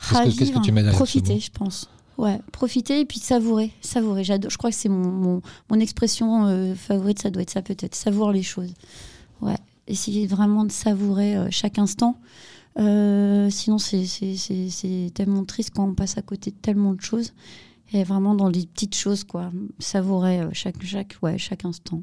Qu'est-ce 0.00 0.22
que- 0.34 0.38
qu'est-ce 0.38 0.52
que 0.52 0.60
tu 0.62 0.72
mets 0.72 0.82
derrière 0.82 0.92
ce 0.92 0.98
Profiter, 0.98 1.40
je 1.40 1.50
pense. 1.50 1.88
Ouais, 2.18 2.40
profiter 2.52 3.00
et 3.00 3.04
puis 3.04 3.18
savourer. 3.18 3.72
Savourer. 3.82 4.24
J'adore. 4.24 4.50
Je 4.50 4.56
crois 4.56 4.70
que 4.70 4.76
c'est 4.76 4.88
mon, 4.88 5.06
mon, 5.10 5.42
mon 5.70 5.80
expression 5.80 6.74
favorite, 6.76 7.20
ça 7.20 7.30
doit 7.30 7.42
être 7.42 7.50
ça 7.50 7.60
peut-être. 7.60 7.94
Savourer 7.94 8.34
les 8.34 8.42
choses. 8.42 8.72
Ouais. 9.42 9.56
Essayer 9.88 10.26
vraiment 10.26 10.64
de 10.64 10.72
savourer 10.72 11.36
euh, 11.36 11.48
chaque 11.50 11.78
instant. 11.78 12.18
Euh, 12.78 13.48
sinon, 13.50 13.78
c'est- 13.78 15.10
tellement 15.14 15.44
triste 15.44 15.70
quand 15.74 15.88
on 15.88 15.94
passe 15.94 16.18
à 16.18 16.22
côté 16.22 16.50
de 16.50 16.56
tellement 16.56 16.92
de 16.94 17.00
choses. 17.00 17.32
Et 17.92 18.02
vraiment 18.02 18.34
dans 18.34 18.48
les 18.48 18.66
petites 18.66 18.96
choses, 18.96 19.24
quoi. 19.24 19.52
Savourer 19.78 20.40
euh, 20.40 20.50
chaque, 20.52 20.82
chaque, 20.84 21.16
ouais, 21.22 21.38
chaque 21.38 21.64
instant. 21.64 22.02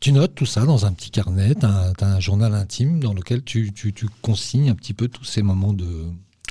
Tu 0.00 0.12
notes 0.12 0.34
tout 0.34 0.46
ça 0.46 0.64
dans 0.64 0.86
un 0.86 0.92
petit 0.92 1.10
carnet, 1.10 1.54
tu 1.54 1.64
as, 1.66 1.92
un 2.00 2.20
journal 2.20 2.54
intime 2.54 2.98
dans 3.00 3.14
lequel 3.14 3.44
tu, 3.44 3.72
tu, 3.72 3.92
tu 3.92 4.08
consignes 4.22 4.70
un 4.70 4.74
petit 4.74 4.94
peu 4.94 5.06
tous 5.06 5.24
ces 5.24 5.42
moments 5.42 5.72
de, 5.72 6.06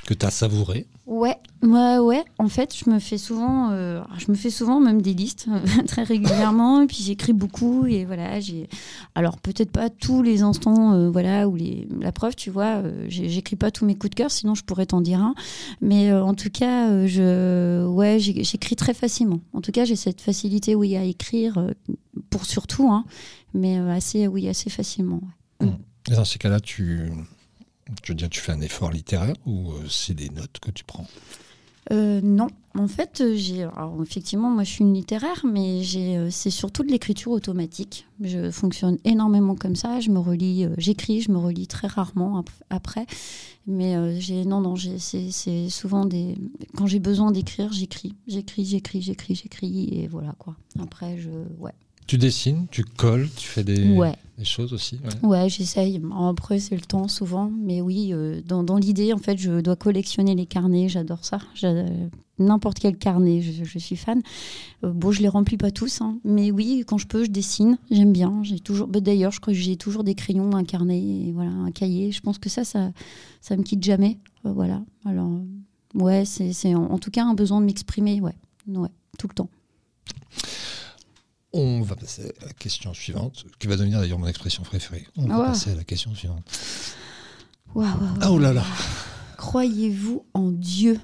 que 0.06 0.14
tu 0.14 0.24
as 0.24 0.30
savourés. 0.30 0.86
Ouais, 1.10 1.36
ouais, 1.64 1.98
ouais. 1.98 2.24
En 2.38 2.48
fait, 2.48 2.72
je 2.72 2.88
me 2.88 3.00
fais 3.00 3.18
souvent, 3.18 3.72
euh, 3.72 4.00
je 4.18 4.30
me 4.30 4.36
fais 4.36 4.48
souvent 4.48 4.78
même 4.78 5.02
des 5.02 5.12
listes 5.12 5.48
très 5.88 6.04
régulièrement. 6.04 6.82
et 6.82 6.86
puis 6.86 6.98
j'écris 7.00 7.32
beaucoup 7.32 7.84
et 7.86 8.04
voilà. 8.04 8.38
J'ai, 8.38 8.68
alors 9.16 9.36
peut-être 9.38 9.72
pas 9.72 9.90
tous 9.90 10.22
les 10.22 10.42
instants, 10.42 10.92
euh, 10.92 11.10
voilà, 11.10 11.48
ou 11.48 11.56
les, 11.56 11.88
la 12.00 12.12
preuve, 12.12 12.36
tu 12.36 12.50
vois. 12.50 12.76
euh, 12.76 13.06
j'écris 13.08 13.56
pas 13.56 13.72
tous 13.72 13.84
mes 13.84 13.96
coups 13.96 14.10
de 14.10 14.14
cœur, 14.14 14.30
sinon 14.30 14.54
je 14.54 14.62
pourrais 14.62 14.86
t'en 14.86 15.00
dire 15.00 15.20
un. 15.20 15.34
Mais 15.80 16.12
en 16.12 16.34
tout 16.34 16.50
cas, 16.50 17.04
je, 17.08 17.84
ouais, 17.88 18.18
j'écris 18.20 18.76
très 18.76 18.94
facilement. 18.94 19.40
En 19.52 19.62
tout 19.62 19.72
cas, 19.72 19.84
j'ai 19.84 19.96
cette 19.96 20.20
facilité, 20.20 20.76
oui, 20.76 20.96
à 20.96 21.02
écrire 21.02 21.72
pour 22.30 22.44
surtout, 22.44 22.88
hein, 22.88 23.04
mais 23.52 23.78
assez, 23.78 24.28
oui, 24.28 24.48
assez 24.48 24.70
facilement. 24.70 25.22
dans 25.58 26.24
ces 26.24 26.38
cas-là, 26.38 26.60
tu, 26.60 27.10
je 28.04 28.12
veux 28.12 28.16
dire, 28.16 28.28
tu 28.30 28.40
fais 28.40 28.52
un 28.52 28.60
effort 28.60 28.90
littéraire 28.90 29.34
ou 29.46 29.72
euh, 29.72 29.86
c'est 29.88 30.14
des 30.14 30.28
notes 30.30 30.58
que 30.60 30.70
tu 30.70 30.84
prends? 30.84 31.06
Euh, 31.92 32.20
non, 32.22 32.46
en 32.78 32.86
fait, 32.86 33.20
euh, 33.20 33.34
j'ai. 33.34 33.66
Effectivement, 34.02 34.50
moi, 34.50 34.62
je 34.64 34.70
suis 34.70 34.84
une 34.84 34.94
littéraire, 34.94 35.44
mais 35.44 35.82
c'est 36.30 36.50
surtout 36.50 36.84
de 36.84 36.90
l'écriture 36.92 37.32
automatique. 37.32 38.06
Je 38.22 38.50
fonctionne 38.50 38.98
énormément 39.04 39.56
comme 39.56 39.74
ça. 39.74 39.98
Je 39.98 40.10
me 40.10 40.18
relis, 40.18 40.66
j'écris, 40.78 41.22
je 41.22 41.32
me 41.32 41.38
relis 41.38 41.66
très 41.66 41.88
rarement 41.88 42.38
ap- 42.38 42.50
après. 42.68 43.06
Mais. 43.66 43.96
Non, 44.44 44.60
non, 44.60 44.74
c'est 44.76 45.68
souvent 45.68 46.04
des. 46.04 46.36
Quand 46.76 46.86
j'ai 46.86 47.00
besoin 47.00 47.32
d'écrire, 47.32 47.72
j'écris, 47.72 48.14
j'écris, 48.28 48.64
j'écris, 48.66 49.02
j'écris, 49.02 49.34
j'écris, 49.34 49.88
et 49.92 50.06
voilà 50.06 50.34
quoi. 50.38 50.54
Après, 50.80 51.18
je. 51.18 51.30
Ouais. 51.58 51.72
Tu 52.10 52.18
dessines, 52.18 52.66
tu 52.72 52.82
colles, 52.82 53.28
tu 53.36 53.46
fais 53.46 53.62
des, 53.62 53.94
Ouais. 53.96 54.16
des 54.36 54.44
choses 54.44 54.72
aussi 54.72 54.98
ouais. 55.22 55.28
Ouais, 55.28 55.48
j'essaye. 55.48 56.00
Après, 56.28 56.58
c'est 56.58 56.74
le 56.74 56.80
temps 56.80 57.06
souvent. 57.06 57.52
Mais 57.62 57.80
oui, 57.80 58.08
euh, 58.12 58.40
dans, 58.44 58.64
dans 58.64 58.78
l'idée, 58.78 59.12
en 59.12 59.18
fait, 59.18 59.38
je 59.38 59.60
dois 59.60 59.76
collectionner 59.76 60.34
les 60.34 60.46
carnets. 60.46 60.88
J'adore 60.88 61.24
ça. 61.24 61.38
J'a- 61.54 61.84
N'importe 62.40 62.80
quel 62.80 62.96
carnet, 62.96 63.42
je, 63.42 63.62
je 63.62 63.78
suis 63.78 63.94
fan. 63.94 64.22
Euh, 64.82 64.90
bon, 64.92 65.12
je 65.12 65.22
les 65.22 65.28
remplis 65.28 65.56
pas 65.56 65.70
tous. 65.70 66.00
hein. 66.00 66.18
Mais 66.24 66.50
oui, 66.50 66.82
quand 66.84 66.98
je 66.98 67.06
peux, 67.06 67.22
je 67.22 67.30
dessine. 67.30 67.78
J'aime 67.92 68.12
bien. 68.12 68.40
J'ai 68.42 68.58
toujours. 68.58 68.88
bah, 68.88 68.98
D'ailleurs, 68.98 69.30
je 69.30 69.38
crois 69.40 69.52
que 69.54 69.58
j'ai 69.60 69.76
toujours 69.76 70.02
des 70.02 70.16
crayons, 70.16 70.56
un 70.56 70.64
carnet, 70.64 70.98
et 71.00 71.30
voilà, 71.32 71.50
un 71.52 71.70
cahier. 71.70 72.10
Je 72.10 72.20
pense 72.22 72.38
que 72.38 72.48
ça, 72.48 72.64
ça, 72.64 72.90
ça 73.40 73.56
me 73.56 73.62
quitte 73.62 73.84
jamais. 73.84 74.18
Euh, 74.46 74.52
voilà. 74.52 74.82
Alors, 75.04 75.30
euh, 75.30 76.02
ouais, 76.02 76.24
c'est 76.24 76.52
c'est 76.54 76.74
en, 76.74 76.86
en 76.86 76.98
tout 76.98 77.12
cas 77.12 77.24
un 77.24 77.34
besoin 77.34 77.60
de 77.60 77.66
m'exprimer. 77.66 78.20
Ouais. 78.20 78.34
ouais, 78.66 78.88
tout 79.16 79.28
le 79.28 79.34
temps. 79.34 79.50
On 81.52 81.80
va 81.82 81.96
passer 81.96 82.32
à 82.42 82.46
la 82.46 82.52
question 82.52 82.94
suivante, 82.94 83.44
qui 83.58 83.66
va 83.66 83.76
devenir 83.76 83.98
d'ailleurs 84.00 84.18
mon 84.20 84.28
expression 84.28 84.62
préférée. 84.62 85.06
On 85.16 85.26
va 85.26 85.34
Ah 85.34 85.40
ouais. 85.40 85.46
passer 85.46 85.70
à 85.72 85.74
la 85.74 85.84
question 85.84 86.14
suivante. 86.14 86.44
Ah 87.76 88.30
oh 88.30 88.38
là 88.38 88.52
là 88.52 88.64
Croyez-vous 89.36 90.24
en 90.34 90.50
Dieu? 90.50 91.00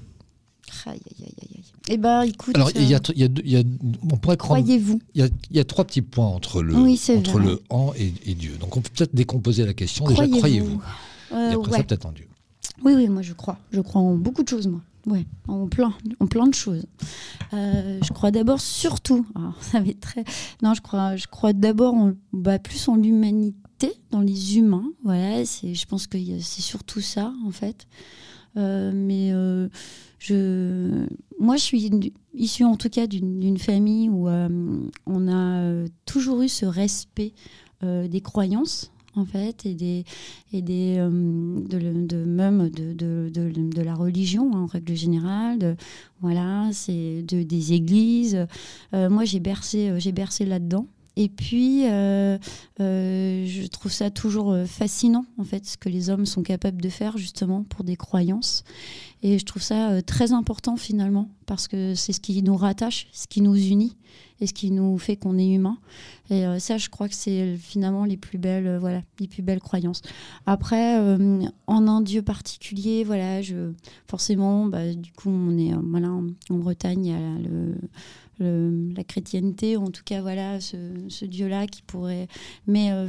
Aïe, 0.85 0.99
aïe, 1.19 1.25
aïe, 1.25 1.33
aïe. 1.55 1.63
Eh 1.89 1.97
ben, 1.97 2.21
écoute. 2.23 2.55
Alors, 2.55 2.69
il 2.75 2.83
y 2.83 2.93
a, 2.93 2.97
euh, 2.97 3.13
y 3.15 3.23
a 3.23 3.29
y 3.43 3.57
a- 3.57 3.63
on 4.11 4.17
pourrait. 4.17 4.37
Croyez-vous? 4.37 4.99
Il 5.15 5.21
y, 5.21 5.23
a, 5.23 5.29
il 5.49 5.55
y 5.57 5.59
a 5.59 5.63
trois 5.63 5.85
petits 5.85 6.01
points 6.01 6.27
entre 6.27 6.61
le, 6.61 6.75
Oui, 6.75 7.01
entre 7.17 7.31
vrai. 7.31 7.45
le 7.45 7.61
en 7.69 7.93
et, 7.97 8.13
et 8.25 8.33
Dieu. 8.35 8.57
Donc, 8.59 8.75
on 8.77 8.81
peut 8.81 8.89
peut-être 8.93 9.15
décomposer 9.15 9.65
la 9.65 9.73
question. 9.73 10.05
Déjà, 10.07 10.27
croyez-vous? 10.27 10.81
Euh, 11.31 11.51
Et 11.51 11.53
après 11.55 11.71
ouais. 11.71 11.77
ça, 11.77 11.83
peut-être 11.83 12.05
en 12.05 12.11
Dieu. 12.11 12.27
Oui, 12.83 12.93
oui, 12.95 13.07
moi 13.09 13.21
je 13.21 13.33
crois. 13.33 13.57
Je 13.71 13.81
crois 13.81 14.01
en 14.01 14.15
beaucoup 14.15 14.43
de 14.43 14.49
choses, 14.49 14.67
moi. 14.67 14.81
Plein, 15.71 15.93
en 16.19 16.27
plein 16.27 16.47
de 16.47 16.53
choses. 16.53 16.85
Euh, 17.53 17.99
je 18.03 18.11
crois 18.11 18.31
d'abord, 18.31 18.59
surtout, 18.59 19.25
alors, 19.35 19.55
ça 19.61 19.79
va 19.79 19.87
être 19.87 19.99
très. 19.99 20.23
Non, 20.61 20.73
je 20.73 20.81
crois, 20.81 21.15
je 21.15 21.27
crois 21.27 21.53
d'abord 21.53 21.95
bah, 22.33 22.59
plus 22.59 22.87
en 22.87 22.95
l'humanité, 22.95 23.93
dans 24.11 24.21
les 24.21 24.57
humains. 24.57 24.91
Voilà, 25.03 25.45
c'est, 25.45 25.73
je 25.73 25.85
pense 25.85 26.07
que 26.07 26.17
c'est 26.39 26.61
surtout 26.61 27.01
ça, 27.01 27.33
en 27.45 27.51
fait. 27.51 27.87
Euh, 28.57 28.91
mais 28.93 29.31
euh, 29.31 29.69
je, 30.19 31.05
moi, 31.39 31.55
je 31.55 31.61
suis 31.61 31.89
issue 32.33 32.63
en 32.63 32.75
tout 32.75 32.89
cas 32.89 33.07
d'une, 33.07 33.57
famille 33.57 34.09
où 34.09 34.27
on 34.27 35.27
a 35.27 35.85
toujours 36.05 36.41
eu 36.41 36.49
ce 36.49 36.65
respect 36.65 37.33
des 37.81 38.21
croyances 38.21 38.91
en 39.17 39.25
fait 39.25 39.65
et 39.65 39.73
des 39.73 40.05
et 40.53 40.61
des 40.61 40.97
euh, 40.99 41.09
de, 41.09 42.23
même 42.23 42.69
de, 42.69 42.93
de, 42.93 43.29
de, 43.29 43.81
la 43.81 43.95
religion 43.95 44.51
hein, 44.53 44.61
en 44.61 44.65
règle 44.65 44.95
générale 44.95 45.59
de, 45.59 45.75
voilà 46.21 46.69
c'est 46.71 47.23
de 47.23 47.43
des 47.43 47.73
églises. 47.73 48.47
Euh, 48.93 49.09
moi 49.09 49.25
j'ai 49.25 49.39
bercé 49.39 49.89
euh, 49.89 49.99
j'ai 49.99 50.11
bercé 50.11 50.45
là 50.45 50.59
dedans 50.59 50.87
Et 51.19 51.29
puis, 51.29 51.85
euh, 51.87 52.37
euh, 52.79 53.45
je 53.47 53.65
trouve 53.65 53.91
ça 53.91 54.11
toujours 54.11 54.51
euh, 54.51 54.65
fascinant, 54.65 55.25
en 55.39 55.43
fait, 55.43 55.65
ce 55.65 55.75
que 55.75 55.89
les 55.89 56.11
hommes 56.11 56.27
sont 56.27 56.43
capables 56.43 56.79
de 56.79 56.89
faire, 56.89 57.17
justement, 57.17 57.63
pour 57.63 57.83
des 57.83 57.95
croyances. 57.95 58.63
Et 59.23 59.39
je 59.39 59.43
trouve 59.43 59.63
ça 59.63 59.99
très 60.03 60.31
important, 60.31 60.77
finalement, 60.77 61.27
parce 61.47 61.67
que 61.67 61.95
c'est 61.95 62.13
ce 62.13 62.19
qui 62.19 62.43
nous 62.43 62.55
rattache, 62.55 63.07
ce 63.13 63.25
qui 63.25 63.41
nous 63.41 63.55
unit 63.55 63.97
et 64.39 64.45
ce 64.45 64.53
qui 64.53 64.69
nous 64.69 64.95
fait 64.99 65.15
qu'on 65.15 65.39
est 65.39 65.49
humain. 65.49 65.79
Et 66.29 66.45
ça, 66.59 66.77
je 66.77 66.87
crois 66.89 67.09
que 67.09 67.15
c'est 67.15 67.57
finalement 67.57 68.05
les 68.05 68.17
plus 68.17 68.37
belles, 68.37 68.77
voilà, 68.77 69.01
les 69.19 69.27
plus 69.27 69.41
belles 69.41 69.59
croyances. 69.59 70.03
Après, 70.45 70.99
en 71.65 71.87
un 71.87 72.01
dieu 72.01 72.21
particulier, 72.21 73.03
voilà, 73.03 73.41
je, 73.41 73.71
forcément, 74.07 74.67
bah, 74.67 74.93
du 74.93 75.11
coup, 75.13 75.31
on 75.31 75.57
est, 75.57 75.73
voilà, 75.73 76.09
en, 76.09 76.55
Bretagne, 76.55 77.05
il 77.05 77.11
y 77.11 77.15
a 77.15 77.49
le, 77.49 77.73
la 78.39 79.03
chrétienté, 79.03 79.77
ou 79.77 79.83
en 79.85 79.91
tout 79.91 80.03
cas, 80.05 80.21
voilà, 80.21 80.59
ce, 80.59 80.77
ce 81.09 81.25
dieu-là 81.25 81.67
qui 81.67 81.81
pourrait. 81.81 82.27
Mais 82.67 82.91
euh, 82.91 83.07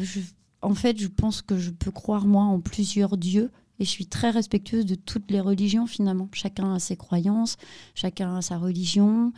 en 0.63 0.75
fait, 0.75 0.99
je 0.99 1.09
pense 1.09 1.43
que 1.43 1.59
je 1.59 1.71
peux 1.71 1.91
croire, 1.91 2.27
moi, 2.27 2.45
en 2.45 2.61
plusieurs 2.61 3.17
dieux. 3.17 3.51
Et 3.81 3.85
je 3.85 3.91
suis 3.91 4.07
très 4.07 4.31
respectueuse 4.31 4.87
de 4.87 4.97
toutes 4.97 5.31
les 5.31 5.41
religions, 5.41 5.87
finalement. 5.87 6.29
Chacun 6.33 6.75
a 6.75 6.79
ses 6.81 6.97
croyances, 6.97 7.57
chacun 7.95 8.37
a 8.37 8.43
sa 8.43 8.59
religion. 8.59 9.33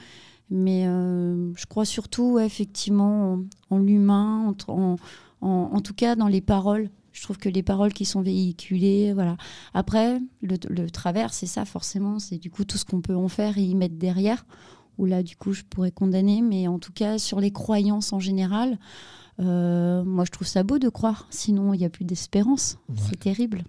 Mais 0.48 0.86
euh, 0.86 1.52
je 1.56 1.66
crois 1.66 1.84
surtout, 1.84 2.38
effectivement, 2.38 3.40
en, 3.68 3.78
l'humain, 3.78 4.54
en, 4.68 4.72
en- 4.72 4.96
en- 5.42 5.70
en 5.72 5.80
tout 5.80 5.94
cas 5.94 6.16
dans 6.16 6.26
les 6.28 6.40
paroles. 6.40 6.88
Je 7.12 7.22
trouve 7.22 7.38
que 7.38 7.48
les 7.48 7.62
paroles 7.62 7.92
qui 7.92 8.04
sont 8.04 8.22
véhiculées, 8.22 9.12
voilà. 9.12 9.36
Après, 9.74 10.20
le, 10.42 10.56
le 10.68 10.88
travers, 10.90 11.34
c'est 11.34 11.46
ça, 11.46 11.64
forcément. 11.64 12.18
C'est 12.18 12.38
du 12.38 12.50
coup 12.50 12.64
tout 12.64 12.78
ce 12.78 12.84
qu'on 12.84 13.00
peut 13.02 13.16
en 13.16 13.28
faire 13.28 13.58
et 13.58 13.62
y 13.62 13.74
mettre 13.74 13.96
derrière. 13.96 14.46
Où 15.00 15.06
là, 15.06 15.22
du 15.22 15.34
coup, 15.34 15.54
je 15.54 15.62
pourrais 15.62 15.90
condamner. 15.90 16.42
Mais 16.42 16.68
en 16.68 16.78
tout 16.78 16.92
cas, 16.92 17.18
sur 17.18 17.40
les 17.40 17.50
croyances 17.50 18.12
en 18.12 18.20
général, 18.20 18.78
euh, 19.40 20.04
moi, 20.04 20.24
je 20.26 20.30
trouve 20.30 20.46
ça 20.46 20.62
beau 20.62 20.78
de 20.78 20.90
croire. 20.90 21.26
Sinon, 21.30 21.72
il 21.72 21.78
n'y 21.78 21.86
a 21.86 21.90
plus 21.90 22.04
d'espérance. 22.04 22.76
Ouais. 22.88 22.96
C'est 23.08 23.18
terrible. 23.18 23.64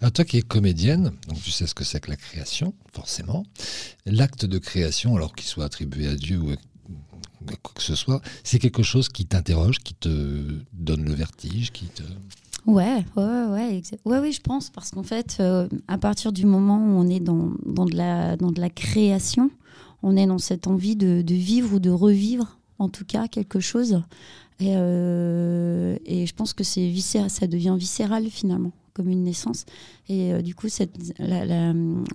Alors 0.00 0.12
toi 0.12 0.24
qui 0.24 0.36
es 0.38 0.42
comédienne, 0.42 1.12
donc 1.28 1.42
tu 1.42 1.50
sais 1.50 1.66
ce 1.66 1.74
que 1.74 1.82
c'est 1.84 2.00
que 2.00 2.10
la 2.10 2.16
création, 2.16 2.74
forcément. 2.92 3.44
L'acte 4.06 4.44
de 4.44 4.58
création, 4.58 5.16
alors 5.16 5.34
qu'il 5.34 5.46
soit 5.46 5.64
attribué 5.64 6.06
à 6.06 6.14
Dieu 6.14 6.38
ou 6.38 6.50
à 6.50 7.56
quoi 7.62 7.72
que 7.74 7.82
ce 7.82 7.94
soit, 7.94 8.20
c'est 8.44 8.58
quelque 8.58 8.82
chose 8.82 9.08
qui 9.08 9.26
t'interroge, 9.26 9.78
qui 9.78 9.94
te 9.94 10.60
donne 10.72 11.04
le 11.04 11.14
vertige, 11.14 11.72
qui 11.72 11.86
te... 11.86 12.02
Ouais, 12.66 13.04
ouais, 13.16 13.24
ouais, 13.24 13.82
ouais, 14.04 14.18
oui, 14.18 14.32
je 14.32 14.40
pense, 14.40 14.70
parce 14.70 14.90
qu'en 14.90 15.02
fait, 15.02 15.38
euh, 15.40 15.66
à 15.88 15.96
partir 15.96 16.32
du 16.32 16.44
moment 16.44 16.76
où 16.76 16.98
on 16.98 17.08
est 17.08 17.20
dans, 17.20 17.52
dans, 17.64 17.86
de, 17.86 17.96
la, 17.96 18.36
dans 18.36 18.52
de 18.52 18.60
la 18.60 18.68
création, 18.68 19.50
on 20.02 20.16
est 20.16 20.26
dans 20.26 20.38
cette 20.38 20.66
envie 20.66 20.96
de, 20.96 21.22
vivre 21.32 21.74
ou 21.74 21.78
de 21.78 21.90
revivre, 21.90 22.58
en 22.78 22.88
tout 22.88 23.04
cas, 23.04 23.28
quelque 23.28 23.60
chose. 23.60 24.02
Et, 24.58 24.76
euh, 24.76 25.96
je 26.06 26.32
pense 26.34 26.52
que 26.52 26.64
c'est 26.64 26.92
ça 27.28 27.46
devient 27.46 27.76
viscéral 27.78 28.28
finalement, 28.28 28.72
comme 28.92 29.08
une 29.08 29.24
naissance. 29.24 29.64
Et 30.08 30.32
euh, 30.32 30.42
du 30.42 30.54
coup, 30.54 30.68
cette, 30.68 30.96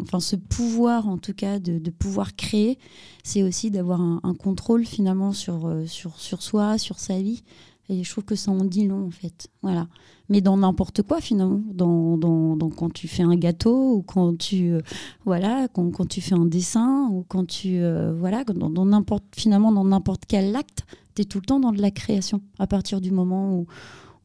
enfin, 0.01 0.19
ce 0.19 0.36
pouvoir, 0.36 1.07
en 1.07 1.17
tout 1.17 1.33
cas, 1.33 1.59
de, 1.59 1.79
de 1.79 1.91
pouvoir 1.91 2.36
créer, 2.36 2.77
c'est 3.23 3.43
aussi 3.43 3.71
d'avoir 3.71 4.01
un, 4.01 4.19
un 4.23 4.33
contrôle 4.33 4.86
finalement 4.86 5.31
sur, 5.31 5.65
euh, 5.65 5.86
sur, 5.86 6.19
sur 6.19 6.41
soi, 6.41 6.77
sur 6.77 6.99
sa 6.99 7.19
vie. 7.19 7.43
Et 7.89 8.03
je 8.03 8.09
trouve 8.09 8.23
que 8.23 8.36
ça 8.36 8.51
en 8.51 8.63
dit 8.65 8.88
long, 8.88 9.05
en 9.05 9.11
fait. 9.11 9.47
Voilà. 9.61 9.88
Mais 10.29 10.41
dans 10.41 10.57
n'importe 10.57 11.03
quoi, 11.03 11.21
finalement. 11.21 11.61
Dans, 11.71 12.17
dans, 12.17 12.69
quand 12.69 12.91
tu 12.91 13.07
fais 13.07 13.23
un 13.23 13.36
gâteau, 13.36 13.97
ou 13.97 14.01
quand 14.01 14.38
tu, 14.38 14.71
euh, 14.71 14.81
voilà, 15.23 15.67
quand, 15.67 15.91
quand 15.91 16.07
tu 16.07 16.19
fais 16.21 16.33
un 16.33 16.45
dessin, 16.45 17.07
ou 17.11 17.23
quand 17.27 17.45
tu. 17.45 17.79
euh, 17.79 18.13
voilà, 18.17 18.43
dans, 18.43 18.89
finalement, 19.36 19.71
dans 19.71 19.86
n'importe 19.86 20.23
quel 20.27 20.55
acte, 20.55 20.86
tu 21.15 21.21
es 21.21 21.25
tout 21.25 21.39
le 21.39 21.45
temps 21.45 21.59
dans 21.59 21.71
de 21.71 21.81
la 21.81 21.91
création. 21.91 22.41
À 22.57 22.65
partir 22.65 23.01
du 23.01 23.11
moment 23.11 23.55
où, 23.55 23.67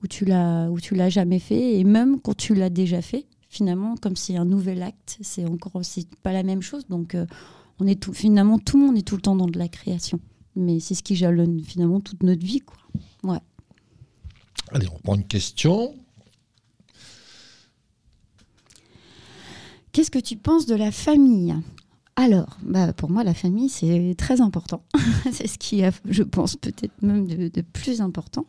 où 0.03 0.07
tu 0.07 0.25
l'as 0.25 0.69
l'as 0.93 1.11
jamais 1.11 1.39
fait. 1.39 1.79
Et 1.79 1.85
même 1.85 2.19
quand 2.21 2.37
tu 2.37 2.55
l'as 2.55 2.71
déjà 2.71 3.03
fait, 3.03 3.27
finalement, 3.51 3.95
comme 3.97 4.17
c'est 4.17 4.37
un 4.37 4.47
nouvel 4.47 4.83
acte, 4.83 5.19
c'est 5.21 5.45
encore 5.45 5.81
c'est 5.83 6.09
pas 6.23 6.33
la 6.33 6.43
même 6.43 6.63
chose. 6.63 6.87
Donc, 6.89 7.15
euh, 7.15 7.27
on 7.79 7.87
est 7.87 8.01
tout, 8.01 8.15
finalement, 8.15 8.59
tout 8.59 8.79
le 8.79 8.87
monde 8.87 8.97
est 8.97 9.07
tout 9.07 9.17
le 9.17 9.23
temps 9.23 9.37
dans 9.37 9.49
de 9.49 9.59
la 9.59 9.69
création. 9.69 10.19
Mais 10.57 10.81
c'est 10.81 10.95
ce 10.95 11.03
qui 11.03 11.15
jalonne 11.15 11.61
finalement 11.61 12.01
toute 12.01 12.23
notre 12.23 12.45
vie, 12.45 12.61
quoi. 12.61 12.79
Allez, 14.73 14.87
on 14.95 14.99
prend 14.99 15.15
une 15.17 15.27
question. 15.27 15.95
Qu'est-ce 19.93 20.11
que 20.11 20.19
tu 20.19 20.37
penses 20.37 20.67
de 20.67 20.77
la 20.77 20.93
famille? 20.93 21.55
Alors, 22.17 22.59
bah, 22.63 22.93
pour 22.93 23.11
moi, 23.11 23.25
la 23.25 23.33
famille, 23.33 23.71
c'est 23.71 24.15
très 24.19 24.41
important. 24.43 24.83
c'est 25.33 25.47
ce 25.47 25.59
qui 25.59 25.81
est, 25.81 25.91
je 26.05 26.23
pense, 26.23 26.55
peut-être 26.55 27.01
même 27.03 27.27
de, 27.27 27.61
plus 27.63 28.03
important. 28.03 28.45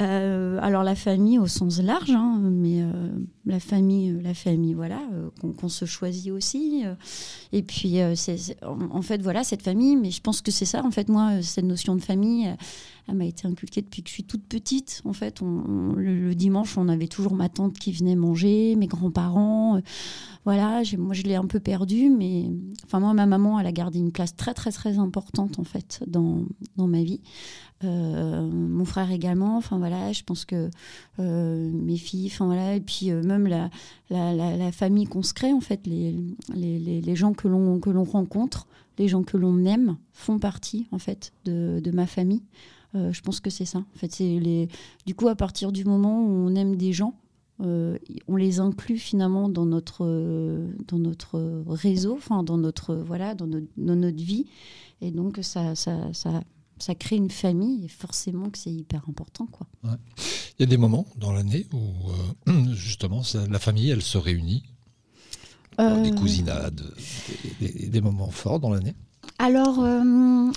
Euh, 0.00 0.58
alors, 0.62 0.82
la 0.82 0.94
famille 0.94 1.38
au 1.38 1.46
sens 1.46 1.80
large, 1.80 2.10
hein, 2.10 2.40
mais 2.42 2.80
euh, 2.80 3.10
la 3.44 3.60
famille, 3.60 4.10
euh, 4.10 4.22
la 4.22 4.32
famille, 4.32 4.72
voilà, 4.72 5.02
qu'on 5.58 5.68
se 5.68 5.84
choisit 5.84 6.32
aussi. 6.32 6.84
et 7.52 7.62
puis, 7.62 7.98
en, 8.02 9.02
fait, 9.02 9.20
voilà, 9.20 9.44
cette 9.44 9.62
famille, 9.62 9.96
mais 9.96 10.10
je 10.10 10.22
pense 10.22 10.40
que 10.40 10.50
c'est 10.50 10.64
ça, 10.64 10.82
en 10.82 10.90
fait, 10.90 11.08
moi, 11.08 11.42
cette 11.42 11.66
notion 11.66 11.96
de 11.96 12.02
famille, 12.02 12.48
elle 13.06 13.16
m'a 13.16 13.26
été 13.26 13.46
inculquée 13.46 13.82
depuis 13.82 14.02
que 14.02 14.08
je 14.08 14.14
suis 14.14 14.24
toute 14.24 14.44
petite. 14.44 15.02
En 15.04 15.12
fait, 15.12 15.42
on, 15.42 15.92
le, 15.96 16.34
dimanche, 16.34 16.78
on 16.78 16.88
avait 16.88 17.06
toujours 17.06 17.34
ma 17.34 17.48
tante 17.48 17.78
qui 17.78 17.92
venait 17.92 18.16
manger, 18.16 18.76
mes 18.76 18.86
grands-parents. 18.86 19.76
euh, 19.76 19.80
voilà, 20.44 20.82
moi 20.98 21.14
je 21.14 21.22
l'ai 21.22 21.34
un 21.34 21.46
peu 21.46 21.60
perdu, 21.60 22.10
mais 22.10 22.50
enfin 22.84 23.00
moi 23.00 23.14
ma 23.14 23.26
maman 23.26 23.58
elle 23.58 23.66
a 23.66 23.72
gardé 23.72 23.98
une 23.98 24.12
place 24.12 24.36
très 24.36 24.52
très 24.52 24.72
très 24.72 24.98
importante 24.98 25.58
en 25.58 25.64
fait 25.64 26.02
dans, 26.06 26.44
dans 26.76 26.86
ma 26.86 27.02
vie. 27.02 27.20
Euh, 27.82 28.48
mon 28.50 28.84
frère 28.84 29.10
également, 29.10 29.56
enfin 29.56 29.78
voilà, 29.78 30.12
je 30.12 30.22
pense 30.22 30.44
que 30.44 30.70
euh, 31.18 31.70
mes 31.72 31.96
filles, 31.96 32.28
enfin 32.32 32.46
voilà, 32.46 32.76
et 32.76 32.80
puis 32.80 33.10
même 33.10 33.46
la, 33.46 33.70
la, 34.10 34.72
famille 34.72 35.06
qu'on 35.06 35.22
se 35.22 35.34
crée 35.34 35.52
en 35.52 35.60
fait, 35.60 35.86
les, 35.86 36.14
les, 36.54 36.78
les, 36.78 37.00
les 37.00 37.16
gens 37.16 37.32
que 37.32 37.48
l'on 37.48 37.80
que 37.80 37.90
l'on 37.90 38.04
rencontre, 38.04 38.66
les 38.98 39.08
gens 39.08 39.22
que 39.22 39.36
l'on 39.36 39.64
aime 39.64 39.96
font 40.12 40.38
partie 40.38 40.86
en 40.92 40.98
fait 40.98 41.32
de, 41.44 41.80
de 41.82 41.90
ma 41.90 42.06
famille. 42.06 42.42
Euh, 42.94 43.12
je 43.12 43.20
pense 43.22 43.40
que 43.40 43.50
c'est 43.50 43.64
ça. 43.64 43.78
En 43.78 43.98
fait, 43.98 44.12
c'est 44.12 44.38
les. 44.38 44.68
Du 45.06 45.14
coup, 45.14 45.28
à 45.28 45.34
partir 45.34 45.72
du 45.72 45.84
moment 45.84 46.22
où 46.22 46.28
on 46.30 46.54
aime 46.54 46.76
des 46.76 46.92
gens, 46.92 47.14
euh, 47.60 47.96
on 48.28 48.36
les 48.36 48.60
inclut 48.60 48.98
finalement 48.98 49.48
dans 49.48 49.66
notre 49.66 50.04
euh, 50.04 50.68
dans 50.88 50.98
notre 50.98 51.62
réseau, 51.68 52.14
enfin 52.16 52.42
dans 52.42 52.58
notre 52.58 52.94
voilà 52.96 53.34
dans 53.34 53.46
notre, 53.46 53.66
dans 53.76 53.96
notre 53.96 54.22
vie, 54.22 54.46
et 55.00 55.10
donc 55.10 55.38
ça 55.42 55.74
ça, 55.74 56.12
ça 56.12 56.42
ça 56.78 56.94
crée 56.96 57.16
une 57.16 57.30
famille 57.30 57.84
et 57.84 57.88
forcément 57.88 58.50
que 58.50 58.58
c'est 58.58 58.72
hyper 58.72 59.04
important 59.08 59.46
quoi. 59.46 59.66
Il 59.84 60.60
y 60.60 60.62
a 60.64 60.66
des 60.66 60.76
moments 60.76 61.06
dans 61.16 61.32
l'année 61.32 61.66
où 61.72 62.50
justement 62.74 63.22
ça- 63.22 63.46
la 63.48 63.58
famille, 63.60 63.90
elle 63.90 64.02
se 64.02 64.18
réunit. 64.18 64.64
Des 66.02 66.12
cousinades, 66.12 66.82
des, 67.60 67.72
des- 67.72 67.88
des 67.88 68.00
moments 68.00 68.30
forts 68.30 68.60
dans 68.60 68.70
l'année. 68.70 68.94
Alors 69.38 69.80
euh, 69.80 70.00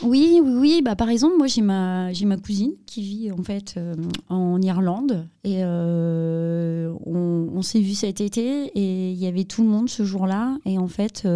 oui, 0.04 0.40
oui, 0.44 0.54
oui. 0.56 0.82
Bah, 0.84 0.96
par 0.96 1.10
exemple, 1.10 1.36
moi 1.38 1.48
j'ai 1.48 1.62
ma 1.62 2.12
ma 2.26 2.38
cousine 2.38 2.74
qui 2.86 3.02
vit 3.02 3.32
en 3.32 3.42
fait 3.44 3.74
euh, 3.78 3.96
en 4.30 4.62
Irlande. 4.62 5.28
Et 5.44 5.64
euh, 5.64 6.94
on, 7.06 7.62
s'est 7.64 7.80
vu 7.80 7.96
cet 7.96 8.22
été 8.22 8.66
et 8.76 9.12
il 9.12 9.18
y 9.18 9.26
avait 9.26 9.46
tout 9.46 9.64
le 9.64 9.70
monde 9.70 9.90
ce 9.90 10.04
jour-là. 10.04 10.58
Et 10.66 10.78
en 10.78 10.88
fait 10.88 11.28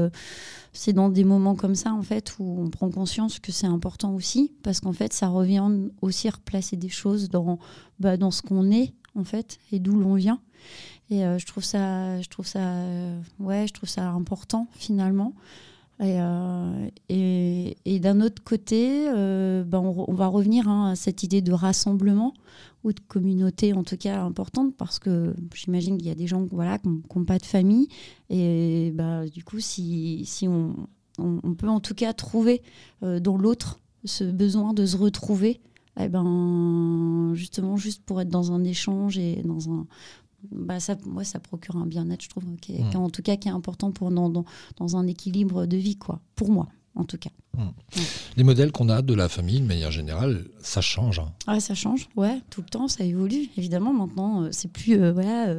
c'est 0.72 0.94
dans 0.94 1.10
des 1.10 1.24
moments 1.24 1.56
comme 1.56 1.76
ça 1.76 1.94
en 1.94 2.04
fait 2.04 2.36
où 2.40 2.62
on 2.62 2.70
prend 2.70 2.90
conscience 2.92 3.40
que 3.40 3.52
c'est 3.52 3.68
important 3.68 4.14
aussi. 4.14 4.54
Parce 4.62 4.80
qu'en 4.80 4.94
fait 4.94 5.12
ça 5.12 5.28
revient 5.30 5.68
aussi 6.02 6.28
à 6.28 6.32
replacer 6.32 6.78
des 6.78 6.90
choses 6.90 7.30
dans 7.30 7.58
bah, 8.00 8.18
dans 8.18 8.32
ce 8.32 8.44
qu'on 8.44 8.70
est 8.70 8.94
en 9.16 9.24
fait 9.24 9.58
et 9.72 9.80
d'où 9.80 10.00
l'on 10.00 10.14
vient. 10.14 10.40
Et 11.10 11.22
je 11.22 11.46
trouve 11.48 11.64
ça 11.64 12.22
je 12.22 12.30
trouve 12.30 12.46
ça 12.46 12.86
ouais 13.40 13.66
je 13.68 13.74
trouve 13.74 13.90
ça 13.90 14.10
important 14.10 14.68
finalement 14.74 15.34
et, 16.02 16.20
euh, 16.20 16.90
et, 17.10 17.78
et 17.86 18.00
d'un 18.00 18.22
autre 18.22 18.44
côté, 18.44 19.08
euh, 19.08 19.64
ben 19.64 19.80
on, 19.80 20.14
va 20.14 20.26
revenir 20.26 20.68
hein, 20.68 20.92
à 20.92 20.96
cette 20.96 21.22
idée 21.22 21.44
de 21.44 21.54
rassemblement 21.54 22.34
ou 22.84 22.92
de 22.92 23.00
communauté, 23.08 23.74
en 23.74 23.84
tout 23.84 23.98
cas 23.98 24.24
importante, 24.24 24.76
parce 24.76 24.98
que 24.98 25.36
j'imagine 25.54 26.00
qu'il 26.00 26.08
y 26.08 26.12
a 26.12 26.16
des 26.16 26.26
gens 26.26 26.48
voilà, 26.52 26.80
qui 26.80 26.90
n'ont 26.90 27.26
pas 27.26 27.38
de 27.38 27.46
famille. 27.46 27.88
Et 28.32 28.92
bah, 28.96 29.28
du 29.28 29.44
coup, 29.44 29.60
si, 29.60 30.24
si 30.26 30.48
on, 30.48 30.76
on, 31.20 31.40
on 31.44 31.54
peut 31.54 31.70
en 31.70 31.80
tout 31.80 31.94
cas 31.94 32.14
trouver 32.14 32.64
euh, 33.04 33.20
dans 33.20 33.38
l'autre 33.38 33.80
ce 34.04 34.24
besoin 34.24 34.74
de 34.74 34.88
se 34.88 34.98
retrouver, 34.98 35.62
eh 36.00 36.08
ben, 36.08 37.32
justement, 37.36 37.78
juste 37.78 38.04
pour 38.06 38.22
être 38.22 38.30
dans 38.30 38.52
un 38.52 38.64
échange 38.64 39.18
et 39.18 39.42
dans 39.44 39.70
un. 39.70 39.86
Bah 40.52 40.80
ça, 40.80 40.96
moi, 41.06 41.24
ça 41.24 41.40
procure 41.40 41.76
un 41.76 41.86
bien-être, 41.86 42.24
je 42.24 42.30
trouve, 42.30 42.44
qui 42.62 42.76
est- 42.76 42.96
Mm. 42.96 42.98
en 42.98 43.10
tout 43.10 43.22
cas 43.22 43.36
qui 43.38 43.48
est 43.48 43.52
important 43.52 43.92
pour 43.92 44.12
dans, 44.12 44.30
dans, 44.30 44.46
dans 44.78 44.98
un 44.98 45.06
équilibre 45.08 45.66
de 45.66 45.78
vie, 45.78 45.96
quoi, 45.98 46.20
pour 46.36 46.50
moi. 46.52 46.68
en 46.94 47.06
tout 47.06 47.18
cas. 47.18 47.30
Les 48.36 48.44
modèles 48.44 48.74
qu'on 48.74 48.90
a 48.90 49.02
de 49.02 49.14
la 49.14 49.30
famille, 49.30 49.62
de 49.62 49.66
manière 49.66 49.92
générale, 49.92 50.46
ça 50.60 50.82
change. 50.82 51.20
hein. 51.20 51.32
Ah, 51.48 51.62
ça 51.62 51.74
change, 51.74 52.10
ouais, 52.18 52.42
tout 52.50 52.60
le 52.62 52.68
temps, 52.68 52.90
ça 52.90 53.06
évolue. 53.06 53.48
Évidemment, 53.56 53.94
maintenant, 53.94 54.44
euh, 54.44 54.50
c'est 54.52 54.68
plus. 54.70 55.00
euh, 55.02 55.14
voilà. 55.14 55.56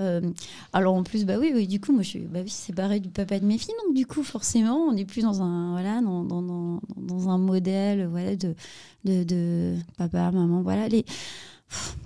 euh, 0.00 0.32
alors, 0.72 0.94
en 0.96 1.04
plus, 1.04 1.24
bah 1.24 1.34
oui, 1.38 1.52
oui, 1.54 1.68
du 1.68 1.78
coup, 1.80 1.92
moi, 1.92 2.02
je 2.02 2.08
suis 2.08 2.18
bah 2.20 2.40
oui, 2.42 2.50
séparée 2.50 2.98
du 2.98 3.10
papa 3.10 3.38
de 3.38 3.44
mes 3.46 3.58
filles, 3.58 3.74
donc 3.86 3.94
du 3.94 4.06
coup, 4.06 4.24
forcément, 4.24 4.76
on 4.88 4.92
n'est 4.92 5.04
plus 5.04 5.22
dans 5.22 5.40
un, 5.40 5.70
voilà, 5.70 6.00
dans, 6.00 6.24
dans, 6.24 6.80
dans 6.96 7.28
un 7.28 7.38
modèle 7.38 8.06
voilà, 8.08 8.34
de, 8.34 8.56
de, 9.04 9.22
de 9.22 9.76
papa, 9.98 10.32
maman, 10.32 10.62
voilà. 10.62 10.88
Les, 10.88 11.04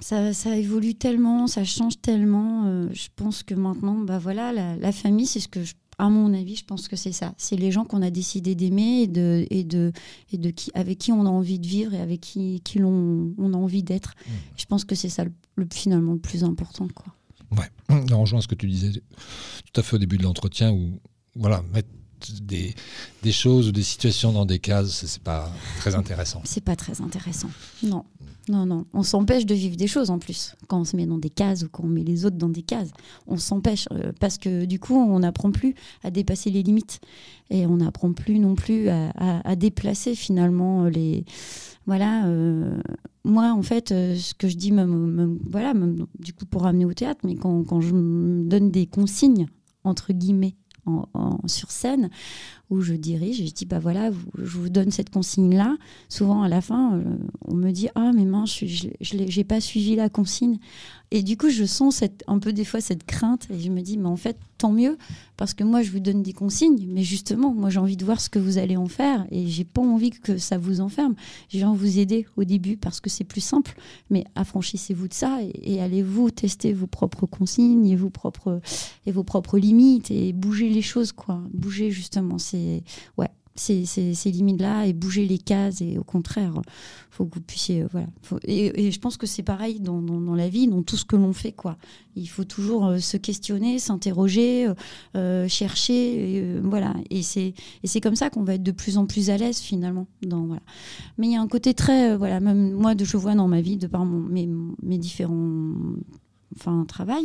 ça, 0.00 0.32
ça 0.32 0.56
évolue 0.56 0.94
tellement, 0.94 1.46
ça 1.46 1.64
change 1.64 2.00
tellement. 2.00 2.64
euh, 2.66 2.88
je 2.92 3.08
pense 3.16 3.42
que 3.42 3.54
maintenant, 3.54 3.96
bah 3.98 4.18
voilà, 4.18 4.52
la, 4.52 4.76
la 4.76 4.92
famille, 4.92 5.26
c'est 5.26 5.40
ce 5.40 5.48
que 5.48 5.62
je 5.64 5.74
à 5.98 6.10
mon 6.10 6.34
avis, 6.34 6.56
je 6.56 6.64
pense 6.66 6.88
que 6.88 6.96
c'est 6.96 7.10
ça. 7.12 7.32
C'est 7.38 7.56
les 7.56 7.72
gens 7.72 7.86
qu'on 7.86 8.02
a 8.02 8.10
décidé 8.10 8.54
d'aimer 8.54 9.00
et 9.04 9.06
de 9.06 9.46
et 9.48 9.64
de 9.64 9.92
et 10.30 10.36
de 10.36 10.50
qui 10.50 10.70
avec 10.74 10.98
qui 10.98 11.10
on 11.10 11.22
a 11.24 11.30
envie 11.30 11.58
de 11.58 11.66
vivre 11.66 11.94
et 11.94 12.00
avec 12.00 12.20
qui 12.20 12.60
qui 12.62 12.78
l'on 12.80 13.32
on 13.38 13.54
a 13.54 13.56
envie 13.56 13.82
d'être. 13.82 14.12
Je 14.58 14.66
pense 14.66 14.84
que 14.84 14.94
c'est 14.94 15.08
ça 15.08 15.24
le, 15.24 15.32
le- 15.54 15.66
finalement 15.72 16.12
le 16.12 16.18
plus 16.18 16.44
important 16.44 16.86
quoi. 16.94 17.06
Ouais, 17.56 17.70
on 18.12 18.20
rejoint 18.20 18.42
ce 18.42 18.46
que 18.48 18.54
tu 18.54 18.66
disais 18.66 18.90
tout 18.92 19.80
à 19.80 19.82
fait 19.82 19.96
au 19.96 19.98
début 19.98 20.18
de 20.18 20.24
l'entretien 20.24 20.70
où 20.70 21.00
voilà, 21.34 21.62
mettre 21.72 21.88
des, 22.42 22.74
choses 23.32 23.68
ou 23.68 23.72
des 23.72 23.82
situations 23.82 24.32
dans 24.32 24.46
des 24.46 24.58
cases, 24.58 25.04
c'est 25.06 25.22
pas 25.22 25.50
très 25.78 25.94
intéressant. 25.94 26.40
C'est 26.44 26.64
pas 26.64 26.76
très 26.76 27.00
intéressant. 27.00 27.50
Non. 27.82 28.04
Non, 28.48 28.64
non. 28.64 28.86
On 28.92 29.02
s'empêche 29.02 29.44
de 29.44 29.54
vivre 29.54 29.76
des 29.76 29.88
choses 29.88 30.10
en 30.10 30.18
plus. 30.18 30.54
Quand 30.68 30.80
on 30.80 30.84
se 30.84 30.96
met 30.96 31.06
dans 31.06 31.18
des 31.18 31.30
cases 31.30 31.64
ou 31.64 31.68
quand 31.68 31.82
on 31.82 31.88
met 31.88 32.04
les 32.04 32.24
autres 32.24 32.36
dans 32.36 32.48
des 32.48 32.62
cases, 32.62 32.90
on 33.26 33.36
s'empêche 33.36 33.86
euh, 33.90 34.12
parce 34.20 34.38
que 34.38 34.66
du 34.66 34.78
coup, 34.78 34.94
on 34.94 35.18
n'apprend 35.18 35.50
plus 35.50 35.74
à 36.04 36.12
dépasser 36.12 36.50
les 36.50 36.62
limites 36.62 37.00
et 37.50 37.66
on 37.66 37.78
n'apprend 37.78 38.12
plus 38.12 38.38
non 38.38 38.54
plus 38.54 38.88
à, 38.88 39.56
déplacer 39.56 40.14
finalement 40.14 40.84
euh, 40.84 40.90
les. 40.90 41.24
Voilà. 41.86 42.26
euh, 42.26 42.78
moi, 43.24 43.52
en 43.52 43.62
fait, 43.62 43.88
ce 43.88 44.34
que 44.34 44.46
je 44.46 44.56
dis, 44.56 44.70
même, 44.70 45.38
voilà, 45.48 45.72
du 46.20 46.32
coup, 46.32 46.46
pour 46.46 46.62
ramener 46.62 46.84
au 46.84 46.94
théâtre, 46.94 47.20
mais 47.24 47.34
quand, 47.34 47.64
quand 47.64 47.80
je 47.80 47.92
me 47.94 48.48
donne 48.48 48.70
des 48.70 48.86
consignes 48.86 49.48
entre 49.86 50.12
guillemets 50.12 50.54
en- 50.86 51.04
en- 51.14 51.38
sur 51.48 51.70
scène 51.70 52.10
où 52.70 52.80
je 52.80 52.94
dirige, 52.94 53.44
je 53.44 53.52
dis 53.52 53.64
bah 53.64 53.78
voilà, 53.78 54.10
je 54.38 54.58
vous 54.58 54.68
donne 54.68 54.90
cette 54.90 55.10
consigne 55.10 55.54
là 55.54 55.76
souvent 56.08 56.42
à 56.42 56.48
la 56.48 56.60
fin, 56.60 56.96
euh, 56.96 57.02
on 57.44 57.54
me 57.54 57.70
dit 57.70 57.88
ah 57.94 58.12
mais 58.14 58.24
mince, 58.24 58.64
je 58.64 58.88
j'ai 59.00 59.44
pas 59.44 59.60
suivi 59.60 59.96
la 59.96 60.08
consigne. 60.08 60.58
Et 61.12 61.22
du 61.22 61.36
coup, 61.36 61.50
je 61.50 61.64
sens 61.64 61.96
cette, 61.96 62.24
un 62.26 62.40
peu 62.40 62.52
des 62.52 62.64
fois 62.64 62.80
cette 62.80 63.04
crainte 63.04 63.46
et 63.50 63.60
je 63.60 63.70
me 63.70 63.80
dis 63.80 63.96
mais 63.96 64.08
en 64.08 64.16
fait 64.16 64.36
tant 64.58 64.72
mieux 64.72 64.98
parce 65.36 65.54
que 65.54 65.62
moi 65.62 65.82
je 65.82 65.90
vous 65.90 66.00
donne 66.00 66.22
des 66.22 66.32
consignes, 66.32 66.84
mais 66.88 67.02
justement 67.02 67.54
moi 67.54 67.70
j'ai 67.70 67.78
envie 67.78 67.96
de 67.96 68.04
voir 68.04 68.20
ce 68.20 68.28
que 68.28 68.38
vous 68.38 68.58
allez 68.58 68.76
en 68.76 68.86
faire 68.86 69.26
et 69.30 69.46
j'ai 69.46 69.64
pas 69.64 69.82
envie 69.82 70.10
que 70.10 70.38
ça 70.38 70.58
vous 70.58 70.80
enferme. 70.80 71.14
Je 71.48 71.58
viens 71.58 71.74
vous 71.74 71.98
aider 71.98 72.26
au 72.36 72.44
début 72.44 72.76
parce 72.76 73.00
que 73.00 73.10
c'est 73.10 73.24
plus 73.24 73.42
simple, 73.42 73.76
mais 74.10 74.24
affranchissez-vous 74.34 75.08
de 75.08 75.14
ça 75.14 75.42
et, 75.42 75.74
et 75.74 75.80
allez-vous 75.80 76.30
tester 76.30 76.72
vos 76.72 76.86
propres 76.88 77.26
consignes 77.26 77.86
et 77.86 77.96
vos 77.96 78.10
propres 78.10 78.60
et 79.04 79.12
vos 79.12 79.24
propres 79.24 79.58
limites 79.58 80.10
et 80.10 80.32
bouger 80.32 80.70
les 80.70 80.82
choses 80.82 81.12
quoi, 81.12 81.40
bouger 81.52 81.90
justement 81.90 82.38
ouais 83.16 83.30
ces, 83.56 84.30
limites-là 84.30 84.86
et 84.86 84.92
bouger 84.92 85.26
les 85.26 85.38
cases. 85.38 85.80
Et 85.80 85.98
au 85.98 86.04
contraire, 86.04 86.52
faut 87.10 87.24
que 87.24 87.34
vous 87.34 87.40
puissiez. 87.40 87.82
euh, 87.82 87.88
voilà. 87.90 88.06
Et, 88.44 88.90
je 88.90 89.00
pense 89.00 89.16
que 89.16 89.26
c'est 89.26 89.42
pareil 89.42 89.80
dans, 89.80 90.00
dans, 90.00 90.34
la 90.34 90.48
vie, 90.48 90.68
dans 90.68 90.82
tout 90.82 90.96
ce 90.96 91.04
que 91.04 91.16
l'on 91.16 91.32
fait. 91.32 91.52
Quoi. 91.52 91.76
Il 92.14 92.28
faut 92.28 92.44
toujours 92.44 92.86
euh, 92.86 92.98
se 92.98 93.16
questionner, 93.16 93.78
s'interroger, 93.78 94.68
euh, 95.16 95.48
chercher. 95.48 96.58
voilà. 96.62 96.94
Et 97.10 97.22
c'est 97.22 97.54
et 97.82 97.86
c'est 97.86 98.00
comme 98.00 98.16
ça 98.16 98.30
qu'on 98.30 98.44
va 98.44 98.54
être 98.54 98.62
de 98.62 98.72
plus 98.72 98.98
en 98.98 99.06
plus 99.06 99.30
à 99.30 99.36
l'aise 99.36 99.58
finalement. 99.58 100.06
Dans, 100.22 100.46
voilà. 100.46 100.62
Mais 101.18 101.28
il 101.28 101.32
y 101.32 101.36
a 101.36 101.40
un 101.40 101.48
côté 101.48 101.74
très. 101.74 102.16
voilà, 102.16 102.40
même 102.40 102.72
moi, 102.72 102.94
de, 102.94 103.04
je 103.04 103.16
vois 103.16 103.34
dans 103.34 103.48
ma 103.48 103.60
vie, 103.60 103.76
de 103.76 103.86
par 103.86 104.04
mon, 104.04 104.18
mes, 104.18 104.48
mes 104.82 104.98
différents 104.98 105.74
enfin 106.58 106.84
travail 106.86 107.24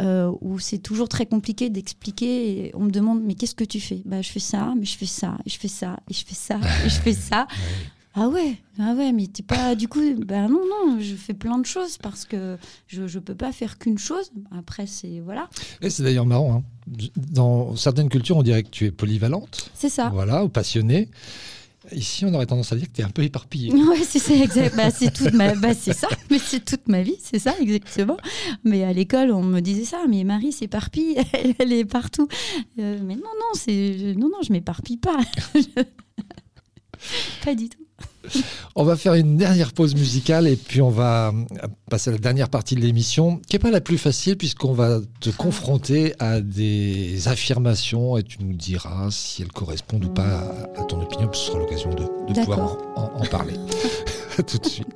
euh, 0.00 0.32
où 0.40 0.58
c'est 0.58 0.78
toujours 0.78 1.08
très 1.08 1.26
compliqué 1.26 1.70
d'expliquer 1.70 2.70
on 2.74 2.80
me 2.84 2.90
demande 2.90 3.22
mais 3.22 3.34
qu'est-ce 3.34 3.54
que 3.54 3.64
tu 3.64 3.80
fais? 3.80 4.02
Bah 4.04 4.22
je 4.22 4.30
fais 4.30 4.40
ça 4.40 4.72
mais 4.78 4.84
je 4.84 4.96
fais 4.96 5.06
ça 5.06 5.36
et 5.46 5.50
je 5.50 5.58
fais 5.58 5.68
ça 5.68 5.98
et 6.08 6.14
je 6.14 6.24
fais 6.24 6.34
ça 6.34 6.58
et 6.84 6.88
je 6.88 7.00
fais 7.00 7.12
ça 7.12 7.46
ah 8.14 8.28
ouais 8.28 8.56
ah 8.80 8.92
ouais 8.94 9.12
mais 9.12 9.26
t'es 9.28 9.42
pas 9.44 9.74
du 9.76 9.86
coup 9.86 10.00
bah 10.26 10.48
non 10.48 10.62
non 10.68 10.98
je 10.98 11.14
fais 11.14 11.34
plein 11.34 11.58
de 11.58 11.66
choses 11.66 11.96
parce 11.98 12.24
que 12.24 12.56
je 12.88 13.06
je 13.06 13.18
peux 13.20 13.36
pas 13.36 13.52
faire 13.52 13.78
qu'une 13.78 13.98
chose 13.98 14.32
après 14.56 14.86
c'est 14.86 15.20
voilà 15.20 15.48
Et 15.80 15.90
c'est 15.90 16.02
d'ailleurs 16.02 16.26
marrant. 16.26 16.56
hein. 16.56 16.62
Dans 17.16 17.76
certaines 17.76 18.08
cultures, 18.08 18.36
on 18.36 18.42
dirait 18.42 18.64
que 18.64 18.70
tu 18.70 18.86
es 18.86 18.90
polyvalente, 18.90 19.70
c'est 19.74 19.88
ça 19.90 20.08
voilà, 20.12 20.44
ou 20.44 20.48
passionnée. 20.48 21.08
Ici, 21.92 22.24
on 22.24 22.34
aurait 22.34 22.46
tendance 22.46 22.72
à 22.72 22.76
dire 22.76 22.86
que 22.88 22.92
tu 22.92 23.00
es 23.00 23.04
un 23.04 23.10
peu 23.10 23.22
éparpillée. 23.22 23.72
Ouais, 23.90 24.02
c'est 24.04 24.38
exact. 24.38 24.76
Bah, 24.76 24.90
c'est 24.90 25.12
toute 25.12 25.32
ma, 25.32 25.54
bah, 25.54 25.74
c'est 25.74 25.92
ça, 25.92 26.08
mais 26.30 26.38
c'est 26.38 26.64
toute 26.64 26.86
ma 26.86 27.02
vie, 27.02 27.16
c'est 27.20 27.38
ça, 27.38 27.54
exactement. 27.60 28.16
Mais 28.64 28.84
à 28.84 28.92
l'école, 28.92 29.32
on 29.32 29.42
me 29.42 29.60
disait 29.60 29.84
ça, 29.84 30.04
mais 30.08 30.22
Marie 30.24 30.52
s'éparpille, 30.52 31.16
elle, 31.32 31.54
elle 31.58 31.72
est 31.72 31.84
partout. 31.84 32.28
Euh, 32.78 32.98
mais 33.02 33.16
non, 33.16 33.22
non, 33.22 33.54
c'est, 33.54 34.14
non, 34.16 34.28
non, 34.28 34.38
je 34.42 34.52
m'éparpille 34.52 34.98
pas. 34.98 35.18
pas 37.44 37.54
du 37.54 37.68
tout. 37.68 37.79
On 38.76 38.84
va 38.84 38.96
faire 38.96 39.14
une 39.14 39.36
dernière 39.36 39.72
pause 39.72 39.94
musicale 39.94 40.46
et 40.46 40.56
puis 40.56 40.80
on 40.80 40.90
va 40.90 41.32
passer 41.90 42.10
à 42.10 42.12
la 42.12 42.18
dernière 42.18 42.48
partie 42.48 42.74
de 42.76 42.80
l'émission, 42.80 43.38
qui 43.48 43.56
n'est 43.56 43.60
pas 43.60 43.70
la 43.70 43.80
plus 43.80 43.98
facile 43.98 44.36
puisqu'on 44.36 44.72
va 44.72 45.00
te 45.20 45.30
confronter 45.30 46.14
à 46.18 46.40
des 46.40 47.26
affirmations 47.28 48.16
et 48.16 48.22
tu 48.22 48.38
nous 48.42 48.54
diras 48.54 49.08
si 49.10 49.42
elles 49.42 49.52
correspondent 49.52 50.04
ou 50.04 50.10
pas 50.10 50.44
à, 50.78 50.84
ton 50.84 51.00
opinion, 51.02 51.28
puis 51.28 51.40
ce 51.40 51.46
sera 51.46 51.58
l'occasion 51.58 51.90
de, 51.90 52.04
de 52.32 52.34
pouvoir 52.40 52.76
en, 52.96 53.02
en- 53.02 53.20
en 53.22 53.26
parler. 53.26 53.54
À 54.38 54.42
tout 54.44 54.58
de 54.58 54.66
suite. 54.66 54.86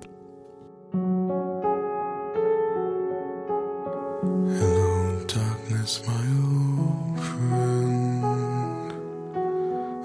Hello, 4.59 5.25
darkness, 5.27 6.03
my 6.07 6.25
old 6.43 7.21
friend. 7.21 8.25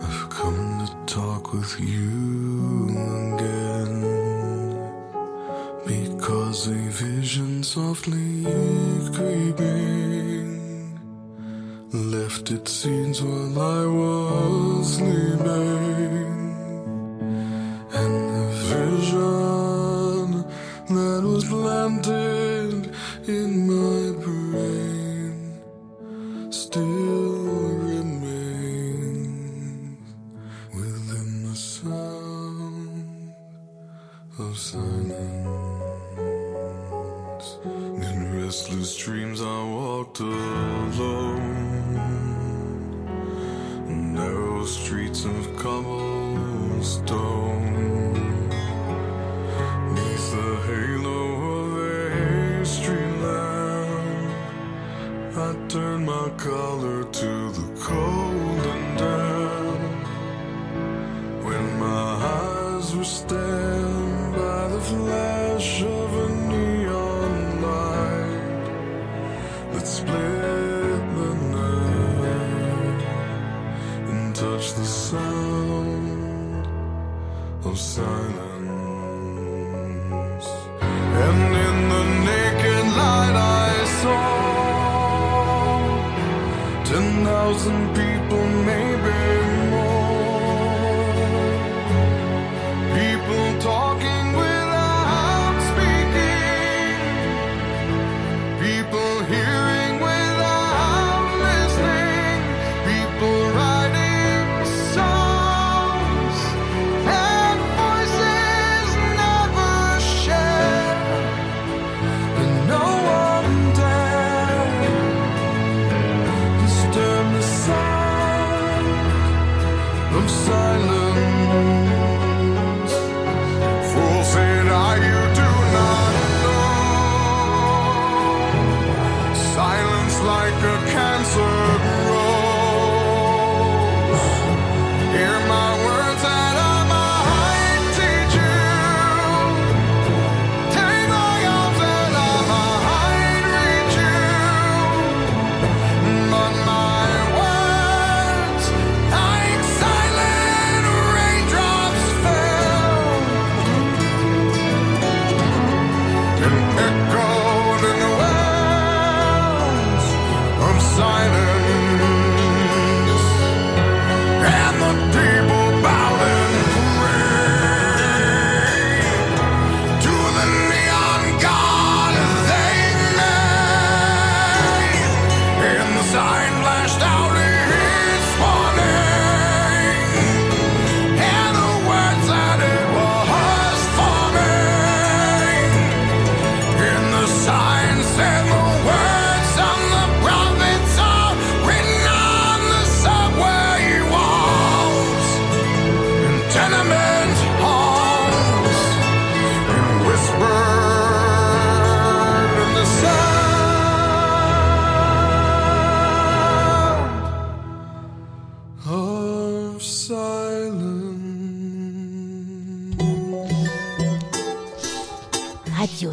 I've 0.02 0.30
come 0.30 0.86
to 0.86 1.14
talk 1.14 1.54
with 1.54 1.80
you 1.80 2.09
were 13.22 13.50
mine. 13.50 13.69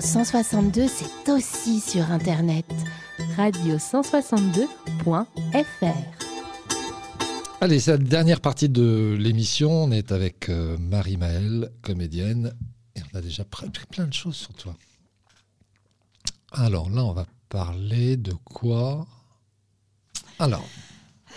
162, 0.07 0.87
c'est 0.87 1.33
aussi 1.33 1.81
sur 1.81 2.13
Internet. 2.13 2.65
Radio162.fr 3.37 4.67
Allez, 7.61 7.81
c'est 7.81 7.91
la 7.91 7.99
dernière 7.99 8.41
partie 8.41 8.69
de 8.69 9.17
l'émission. 9.19 9.73
On 9.73 9.91
est 9.91 10.13
avec 10.13 10.49
euh, 10.49 10.79
Marie 10.79 11.17
Maëlle, 11.17 11.73
comédienne, 11.83 12.53
et 12.95 13.01
on 13.13 13.19
a 13.19 13.21
déjà 13.21 13.45
pris 13.45 13.69
plein 13.91 14.07
de 14.07 14.13
choses 14.13 14.37
sur 14.37 14.55
toi. 14.55 14.77
Alors 16.53 16.89
là, 16.89 17.05
on 17.05 17.13
va 17.13 17.27
parler 17.49 18.17
de 18.17 18.35
quoi? 18.45 19.09
Alors, 20.39 20.69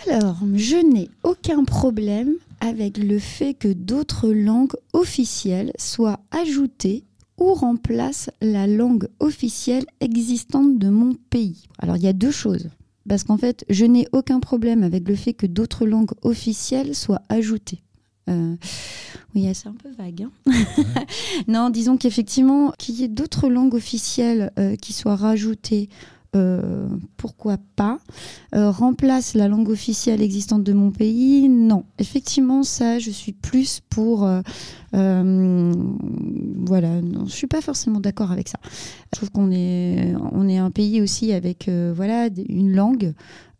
Alors, 0.08 0.38
je 0.54 0.76
n'ai 0.76 1.10
aucun 1.24 1.64
problème 1.64 2.34
avec 2.60 2.98
le 2.98 3.18
fait 3.18 3.54
que 3.54 3.72
d'autres 3.72 4.28
langues 4.28 4.76
officielles 4.92 5.72
soient 5.76 6.20
ajoutées 6.30 7.04
ou 7.40 7.54
remplacent 7.54 8.30
la 8.40 8.66
langue 8.66 9.08
officielle 9.18 9.86
existante 10.00 10.78
de 10.78 10.88
mon 10.90 11.14
pays. 11.30 11.64
Alors, 11.78 11.96
il 11.96 12.02
y 12.02 12.08
a 12.08 12.12
deux 12.12 12.30
choses. 12.30 12.68
Parce 13.08 13.24
qu'en 13.24 13.38
fait, 13.38 13.64
je 13.68 13.86
n'ai 13.86 14.06
aucun 14.12 14.40
problème 14.40 14.82
avec 14.82 15.08
le 15.08 15.16
fait 15.16 15.32
que 15.32 15.46
d'autres 15.46 15.86
langues 15.86 16.12
officielles 16.22 16.94
soient 16.94 17.22
ajoutées. 17.28 17.82
Euh, 18.28 18.54
oui, 19.34 19.48
c'est 19.54 19.68
un 19.68 19.74
peu 19.74 19.90
vague. 19.90 20.28
hein. 20.46 20.52
non, 21.48 21.70
disons 21.70 21.96
qu'effectivement, 21.96 22.72
qu'il 22.78 22.96
y 22.96 23.04
ait 23.04 23.08
d'autres 23.08 23.48
langues 23.48 23.74
officielles 23.74 24.52
euh, 24.58 24.76
qui 24.76 24.92
soient 24.92 25.16
rajoutées, 25.16 25.88
euh, 26.36 26.88
pourquoi 27.16 27.56
pas 27.76 27.98
Euh, 28.54 28.70
Remplace 28.70 29.34
la 29.34 29.48
langue 29.48 29.68
officielle 29.68 30.22
existante 30.22 30.62
de 30.64 30.72
mon 30.72 30.90
pays 30.90 31.48
Non. 31.48 31.84
Effectivement, 31.98 32.62
ça, 32.62 32.98
je 32.98 33.10
suis 33.10 33.32
plus 33.32 33.80
pour. 33.90 34.24
euh, 34.24 34.40
euh, 34.94 35.72
voilà, 36.66 37.00
non, 37.00 37.26
je 37.26 37.32
suis 37.32 37.46
pas 37.46 37.60
forcément 37.60 38.00
d'accord 38.00 38.30
avec 38.32 38.48
ça. 38.48 38.58
Je 39.12 39.16
trouve 39.18 39.30
qu'on 39.30 39.50
est, 39.50 40.14
on 40.32 40.48
est 40.48 40.58
un 40.58 40.70
pays 40.70 41.00
aussi 41.00 41.32
avec 41.32 41.68
voilà, 41.94 42.28
une 42.48 42.72
langue. 42.74 43.12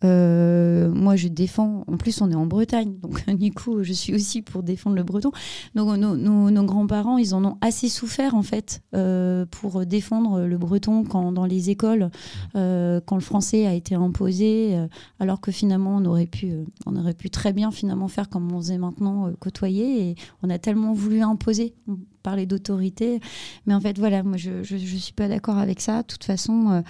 Euh, 0.05 0.91
moi, 0.91 1.17
je 1.17 1.29
défends. 1.29 1.85
En 1.87 1.97
plus, 1.97 2.21
on 2.21 2.31
est 2.31 2.35
en 2.35 2.47
Bretagne, 2.47 2.99
donc 2.99 3.29
du 3.39 3.53
coup, 3.53 3.83
je 3.83 3.93
suis 3.93 4.15
aussi 4.15 4.43
pour 4.43 4.63
défendre 4.63 4.97
le 4.97 5.03
breton. 5.03 5.31
Donc, 5.75 5.97
nos, 5.97 6.65
grands-parents, 6.65 7.19
ils 7.19 7.35
en 7.35 7.45
ont 7.45 7.59
assez 7.61 7.89
souffert 7.89 8.35
en 8.35 8.43
fait 8.43 8.83
euh, 8.95 9.47
pour 9.51 9.85
défendre 9.87 10.43
le 10.43 10.59
breton 10.59 11.05
quand 11.05 11.33
dans 11.33 11.47
les 11.47 11.71
écoles, 11.71 12.11
euh, 12.57 13.01
quand 13.05 13.17
le 13.17 13.23
français 13.23 13.67
a 13.67 13.75
été 13.75 13.95
imposé, 13.95 14.79
alors 15.19 15.41
que 15.41 15.53
finalement, 15.53 15.97
on 15.97 16.05
aurait 16.05 16.27
pu, 16.27 16.53
on 16.87 16.97
aurait 16.97 17.15
pu 17.15 17.31
très 17.31 17.53
bien 17.53 17.71
finalement 17.71 18.09
faire 18.09 18.29
comme 18.29 18.53
on 18.53 18.59
faisait 18.59 18.79
maintenant, 18.79 19.31
côtoyer. 19.39 20.11
Et 20.11 20.15
on 20.43 20.51
a 20.51 20.59
tellement 20.59 20.93
voulu 20.93 21.21
imposer. 21.23 21.75
Parlait 22.23 22.47
d'autorité, 22.47 23.19
mais 23.67 23.75
en 23.75 23.81
fait, 23.81 23.99
voilà, 23.99 24.23
moi, 24.23 24.37
je, 24.37 24.63
je 24.63 24.77
suis 24.77 25.13
pas 25.15 25.27
d'accord 25.29 25.57
avec 25.59 25.81
ça. 25.81 26.03
De 26.03 26.07
toute 26.07 26.25
façon. 26.25 26.71
euh, 26.71 26.83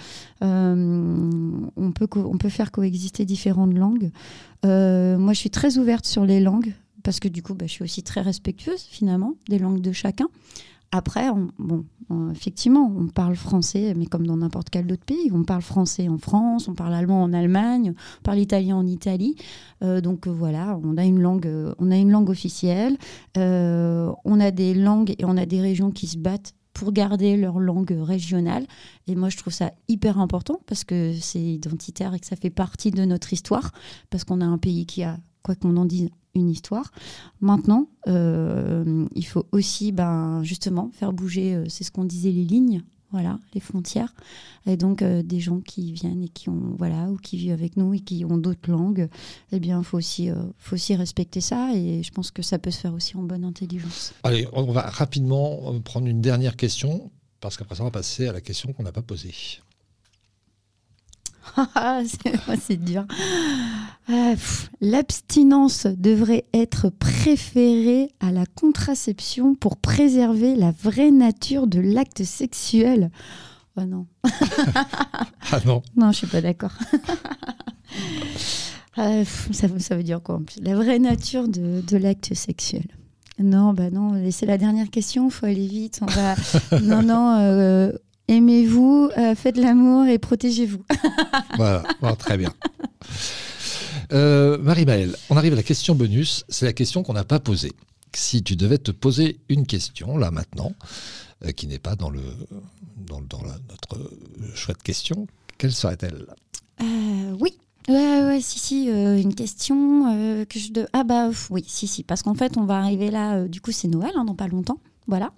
euh, 0.43 1.51
on, 1.77 1.91
peut 1.91 2.07
co- 2.07 2.29
on 2.31 2.37
peut 2.37 2.49
faire 2.49 2.71
coexister 2.71 3.25
différentes 3.25 3.73
langues. 3.73 4.11
Euh, 4.65 5.17
moi, 5.17 5.33
je 5.33 5.39
suis 5.39 5.49
très 5.49 5.77
ouverte 5.77 6.05
sur 6.05 6.25
les 6.25 6.39
langues 6.39 6.73
parce 7.03 7.19
que 7.19 7.27
du 7.27 7.41
coup, 7.41 7.53
bah, 7.55 7.65
je 7.67 7.71
suis 7.71 7.83
aussi 7.83 8.03
très 8.03 8.21
respectueuse 8.21 8.81
finalement 8.81 9.33
des 9.49 9.57
langues 9.59 9.81
de 9.81 9.91
chacun. 9.91 10.27
Après, 10.91 11.29
on- 11.29 11.49
bon, 11.57 11.85
effectivement, 12.31 12.93
on 12.97 13.07
parle 13.07 13.35
français, 13.37 13.93
mais 13.95 14.05
comme 14.05 14.27
dans 14.27 14.35
n'importe 14.35 14.69
quel 14.69 14.91
autre 14.91 15.05
pays, 15.05 15.31
on 15.31 15.43
parle 15.43 15.61
français 15.61 16.09
en 16.09 16.17
France, 16.17 16.67
on 16.67 16.73
parle 16.73 16.93
allemand 16.93 17.23
en 17.23 17.31
Allemagne, 17.31 17.93
on 18.19 18.23
parle 18.23 18.39
italien 18.39 18.75
en 18.75 18.85
Italie. 18.85 19.35
Euh, 19.83 20.01
donc 20.01 20.27
euh, 20.27 20.31
voilà, 20.31 20.77
on 20.83 20.97
a 20.97 21.05
une 21.05 21.21
langue, 21.21 21.47
euh, 21.47 21.73
on 21.79 21.91
a 21.91 21.97
une 21.97 22.11
langue 22.11 22.29
officielle. 22.29 22.97
On 23.37 24.39
a 24.39 24.51
des 24.51 24.73
langues 24.73 25.15
et 25.17 25.25
on 25.25 25.37
a 25.37 25.45
des 25.45 25.61
régions 25.61 25.91
qui 25.91 26.07
se 26.07 26.17
battent 26.17 26.53
pour 26.73 26.91
garder 26.91 27.37
leur 27.37 27.59
langue 27.59 27.95
régionale. 28.01 28.65
Et 29.07 29.15
moi, 29.15 29.29
je 29.29 29.37
trouve 29.37 29.53
ça 29.53 29.71
hyper 29.87 30.19
important 30.19 30.59
parce 30.67 30.83
que 30.83 31.13
c'est 31.19 31.41
identitaire 31.41 32.13
et 32.13 32.19
que 32.19 32.25
ça 32.25 32.35
fait 32.35 32.49
partie 32.49 32.91
de 32.91 33.03
notre 33.05 33.33
histoire, 33.33 33.71
parce 34.09 34.23
qu'on 34.23 34.41
a 34.41 34.45
un 34.45 34.57
pays 34.57 34.85
qui 34.85 35.03
a, 35.03 35.17
quoi 35.43 35.55
qu'on 35.55 35.75
en 35.77 35.85
dise, 35.85 36.09
une 36.35 36.49
histoire. 36.49 36.91
Maintenant, 37.39 37.87
euh, 38.07 39.05
il 39.15 39.25
faut 39.25 39.45
aussi, 39.51 39.91
ben, 39.91 40.43
justement, 40.43 40.89
faire 40.93 41.13
bouger, 41.13 41.55
euh, 41.55 41.65
c'est 41.69 41.83
ce 41.83 41.91
qu'on 41.91 42.05
disait, 42.05 42.31
les 42.31 42.45
lignes, 42.45 42.83
voilà, 43.11 43.39
les 43.53 43.59
frontières. 43.59 44.13
Et 44.65 44.77
donc, 44.77 45.01
euh, 45.01 45.21
des 45.21 45.39
gens 45.39 45.59
qui 45.59 45.91
viennent 45.91 46.23
et 46.23 46.29
qui 46.29 46.49
ont, 46.49 46.75
voilà, 46.77 47.09
ou 47.09 47.17
qui 47.17 47.37
vivent 47.37 47.51
avec 47.51 47.75
nous 47.75 47.93
et 47.93 47.99
qui 47.99 48.23
ont 48.23 48.37
d'autres 48.37 48.71
langues, 48.71 49.09
eh 49.51 49.59
bien, 49.59 49.79
il 49.79 49.83
faut 49.83 49.97
aussi, 49.97 50.29
faut 50.57 50.75
aussi 50.75 50.95
respecter 50.95 51.41
ça. 51.41 51.75
Et 51.75 52.03
je 52.03 52.11
pense 52.11 52.31
que 52.31 52.41
ça 52.41 52.59
peut 52.59 52.71
se 52.71 52.79
faire 52.79 52.93
aussi 52.93 53.17
en 53.17 53.23
bonne 53.23 53.43
intelligence. 53.43 54.13
allez, 54.23 54.47
on 54.53 54.71
va 54.71 54.81
rapidement 54.81 55.79
prendre 55.81 56.07
une 56.07 56.21
dernière 56.21 56.55
question, 56.55 57.11
parce 57.41 57.57
qu'après 57.57 57.75
ça, 57.75 57.81
on 57.81 57.87
va 57.87 57.91
passer 57.91 58.27
à 58.27 58.33
la 58.33 58.41
question 58.41 58.71
qu'on 58.71 58.83
n'a 58.83 58.93
pas 58.93 59.01
posée. 59.01 59.33
C'est 62.59 62.77
dur. 62.83 63.05
Pff, 64.07 64.69
L'abstinence 64.81 65.85
devrait 65.87 66.45
être 66.53 66.89
préférée 66.89 68.11
à 68.19 68.31
la 68.31 68.45
contraception 68.55 69.55
pour 69.55 69.77
préserver 69.77 70.55
la 70.55 70.71
vraie 70.71 71.11
nature 71.11 71.67
de 71.67 71.79
l'acte 71.79 72.23
sexuel. 72.23 73.11
Oh 73.77 73.83
non, 73.85 74.05
Ah 75.51 75.59
non, 75.65 75.81
non, 75.95 76.11
je 76.11 76.17
suis 76.17 76.27
pas 76.27 76.41
d'accord. 76.41 76.73
Pff, 78.95 79.49
ça, 79.51 79.67
veut- 79.67 79.79
ça 79.79 79.95
veut 79.95 80.03
dire 80.03 80.21
quoi 80.21 80.35
en 80.35 80.43
plus? 80.43 80.59
La 80.61 80.75
vraie 80.75 80.99
nature 80.99 81.47
de, 81.47 81.81
de 81.81 81.97
l'acte 81.97 82.33
sexuel. 82.33 82.85
Non, 83.39 83.73
bah 83.73 83.89
non, 83.89 84.21
c'est 84.31 84.45
la 84.45 84.57
dernière 84.57 84.89
question, 84.89 85.29
faut 85.29 85.45
aller 85.45 85.65
vite. 85.67 86.01
On 86.01 86.05
va... 86.05 86.35
non, 86.81 87.01
non, 87.01 87.37
euh, 87.39 87.91
aimez-vous, 88.31 89.09
euh, 89.17 89.35
faites 89.35 89.57
l'amour 89.57 90.05
et 90.05 90.17
protégez-vous. 90.17 90.83
voilà, 91.57 91.83
Bon, 92.01 92.15
très 92.15 92.37
bien. 92.37 92.53
Euh, 94.13 94.57
Marie-Maëlle, 94.57 95.15
on 95.29 95.37
arrive 95.37 95.53
à 95.53 95.57
la 95.57 95.63
question 95.63 95.95
bonus. 95.95 96.43
C'est 96.49 96.65
la 96.65 96.73
question 96.73 97.03
qu'on 97.03 97.13
n'a 97.13 97.23
pas 97.23 97.39
posée. 97.39 97.71
Si 98.13 98.43
tu 98.43 98.55
devais 98.55 98.77
te 98.77 98.91
poser 98.91 99.39
une 99.49 99.65
question, 99.65 100.17
là 100.17 100.31
maintenant, 100.31 100.73
euh, 101.45 101.51
qui 101.51 101.67
n'est 101.67 101.79
pas 101.79 101.95
dans, 101.95 102.09
le, 102.09 102.21
dans, 102.97 103.19
le- 103.19 103.25
dans 103.27 103.41
la- 103.41 103.57
notre 103.69 104.11
choix 104.55 104.73
de 104.73 104.81
question, 104.81 105.27
quelle 105.57 105.71
serait-elle? 105.71 106.25
Euh, 106.81 107.35
oui. 107.39 107.57
Ouais, 107.87 108.23
ouais, 108.25 108.41
si, 108.41 108.59
si, 108.59 108.85
une 108.89 109.33
question 109.33 110.45
que 110.45 110.59
je... 110.59 110.71
De... 110.71 110.87
Ah 110.93 111.03
bah 111.03 111.29
oui, 111.49 111.63
si, 111.67 111.87
si, 111.87 112.03
parce 112.03 112.21
qu'en 112.21 112.35
fait, 112.35 112.55
on 112.57 112.63
va 112.65 112.77
arriver 112.77 113.09
là, 113.09 113.47
du 113.47 113.59
coup, 113.59 113.71
c'est 113.71 113.87
Noël, 113.87 114.11
hein, 114.15 114.23
dans 114.23 114.35
pas 114.35 114.47
longtemps. 114.47 114.77
Voilà. 115.11 115.33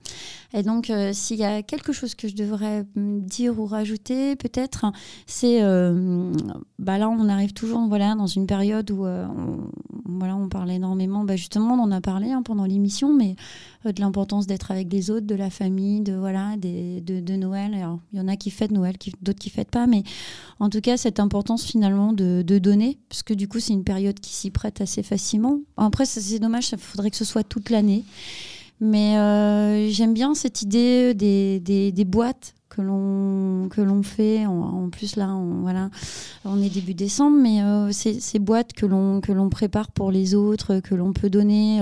Et 0.53 0.61
donc, 0.61 0.91
euh, 0.91 1.13
s'il 1.13 1.38
y 1.38 1.43
a 1.43 1.63
quelque 1.63 1.93
chose 1.93 2.13
que 2.13 2.28
je 2.28 2.36
devrais 2.36 2.86
dire 2.95 3.59
ou 3.59 3.65
rajouter, 3.65 4.36
peut-être, 4.36 4.86
c'est, 5.26 5.63
euh, 5.63 6.32
bah 6.78 6.99
là, 6.99 7.09
on 7.09 7.28
arrive 7.28 7.53
toujours, 7.53 7.82
voilà, 7.88 8.13
dans 8.13 8.28
une 8.28 8.45
période 8.45 8.91
où, 8.91 9.03
euh, 9.03 9.26
on, 10.05 10.47
parle 10.49 10.69
énormément, 10.69 11.24
bah 11.24 11.36
justement, 11.36 11.74
on 11.74 11.80
en 11.80 11.91
a 11.91 12.01
parlé 12.01 12.32
hein, 12.32 12.43
pendant 12.43 12.65
l'émission, 12.65 13.13
mais 13.13 13.36
de 13.84 13.99
l'importance 13.99 14.45
d'être 14.45 14.69
avec 14.69 14.93
les 14.93 15.09
autres, 15.09 15.26
de 15.26 15.34
la 15.34 15.49
famille, 15.49 16.01
de 16.01 16.13
voilà, 16.13 16.55
de, 16.57 17.36
Noël. 17.36 17.74
Alors, 17.74 17.99
il 18.11 18.19
y 18.19 18.21
en 18.21 18.28
a 18.28 18.36
qui 18.36 18.51
fêtent 18.51 18.71
Noël, 18.71 18.95
d'autres 19.24 19.39
qui 19.39 19.49
fêtent 19.49 19.71
pas, 19.71 19.88
mais 19.88 20.03
en 20.59 20.69
tout 20.69 20.82
cas, 20.82 20.97
cette 20.97 21.19
importance 21.19 21.63
finalement 21.63 22.13
de, 22.13 22.43
de 22.45 22.59
donner, 22.59 22.99
parce 23.09 23.24
que 23.24 23.34
du 23.34 23.47
coup, 23.47 23.59
c'est 23.59 23.74
une 23.74 23.84
période 23.84 24.19
qui 24.19 24.34
s'y 24.34 24.51
prête 24.51 24.82
assez 24.82 25.01
facilement. 25.01 25.61
Après, 25.78 26.05
c'est 26.05 26.38
dommage, 26.38 26.69
il 26.71 26.78
faudrait 26.78 27.09
que 27.09 27.17
ce 27.17 27.26
soit 27.26 27.43
toute 27.43 27.71
l'année. 27.71 28.03
Mais 28.86 29.17
euh, 29.17 29.88
j'aime 29.91 30.13
bien 30.13 30.34
cette 30.34 30.61
idée 30.61 31.13
des, 31.13 31.61
des, 31.61 32.03
boîtes 32.03 32.53
que 32.67 32.81
l'on 32.81 33.69
que 33.69 33.79
l'on 33.79 34.03
fait. 34.03 34.45
En, 34.45 34.89
plus 34.89 35.15
là, 35.15 35.34
on, 35.34 35.61
voilà, 35.61 35.89
on 36.43 36.61
est 36.61 36.67
début 36.67 36.93
décembre, 36.93 37.38
mais 37.39 37.63
euh, 37.63 37.93
ces, 37.93 38.39
boîtes 38.39 38.73
que 38.73 38.86
l'on 38.86 39.21
que 39.21 39.31
l'on 39.31 39.47
prépare 39.47 39.89
pour 39.89 40.11
les 40.11 40.36
autres, 40.36 40.81
que 40.81 40.95
l'on 40.95 41.13
peut 41.13 41.29
donner. 41.29 41.81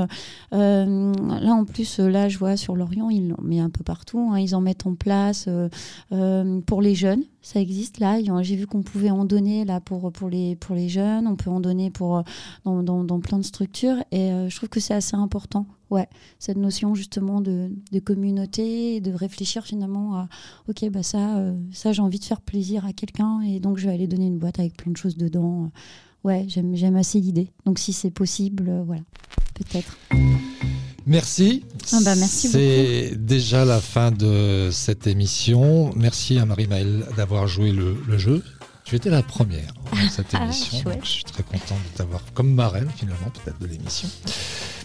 Euh, 0.53 1.11
là 1.41 1.53
en 1.53 1.65
plus, 1.65 1.97
là 1.97 2.29
je 2.29 2.37
vois 2.37 2.55
sur 2.55 2.75
l'Orient, 2.75 3.09
ils 3.09 3.33
en 3.33 3.41
mettent 3.41 3.61
un 3.61 3.71
peu 3.71 3.83
partout. 3.83 4.29
hein, 4.31 4.39
ils 4.39 4.53
en 4.53 4.61
mettent 4.61 4.85
en 4.85 4.93
place 4.93 5.49
pour 6.67 6.83
les 6.83 6.93
jeunes. 6.93 7.23
Ça 7.41 7.59
existe 7.59 7.97
là. 7.97 8.19
J'ai 8.43 8.55
vu 8.55 8.67
qu'on 8.67 8.83
pouvait 8.83 9.09
en 9.09 9.25
donner 9.25 9.65
là 9.65 9.79
pour 9.79 10.11
pour 10.11 10.29
les 10.29 10.55
pour 10.55 10.75
les 10.75 10.87
jeunes. 10.87 11.25
On 11.25 11.35
peut 11.35 11.49
en 11.49 11.61
donner 11.61 11.89
pour 11.89 12.21
dans, 12.63 13.19
plein 13.21 13.39
de 13.39 13.45
structures. 13.45 13.97
Et 14.11 14.29
je 14.47 14.55
trouve 14.55 14.69
que 14.69 14.79
c'est 14.79 14.93
assez 14.93 15.15
important. 15.15 15.65
Ouais, 15.91 16.07
cette 16.39 16.57
notion 16.57 16.95
justement 16.95 17.41
de, 17.41 17.69
de 17.91 17.99
communauté, 17.99 18.95
et 18.95 19.01
de 19.01 19.11
réfléchir 19.11 19.65
finalement 19.65 20.15
à 20.15 20.29
ok 20.69 20.89
bah 20.89 21.03
ça 21.03 21.37
euh, 21.37 21.53
ça 21.73 21.91
j'ai 21.91 22.01
envie 22.01 22.19
de 22.19 22.23
faire 22.23 22.39
plaisir 22.39 22.85
à 22.85 22.93
quelqu'un 22.93 23.41
et 23.41 23.59
donc 23.59 23.77
je 23.77 23.87
vais 23.87 23.93
aller 23.93 24.07
donner 24.07 24.27
une 24.27 24.37
boîte 24.39 24.59
avec 24.59 24.77
plein 24.77 24.91
de 24.91 24.97
choses 24.97 25.17
dedans. 25.17 25.69
Ouais, 26.23 26.45
j'aime 26.47 26.75
j'aime 26.75 26.95
assez 26.95 27.19
l'idée. 27.19 27.49
Donc 27.65 27.77
si 27.77 27.91
c'est 27.91 28.11
possible, 28.11 28.69
euh, 28.69 28.83
voilà, 28.83 29.01
peut-être. 29.53 29.97
Merci. 31.05 31.65
Ah 31.91 31.99
bah, 32.05 32.15
merci 32.15 32.47
C'est 32.47 33.15
déjà 33.17 33.65
la 33.65 33.81
fin 33.81 34.11
de 34.11 34.69
cette 34.71 35.07
émission. 35.07 35.91
Merci 35.95 36.37
à 36.37 36.45
Marie-Maëlle 36.45 37.05
d'avoir 37.17 37.47
joué 37.47 37.71
le, 37.71 37.97
le 38.07 38.17
jeu. 38.17 38.43
Tu 38.91 38.97
étais 38.97 39.09
la 39.09 39.23
première 39.23 39.73
dans 39.93 40.09
cette 40.09 40.25
Ah, 40.33 40.43
émission. 40.43 40.81
donc 40.89 40.99
je 41.05 41.09
suis 41.09 41.23
très 41.23 41.43
content 41.43 41.75
de 41.75 41.97
t'avoir 41.97 42.21
comme 42.33 42.53
marraine 42.53 42.89
finalement 42.93 43.31
peut-être 43.33 43.57
de 43.59 43.67
l'émission. 43.67 44.09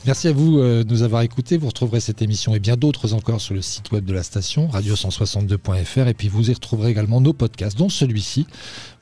Merci 0.05 0.29
à 0.29 0.33
vous 0.33 0.61
euh, 0.61 0.85
de 0.85 0.93
nous 0.93 1.03
avoir 1.03 1.23
écoutés. 1.23 1.57
Vous 1.59 1.67
retrouverez 1.67 1.99
cette 1.99 2.23
émission 2.23 2.55
et 2.55 2.61
bien 2.61 2.77
d'autres 2.77 3.15
encore 3.15 3.41
sur 3.41 3.55
le 3.55 3.63
site 3.63 3.91
web 3.91 4.05
de 4.05 4.13
la 4.13 4.23
station 4.23 4.69
radio162.fr 4.69 6.07
et 6.07 6.15
puis 6.15 6.29
vous 6.29 6.49
y 6.49 6.55
retrouverez 6.55 6.91
également 6.91 7.21
nos 7.21 7.33
podcasts 7.33 7.77
dont 7.77 7.89
celui-ci. 7.89 8.47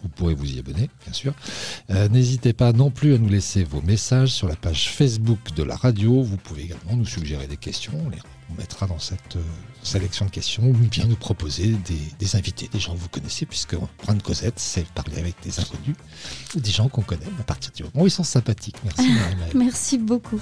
Vous 0.02 0.08
pourrez 0.08 0.32
vous 0.32 0.50
y 0.50 0.58
abonner 0.58 0.88
bien 1.04 1.12
sûr. 1.12 1.34
Euh, 1.90 2.08
N'hésitez 2.08 2.54
pas 2.54 2.72
non 2.72 2.88
plus 2.90 3.14
à 3.14 3.18
nous 3.18 3.28
laisser 3.28 3.62
vos 3.62 3.82
messages 3.82 4.30
sur 4.30 4.48
la 4.48 4.56
page 4.56 4.88
Facebook 4.88 5.38
de 5.54 5.64
la 5.64 5.76
radio. 5.76 6.22
Vous 6.22 6.38
pouvez 6.38 6.62
également 6.62 6.96
nous 6.96 7.04
suggérer 7.04 7.46
des 7.46 7.58
questions. 7.58 7.92
On 8.06 8.08
les 8.08 8.16
on 8.50 8.54
mettra 8.54 8.86
dans 8.86 8.98
cette 8.98 9.36
euh, 9.36 9.42
sélection 9.82 10.26
de 10.26 10.30
questions 10.30 10.64
ou 10.64 10.72
bien 10.72 11.04
nous 11.06 11.16
proposer 11.16 11.76
des, 12.18 12.36
invités, 12.36 12.68
des 12.68 12.80
gens 12.80 12.94
que 12.94 12.98
vous 12.98 13.08
connaissez, 13.08 13.46
puisque 13.46 13.76
Prendre 13.98 14.22
Cosette, 14.22 14.58
c'est 14.58 14.86
parler 14.88 15.18
avec 15.18 15.34
des 15.42 15.58
inconnus 15.60 15.96
ou 16.54 16.60
des 16.60 16.70
gens 16.70 16.88
qu'on 16.88 17.02
connaît 17.02 17.24
à 17.40 17.44
partir 17.44 17.72
du 17.72 17.82
moment 17.84 18.02
où 18.02 18.06
ils 18.06 18.10
sont 18.10 18.24
sympathiques. 18.24 18.76
Merci 18.84 19.12
Marie-Maëlle. 19.12 19.52
Merci 19.54 19.98
beaucoup. 19.98 20.40